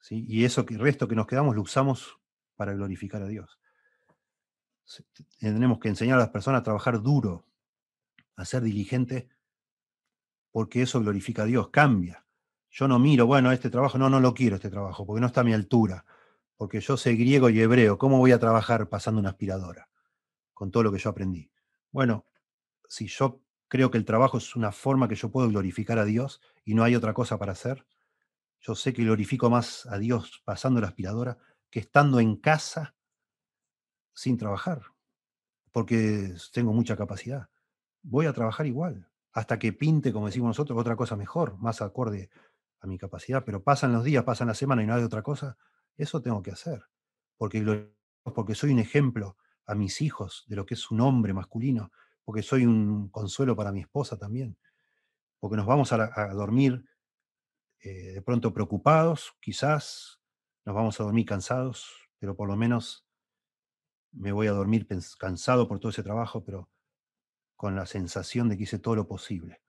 [0.00, 0.24] ¿sí?
[0.28, 2.18] Y eso que el resto que nos quedamos lo usamos
[2.56, 3.58] para glorificar a Dios.
[5.38, 7.46] Tenemos que enseñar a las personas a trabajar duro,
[8.36, 9.28] a ser diligente,
[10.54, 12.24] porque eso glorifica a Dios, cambia.
[12.70, 15.40] Yo no miro, bueno, este trabajo, no, no lo quiero este trabajo, porque no está
[15.40, 16.04] a mi altura,
[16.56, 19.88] porque yo sé griego y hebreo, ¿cómo voy a trabajar pasando una aspiradora?
[20.52, 21.50] Con todo lo que yo aprendí.
[21.90, 22.24] Bueno,
[22.88, 26.40] si yo creo que el trabajo es una forma que yo puedo glorificar a Dios
[26.64, 27.84] y no hay otra cosa para hacer,
[28.60, 31.36] yo sé que glorifico más a Dios pasando la aspiradora
[31.68, 32.94] que estando en casa
[34.12, 34.82] sin trabajar,
[35.72, 37.48] porque tengo mucha capacidad.
[38.04, 42.30] Voy a trabajar igual, hasta que pinte, como decimos nosotros, otra cosa mejor, más acorde
[42.80, 45.58] a mi capacidad, pero pasan los días, pasan la semana y no hay otra cosa,
[45.96, 46.84] eso tengo que hacer,
[47.36, 47.90] porque,
[48.22, 51.90] porque soy un ejemplo a mis hijos de lo que es un hombre masculino,
[52.24, 54.56] porque soy un consuelo para mi esposa también,
[55.40, 56.84] porque nos vamos a, dormir
[57.80, 60.20] eh, de pronto preocupados, quizás
[60.64, 63.04] nos vamos a dormir cansados, pero por lo menos
[64.12, 64.86] me voy a dormir
[65.18, 66.68] cansado por todo ese trabajo, pero
[67.64, 69.62] con la sensación de que hice todo lo posible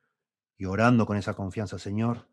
[0.57, 2.27] y orando con esa confianza, Señor,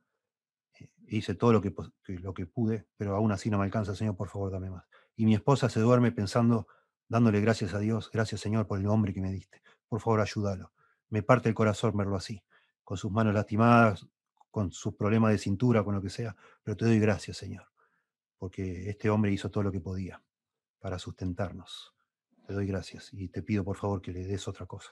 [1.07, 1.73] hice todo lo que,
[2.19, 4.85] lo que pude, pero aún así no me alcanza, Señor, por favor, dame más.
[5.15, 6.67] Y mi esposa se duerme pensando,
[7.07, 9.63] dándole gracias a Dios, gracias, Señor, por el hombre que me diste.
[9.87, 10.73] Por favor, ayúdalo.
[11.11, 12.43] Me parte el corazón verlo así,
[12.83, 14.09] con sus manos lastimadas,
[14.51, 16.35] con sus problemas de cintura, con lo que sea,
[16.65, 17.67] pero te doy gracias, Señor,
[18.37, 20.21] porque este hombre hizo todo lo que podía
[20.81, 21.95] para sustentarnos.
[22.49, 24.91] Te doy gracias y te pido, por favor, que le des otra cosa.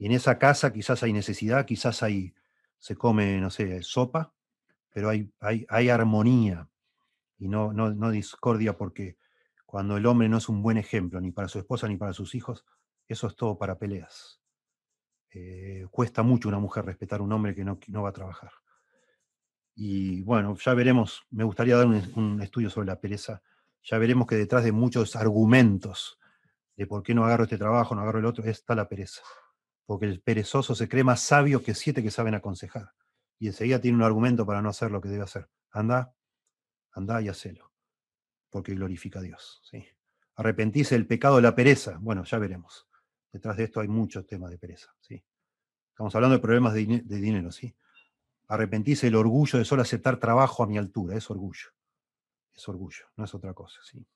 [0.00, 2.34] Y en esa casa quizás hay necesidad, quizás hay,
[2.78, 4.32] se come, no sé, sopa,
[4.88, 6.70] pero hay, hay, armonía
[7.36, 9.18] y no, no, discordia porque
[9.66, 12.34] cuando el hombre no es un buen ejemplo ni para su esposa ni para sus
[12.34, 12.64] hijos,
[13.08, 14.40] eso es todo para peleas.
[15.32, 18.52] Eh, cuesta mucho una mujer respetar a un hombre que no, no, va a trabajar.
[19.74, 23.42] Y bueno, ya veremos, me gustaría dar un, un, estudio sobre la pereza,
[23.82, 26.18] ya veremos que detrás de muchos argumentos
[26.74, 29.20] de por qué no agarro este trabajo, no agarro el otro, está la pereza.
[29.90, 32.92] Porque el perezoso se cree más sabio que siete que saben aconsejar
[33.40, 35.50] y enseguida tiene un argumento para no hacer lo que debe hacer.
[35.72, 36.14] Anda,
[36.92, 37.72] anda y hacelo,
[38.50, 39.60] porque glorifica a Dios.
[39.64, 39.84] ¿sí?
[40.36, 41.98] Arrepentirse del pecado de la pereza.
[42.00, 42.86] Bueno, ya veremos.
[43.32, 44.94] Detrás de esto hay muchos temas de pereza.
[45.88, 47.74] Estamos hablando de problemas de, dinero, ¿sí?
[48.46, 51.70] arrepentirse del orgullo de solo aceptar trabajo a mi altura, es orgullo.
[52.54, 53.80] Es orgullo, no es otra cosa.
[53.82, 54.06] ¿sí?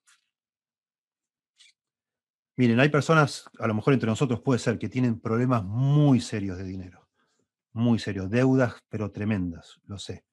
[2.56, 6.56] Miren, hay personas, a lo mejor entre nosotros puede ser, que tienen problemas muy serios
[6.56, 7.09] de dinero,
[7.72, 10.24] muy serios, deudas, pero tremendas, lo sé.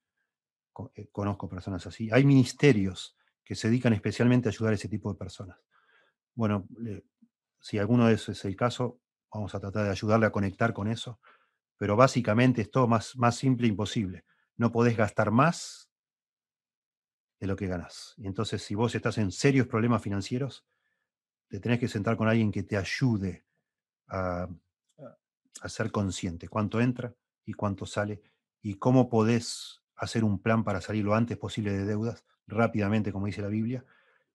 [0.96, 2.10] Eh, conozco personas así.
[2.12, 5.58] Hay ministerios que se dedican especialmente a ayudar a ese tipo de personas.
[6.36, 6.68] Bueno,
[7.60, 9.00] si alguno de esos es el caso,
[9.34, 11.20] vamos a tratar de ayudarle a conectar con eso,
[11.78, 14.26] pero básicamente es todo más, más simple e imposible.
[14.58, 15.90] No podés gastar más
[17.40, 18.14] de lo que ganás.
[18.18, 20.64] Y entonces, si vos estás en serios problemas financieros,
[21.52, 23.44] te tenés que sentar con alguien que te ayude
[24.08, 24.48] a,
[25.62, 27.14] a ser consciente cuánto entra
[27.46, 28.22] y cuánto sale
[28.62, 33.26] y cómo podés hacer un plan para salir lo antes posible de deudas, rápidamente, como
[33.26, 33.86] dice la Biblia,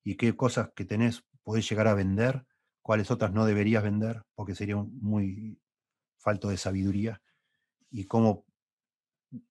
[0.05, 2.45] y qué cosas que tenés podés llegar a vender,
[2.83, 5.59] cuáles otras no deberías vender, porque sería muy
[6.19, 7.23] falto de sabiduría,
[7.91, 8.45] y cómo,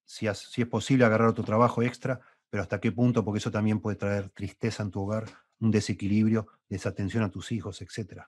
[0.06, 3.80] si, si es posible, agarrar otro trabajo extra, pero hasta qué punto, porque eso también
[3.80, 5.26] puede traer tristeza en tu hogar,
[5.60, 8.24] un desequilibrio, desatención a tus hijos, etc.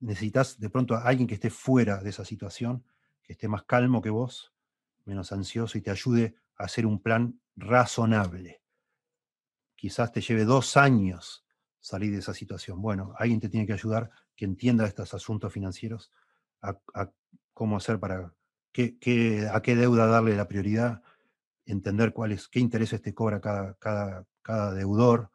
[0.00, 2.84] Necesitas de pronto a alguien que esté fuera de esa situación,
[3.22, 4.52] que esté más calmo que vos,
[5.04, 8.62] menos ansioso y te ayude a hacer un plan razonable.
[9.76, 11.44] Quizás te lleve dos años
[11.80, 12.80] salir de esa situación.
[12.80, 16.12] Bueno, alguien te tiene que ayudar que entienda estos asuntos financieros,
[16.62, 16.78] a,
[17.52, 18.32] cómo hacer para,
[18.72, 21.02] qué, a qué deuda darle la prioridad,
[21.66, 25.30] entender cuál qué intereses te cobra cada, cada, cada deudor,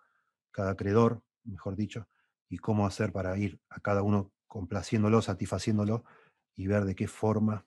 [0.51, 2.07] cada acreedor, mejor dicho,
[2.49, 6.03] y cómo hacer para ir a cada uno complaciéndolo, satisfaciéndolo
[6.55, 7.65] y ver de qué forma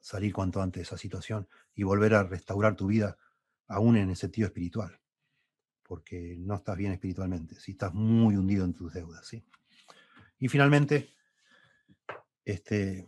[0.00, 3.18] salir cuanto antes de esa situación y volver a restaurar tu vida
[3.66, 4.98] aún en el sentido espiritual,
[5.82, 9.26] porque no estás bien espiritualmente, si estás muy hundido en tus deudas.
[9.26, 9.44] ¿sí?
[10.38, 11.14] Y finalmente,
[12.44, 13.06] este,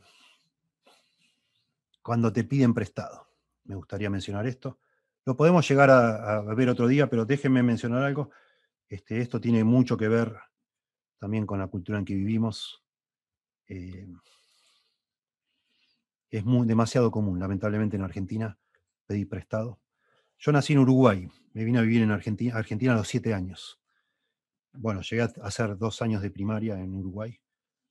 [2.03, 3.28] cuando te piden prestado,
[3.65, 4.81] me gustaría mencionar esto.
[5.24, 8.31] Lo podemos llegar a, ver otro día, pero déjenme mencionar algo.
[8.91, 10.37] Este, esto tiene mucho que ver
[11.19, 12.83] también con la cultura en que vivimos.
[13.69, 14.09] Eh,
[16.29, 18.59] es muy, demasiado común, lamentablemente, en Argentina
[19.07, 19.79] pedir prestado.
[20.39, 23.81] Yo nací en Uruguay, me vine a vivir en Argentina, Argentina a los siete años.
[24.73, 27.41] Bueno, llegué a hacer dos años de primaria en Uruguay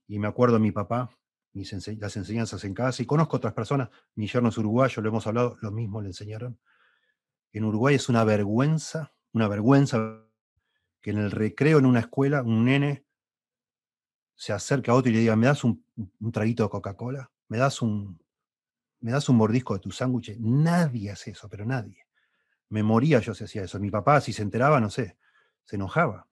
[0.05, 1.17] y me acuerdo de mi papá,
[1.53, 5.57] las enseñanzas en casa, y conozco otras personas, mi yerno es uruguayo, lo hemos hablado,
[5.61, 6.59] lo mismo le enseñaron.
[7.53, 10.28] En Uruguay es una vergüenza, una vergüenza
[11.01, 13.05] que en el recreo en una escuela un nene
[14.35, 15.83] se acerca a otro y le diga, ¿me das un,
[16.31, 17.29] traguito de Coca-Cola?
[17.49, 18.21] ¿Me das un,
[19.01, 20.37] ¿me das un mordisco de tu sándwich?
[20.39, 22.05] Nadie hace eso, pero nadie.
[22.69, 23.79] Me moría yo si hacía eso.
[23.79, 25.17] Mi papá, si se enteraba, no sé,
[25.65, 26.27] se enojaba.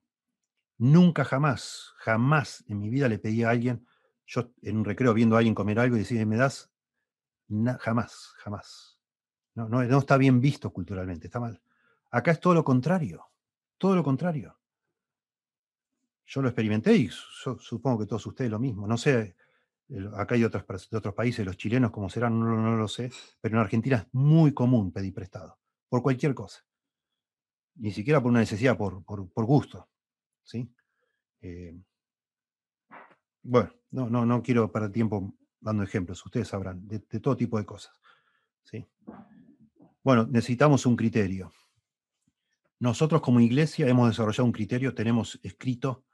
[0.78, 3.86] Nunca jamás, jamás en mi vida le pedí a alguien,
[4.26, 6.70] yo en un recreo viendo a alguien comer algo y decir, ¿me das?
[7.80, 9.00] jamás, jamás.
[9.54, 11.60] No, no, no está bien visto culturalmente, está mal.
[12.10, 13.26] Acá es todo lo contrario,
[13.76, 14.57] todo lo contrario
[16.28, 18.86] yo lo experimenté y supongo que todos ustedes lo mismo.
[18.86, 19.34] No sé,
[20.14, 23.10] acá hay otros, de otros países, los chilenos como serán, no, lo sé,
[23.40, 26.62] pero en Argentina es muy común pedir prestado, por cualquier cosa.
[27.76, 29.88] Ni siquiera por una necesidad, por, por, gusto.
[30.42, 30.70] ¿sí?
[31.40, 31.74] Eh,
[33.42, 37.56] bueno, no, no, no quiero perder tiempo dando ejemplos, ustedes sabrán, de, de todo tipo
[37.56, 37.98] de cosas.
[38.64, 38.86] ¿sí?
[40.04, 41.52] Bueno, necesitamos un criterio.
[42.80, 46.04] Nosotros como iglesia hemos desarrollado un criterio, tenemos escrito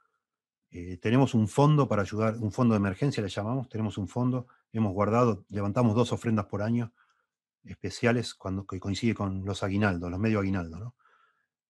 [0.77, 4.47] eh, tenemos un fondo para ayudar, un fondo de emergencia le llamamos, tenemos un fondo,
[4.73, 6.93] hemos guardado, levantamos dos ofrendas por año
[7.63, 10.95] especiales cuando, que coincide con los aguinaldos, los medio aguinaldos, ¿no?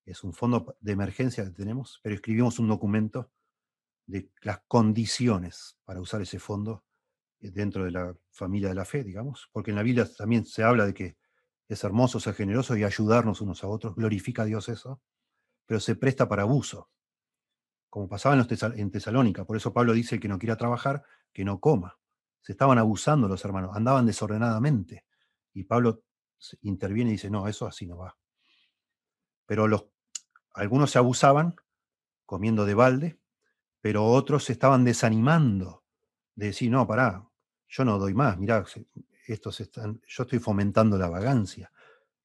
[0.07, 3.29] Es un fondo de emergencia que tenemos, pero escribimos un documento
[4.07, 6.83] de las condiciones para usar ese fondo
[7.41, 10.63] eh, dentro de la familia de la fe, digamos, porque en la Biblia también se
[10.63, 11.15] habla de que
[11.69, 14.99] es hermoso ser generoso y ayudarnos unos a otros, glorifica a Dios eso,
[15.67, 16.89] pero se presta para abuso
[17.95, 19.45] como pasaba en, Tesalónica.
[19.45, 21.97] Por eso Pablo dice que no quiera trabajar, que no coma.
[22.41, 25.05] Se estaban abusando los hermanos, andaban desordenadamente.
[25.53, 26.03] Y Pablo
[26.63, 28.17] interviene y dice, no, eso así no va.
[29.45, 29.85] Pero los,
[30.53, 31.55] algunos se abusaban
[32.25, 33.17] comiendo de balde,
[33.79, 35.85] pero otros se estaban desanimando
[36.35, 37.25] de decir, no, pará,
[37.69, 38.65] yo no doy más, mirá,
[39.25, 39.71] estos
[40.05, 41.71] yo estoy fomentando la vagancia.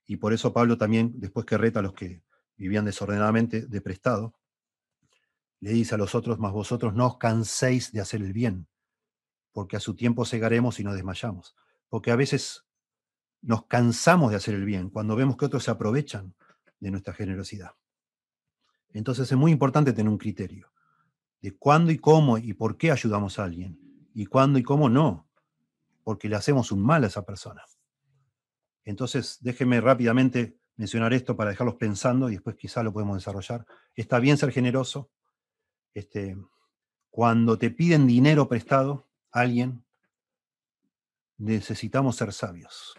[0.05, 2.25] Y por eso Pablo también, después que reta a los que
[2.57, 4.35] vivían desordenadamente de prestado,
[5.61, 8.67] le dice a los otros, mas vosotros no os canséis de hacer el bien,
[9.53, 11.57] porque a su tiempo cegaremos y nos desmayamos.
[11.89, 12.65] Porque a veces
[13.43, 16.35] nos cansamos de hacer el bien cuando vemos que otros se aprovechan
[16.79, 17.73] de nuestra generosidad.
[18.93, 20.73] Entonces es muy importante tener un criterio
[21.41, 23.79] de cuándo y cómo y por qué ayudamos a alguien,
[24.15, 25.29] y cuándo y cómo no,
[26.05, 27.63] porque le hacemos un mal a esa persona.
[28.85, 33.67] Entonces, déjenme rápidamente mencionar esto para dejarlos pensando y después quizá lo podemos desarrollar.
[33.95, 35.11] Está bien ser generoso.
[35.95, 36.37] Este,
[37.11, 39.85] cuando te piden dinero prestado, alguien,
[41.39, 42.95] necesitamos ser sabios.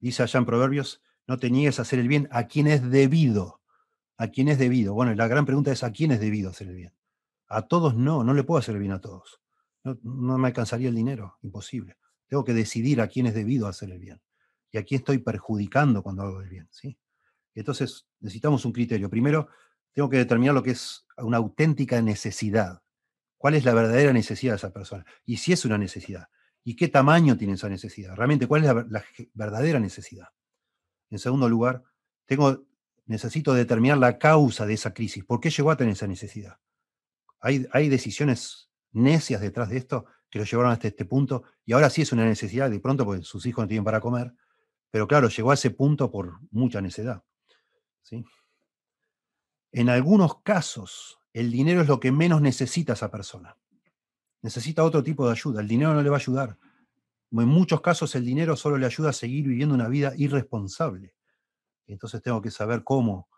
[0.00, 3.60] Dice allá en Proverbios, no te niegues a hacer el bien a quien es debido.
[4.16, 4.94] ¿A quién es debido?
[4.94, 6.94] Bueno, la gran pregunta es, ¿a quién es debido hacer el bien?
[7.48, 9.40] A todos no, no le puedo hacer el bien a todos.
[9.84, 11.96] No, no me alcanzaría el dinero, imposible.
[12.26, 14.20] Tengo que decidir a quién es debido hacer el bien
[14.70, 16.68] y a quién estoy perjudicando cuando hago el bien.
[16.70, 16.98] ¿sí?
[17.54, 19.08] Entonces necesitamos un criterio.
[19.08, 19.48] Primero,
[19.98, 22.84] tengo que determinar lo que es una auténtica necesidad.
[23.36, 25.04] ¿Cuál es la verdadera necesidad de esa persona?
[25.26, 26.28] Y si es una necesidad.
[26.62, 28.14] ¿Y qué tamaño tiene esa necesidad?
[28.14, 29.04] Realmente, ¿cuál es la
[29.34, 30.28] verdadera necesidad?
[31.10, 31.82] En segundo lugar,
[32.26, 32.64] tengo,
[33.06, 35.24] necesito determinar la causa de esa crisis.
[35.24, 36.60] ¿Por qué llegó a tener esa necesidad?
[37.40, 41.90] Hay, hay decisiones necias detrás de esto que lo llevaron hasta este punto y ahora
[41.90, 44.32] sí es una necesidad de pronto porque sus hijos no tienen para comer,
[44.92, 47.24] pero claro, llegó a ese punto por mucha necedad.
[48.02, 48.24] ¿sí?
[49.78, 53.56] En algunos casos, el dinero es lo que menos necesita esa persona.
[54.42, 55.60] Necesita otro tipo de ayuda.
[55.60, 56.58] El dinero no le va a ayudar.
[57.30, 61.14] En muchos casos el dinero solo le ayuda a seguir viviendo una vida irresponsable.
[61.86, 63.28] Entonces tengo que saber cómo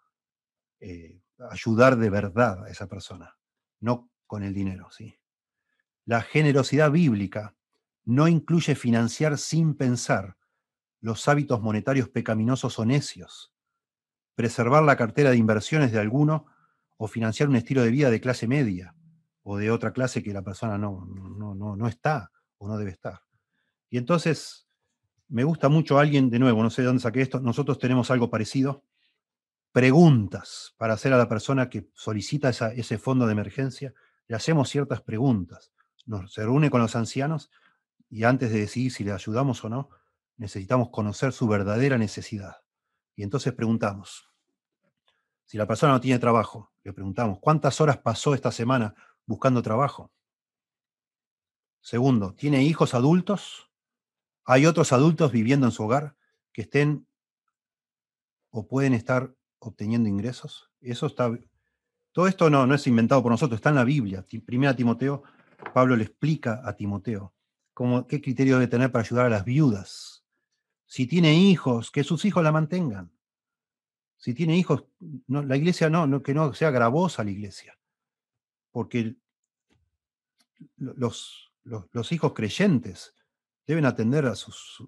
[0.79, 3.37] eh, ayudar de verdad a esa persona,
[3.79, 4.91] no con el dinero.
[4.91, 5.19] ¿sí?
[6.07, 7.55] La generosidad bíblica
[8.07, 10.39] no incluye financiar sin pensar
[11.03, 13.49] los hábitos monetarios pecaminosos o necios,
[14.41, 16.47] preservar la cartera de inversiones de alguno
[16.97, 18.95] o financiar un estilo de vida de clase media
[19.43, 22.91] o de otra clase que la persona no, no, no, no está o no debe
[22.91, 23.21] estar.
[23.91, 24.67] Y entonces,
[25.29, 28.31] me gusta mucho alguien, de nuevo, no sé de dónde saqué esto, nosotros tenemos algo
[28.31, 28.83] parecido,
[29.73, 33.93] preguntas para hacer a la persona que solicita ese fondo de emergencia,
[34.27, 35.71] le hacemos ciertas preguntas.
[36.07, 37.51] Nos, se reúne con los ancianos
[38.09, 39.91] y antes de decidir si le ayudamos o no,
[40.39, 42.55] necesitamos conocer su verdadera necesidad.
[43.17, 44.30] Y entonces preguntamos,
[45.51, 48.94] si la persona no tiene trabajo, le preguntamos, ¿cuántas horas pasó esta semana
[49.27, 50.12] buscando trabajo?
[51.81, 53.68] Segundo, ¿tiene hijos adultos?
[54.44, 56.14] Hay otros adultos viviendo en su hogar
[56.52, 57.05] que estén
[58.51, 60.70] o pueden estar obteniendo ingresos.
[60.81, 61.36] Eso está.
[62.12, 64.24] Todo esto no, es inventado por nosotros, está en la Biblia.
[64.47, 65.24] Primera Timoteo,
[65.74, 67.35] Pablo le explica a Timoteo
[67.74, 70.24] cómo, qué criterio debe tener para ayudar a las viudas.
[70.86, 73.10] Si tiene hijos, que sus hijos la mantengan.
[74.20, 74.84] Si tiene hijos,
[75.28, 77.78] la iglesia no, no, que no sea gravosa la iglesia.
[78.70, 79.16] Porque
[80.76, 81.51] los,
[82.10, 83.14] hijos creyentes
[83.66, 84.86] deben atender a sus,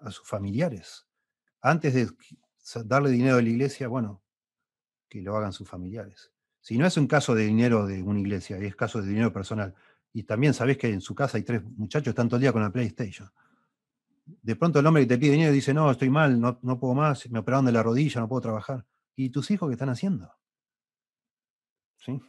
[0.00, 1.06] a, sus familiares.
[1.62, 2.10] Antes de
[2.84, 4.22] darle dinero a la iglesia, bueno,
[5.08, 6.30] que lo hagan sus familiares.
[6.60, 9.74] Si no es un caso de dinero de una iglesia, es caso de dinero personal.
[10.12, 12.60] Y también sabés que en su casa hay tres muchachos, están todo el día con
[12.60, 13.30] la PlayStation.
[14.26, 16.94] De pronto el hombre que te pide dinero dice, no, estoy mal, no, no puedo
[16.94, 18.84] más, me operaron de la rodilla, no puedo trabajar.
[19.14, 20.30] ¿Y tus hijos qué están haciendo?
[21.96, 22.20] ¿Sí?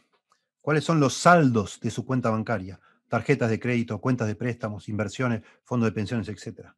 [0.60, 2.80] ¿Cuáles son los saldos de su cuenta bancaria?
[3.08, 6.68] tarjetas de crédito, cuentas de préstamos, inversiones, fondos de pensiones, etc.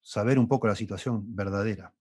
[0.00, 1.94] Saber un poco la situación verdadera.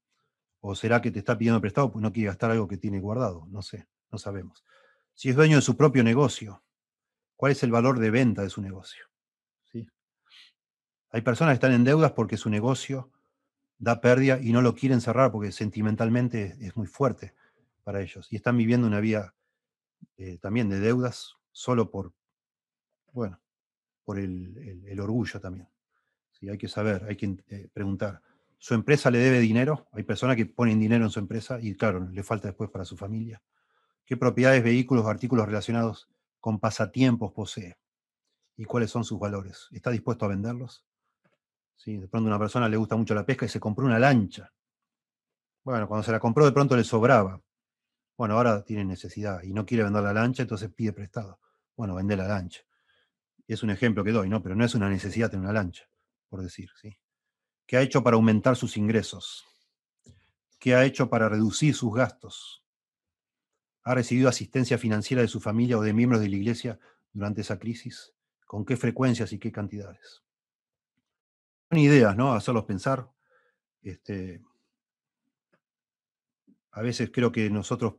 [0.60, 3.48] ¿O será que te está pidiendo prestado pues no quiere gastar algo que tiene guardado?
[3.50, 4.66] No sé, no sabemos.
[5.14, 6.64] Si es dueño de su propio negocio,
[7.36, 9.09] ¿cuál es el valor de venta de su negocio?
[11.12, 13.12] Hay personas que están en deudas porque su negocio
[13.80, 17.34] da pérdida y no lo quieren cerrar porque sentimentalmente es muy fuerte
[17.84, 18.28] para ellos.
[18.32, 19.34] Y están viviendo una vida
[20.18, 22.14] eh, también de deudas solo por,
[23.14, 23.40] bueno,
[24.04, 25.68] por el, orgullo también.
[26.50, 28.22] Hay que saber, hay que eh, preguntar.
[28.58, 29.88] ¿Su empresa le debe dinero?
[29.92, 32.98] Hay personas que ponen dinero en su empresa y claro, le falta después para su
[32.98, 33.42] familia.
[34.06, 36.10] ¿Qué propiedades, vehículos artículos relacionados
[36.40, 37.78] con pasatiempos posee?
[38.58, 39.68] ¿Y cuáles son sus valores?
[39.72, 40.84] ¿Está dispuesto a venderlos?
[41.86, 44.52] De pronto a una persona le gusta mucho la pesca y se compró una lancha.
[45.64, 47.42] Bueno, cuando se la compró de pronto le sobraba.
[48.18, 51.40] Bueno, ahora tiene necesidad y no quiere vender la lancha, entonces pide prestado.
[51.76, 52.62] Bueno, vende la lancha
[53.54, 54.44] es un ejemplo que doy, ¿no?
[54.44, 55.90] Pero no es una necesidad tener una lancha,
[56.30, 56.98] por decir, ¿sí?
[57.66, 59.46] ¿Qué ha hecho para aumentar sus ingresos?
[60.60, 62.64] ¿Qué ha hecho para reducir sus gastos?
[63.84, 66.80] ¿Ha recibido asistencia financiera de su familia o de miembros de la iglesia
[67.12, 68.14] durante esa crisis?
[68.46, 70.22] ¿Con qué frecuencias y qué cantidades?
[71.72, 72.34] Ideas, ¿no?
[72.34, 73.10] Hacerlos pensar.
[73.82, 74.42] Este,
[76.72, 77.96] a veces creo que nosotros,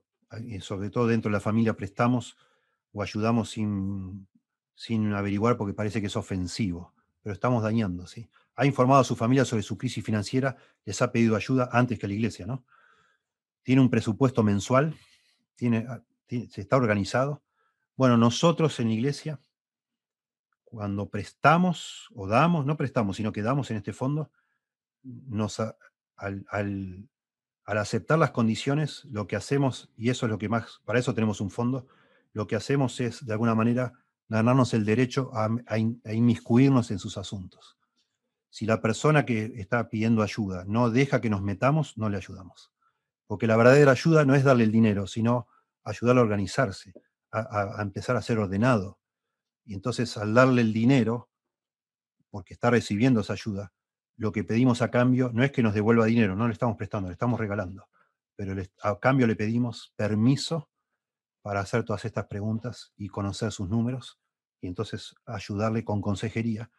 [0.60, 2.36] sobre todo dentro de la familia, prestamos
[2.92, 4.26] o ayudamos sin
[4.80, 8.30] sin averiguar porque parece que es ofensivo, pero estamos dañando, ¿sí?
[8.56, 10.56] Ha informado a su familia sobre su crisis financiera,
[10.86, 12.64] les ha pedido ayuda antes que a la iglesia, ¿no?
[13.62, 14.96] Tiene un presupuesto mensual,
[15.54, 17.42] tiene, ah, se está organizado.
[17.94, 19.38] Bueno, nosotros en la iglesia,
[20.70, 24.30] cuando prestamos o damos, no prestamos, sino que damos en este fondo,
[25.02, 30.80] nos, al, al aceptar las condiciones, lo que hacemos, y eso es lo que más,
[30.84, 31.86] para eso tenemos un fondo,
[32.32, 33.92] lo que hacemos es, de alguna manera,
[34.28, 35.48] ganarnos el derecho a,
[36.12, 37.76] inmiscuirnos en sus asuntos.
[38.48, 42.72] Si la persona que está pidiendo ayuda no deja que nos metamos, no le ayudamos.
[43.26, 45.48] Porque la verdadera ayuda no es darle el dinero, sino
[45.82, 46.92] ayudarle a organizarse,
[47.32, 48.99] a, a empezar a ser ordenado.
[49.70, 51.30] Y entonces al darle el dinero,
[52.28, 53.72] porque está recibiendo esa ayuda,
[54.16, 57.08] lo que pedimos a cambio no es que nos devuelva dinero, no le estamos prestando,
[57.08, 57.88] le estamos regalando,
[58.34, 60.68] pero a cambio le pedimos permiso
[61.40, 64.18] para hacer todas estas preguntas y conocer sus números
[64.60, 66.72] y entonces ayudarle con consejería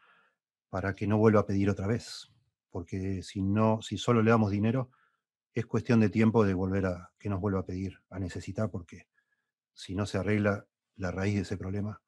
[0.69, 2.30] para que no vuelva a pedir otra vez,
[2.72, 4.91] porque si no, si solo le damos dinero,
[5.53, 9.07] es cuestión de tiempo de volver a que nos vuelva a pedir, a necesitar, porque
[9.73, 10.65] si no se arregla
[10.97, 12.01] la raíz de ese problema,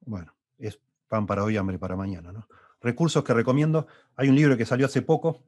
[0.00, 2.48] bueno, es pan para hoy, hambre para mañana, ¿no?
[2.80, 3.86] recursos que recomiendo.
[4.16, 5.44] Hay un libro que salió hace poco,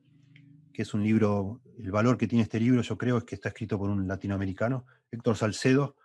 [0.72, 3.48] que es un libro, el valor que tiene este libro yo creo es que está
[3.48, 5.96] escrito por un latinoamericano, Héctor Salcedo,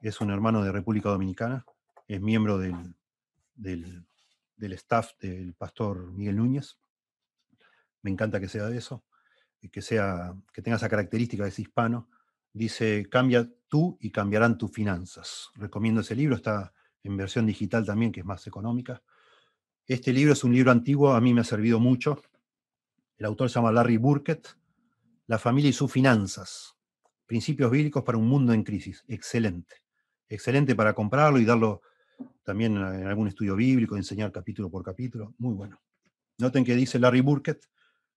[0.00, 1.64] es un hermano de República Dominicana,
[2.08, 2.94] es miembro del,
[3.54, 6.78] del, staff del pastor Miguel Núñez.
[8.02, 9.04] Me encanta que sea de eso,
[9.70, 12.08] que, sea, que tenga esa característica de ese hispano.
[12.52, 15.50] Dice, cambia tú y cambiarán tus finanzas.
[15.54, 16.72] Recomiendo ese libro, está
[17.04, 19.02] en versión digital también, que es más económica.
[19.86, 22.22] Este libro es un libro antiguo, a mí me ha servido mucho.
[23.16, 24.56] El autor se llama Larry Burkett,
[25.26, 26.76] La familia y sus finanzas.
[27.26, 29.04] Principios bíblicos para un mundo en crisis.
[29.08, 29.76] Excelente.
[30.28, 31.82] Excelente para comprarlo y darlo
[32.42, 35.34] también en algún estudio bíblico, enseñar capítulo por capítulo.
[35.38, 35.80] Muy bueno.
[36.38, 37.68] Noten que dice Larry Burkett,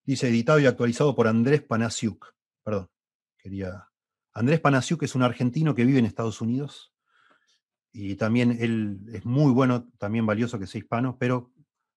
[0.04, 2.34] dice editado y actualizado por Andrés Panasiuk.
[2.64, 2.90] Perdón,
[3.38, 3.90] quería...
[4.34, 6.95] Andrés Panasiuk es un argentino que vive en Estados Unidos
[7.98, 11.54] y también él es muy bueno, también valioso que sea hispano, pero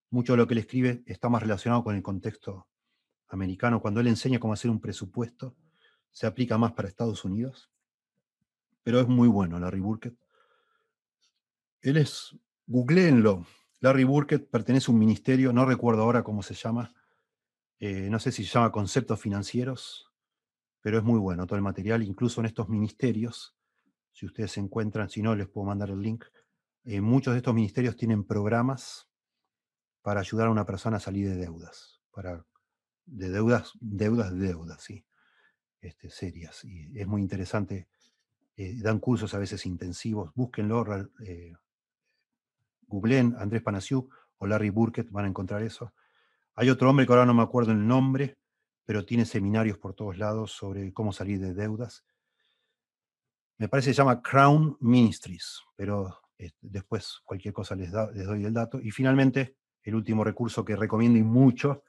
[0.09, 2.69] mucho de lo que él escribe está más relacionado con el contexto
[3.27, 3.81] americano.
[3.81, 5.57] Cuando él enseña cómo hacer un presupuesto,
[6.09, 7.69] se aplica más para Estados Unidos.
[8.81, 10.15] Pero es muy bueno, Larry Burkett.
[11.81, 12.33] Él es,
[12.65, 13.45] googleenlo.
[13.81, 16.93] Larry Burkett pertenece a un ministerio, no recuerdo ahora cómo se llama,
[17.81, 20.09] eh, no sé si se llama Conceptos Financieros,
[20.79, 23.58] pero es muy bueno todo el material, incluso en estos ministerios,
[24.19, 26.25] si ustedes se encuentran, si no les puedo mandar el link,
[26.83, 29.07] eh, muchos de estos ministerios tienen programas
[30.01, 32.45] para ayudar a una persona a salir de deudas, para,
[33.05, 35.05] de deudas, deudas, deudas, sí,
[35.79, 36.65] este, serias.
[36.65, 37.87] Y es muy interesante.
[38.57, 40.33] Eh, dan cursos a veces intensivos.
[40.35, 40.85] Búsquenlo,
[41.25, 41.53] eh,
[42.87, 45.93] googleen Andrés Panasiuk o Larry Burkett, van a encontrar eso.
[46.55, 48.37] Hay otro hombre que ahora no me acuerdo el nombre,
[48.83, 52.03] pero tiene seminarios por todos lados sobre cómo salir de deudas.
[53.59, 58.53] Me parece que se llama Crown Ministries, pero este, después cualquier cosa les doy el
[58.53, 58.79] dato.
[58.81, 61.83] Y finalmente, el último recurso que recomiendo y mucho.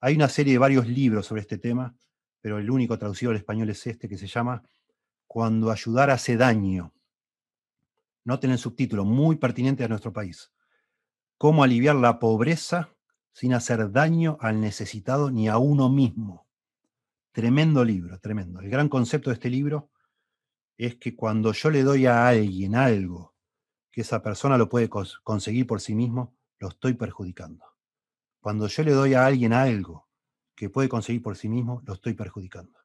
[0.00, 1.96] Hay una serie de varios libros sobre este tema,
[2.40, 4.62] pero el único traducido al español es este que se llama
[5.26, 6.94] Cuando ayudar hace daño.
[8.24, 10.52] Noten el subtítulo, muy pertinente a nuestro país.
[11.38, 12.94] Cómo aliviar la pobreza
[13.32, 16.46] sin hacer daño al necesitado ni a uno mismo.
[17.32, 18.60] Tremendo libro, tremendo.
[18.60, 19.90] El gran concepto de este libro
[20.76, 23.34] es que cuando yo le doy a alguien algo
[23.90, 27.64] que esa persona lo puede conseguir por sí mismo, lo estoy perjudicando.
[28.40, 30.08] Cuando yo le doy a alguien algo
[30.54, 32.78] que puede conseguir por sí mismo, lo estoy perjudicando.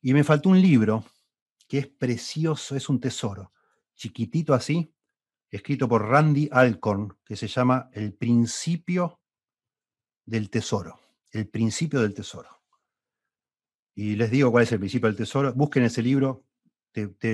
[0.00, 1.04] Y me faltó un libro
[1.68, 3.52] que es precioso, es un tesoro,
[3.94, 4.94] chiquitito así,
[5.50, 9.20] escrito por Randy Alcorn, que se llama El principio
[10.24, 11.00] del tesoro.
[11.32, 12.62] El principio del tesoro.
[13.94, 15.52] Y les digo cuál es el principio del tesoro.
[15.54, 16.44] Busquen ese libro.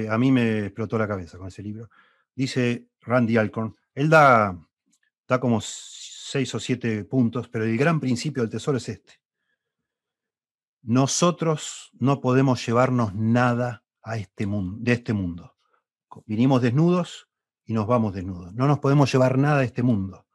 [0.08, 1.90] A mí me explotó la cabeza con ese libro.
[2.34, 3.74] Dice Randy Alcorn.
[3.94, 4.58] Él da
[5.26, 9.20] da como seis o siete puntos, pero el gran principio del tesoro es este.
[10.82, 15.56] Nosotros no podemos llevarnos nada a este mundo, de este mundo.
[16.26, 17.28] Vinimos desnudos
[17.64, 18.54] y nos vamos desnudos.
[18.54, 20.26] No nos podemos llevar nada a este mundo,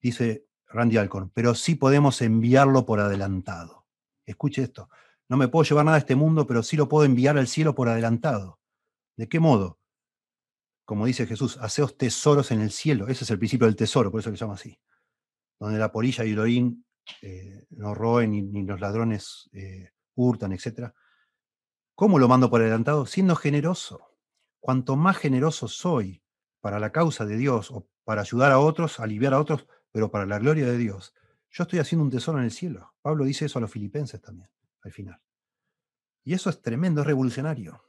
[0.00, 3.86] dice Randy Alcorn, pero sí podemos enviarlo por adelantado.
[4.24, 4.88] Escuche esto.
[5.28, 7.74] No me puedo llevar nada a este mundo, pero sí lo puedo enviar al cielo
[7.74, 8.60] por adelantado.
[9.16, 9.78] ¿De qué modo?
[10.84, 13.08] como dice Jesús, haceos tesoros en el cielo.
[13.08, 14.78] Ese es el principio del tesoro, por eso se llama así.
[15.58, 16.84] Donde la polilla y el orín
[17.22, 20.92] eh, no roen ni, los ladrones eh, hurtan, etc.
[21.94, 23.06] ¿Cómo lo mando por adelantado?
[23.06, 24.18] Siendo generoso.
[24.60, 26.22] Cuanto más generoso soy
[26.60, 30.26] para la causa de Dios o para ayudar a otros, aliviar a otros, pero para
[30.26, 31.14] la gloria de Dios,
[31.50, 32.94] yo estoy haciendo un tesoro en el cielo.
[33.00, 34.48] Pablo dice eso a los filipenses también,
[34.84, 35.20] al final.
[36.22, 37.82] Y eso es tremendo, es revolucionario.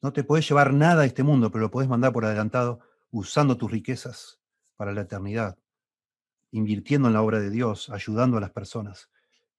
[0.00, 3.56] No te puedes llevar nada a este mundo, pero lo puedes mandar por adelantado usando
[3.56, 4.40] tus riquezas
[4.76, 5.56] para la eternidad,
[6.50, 9.10] invirtiendo en la obra de Dios, ayudando a las personas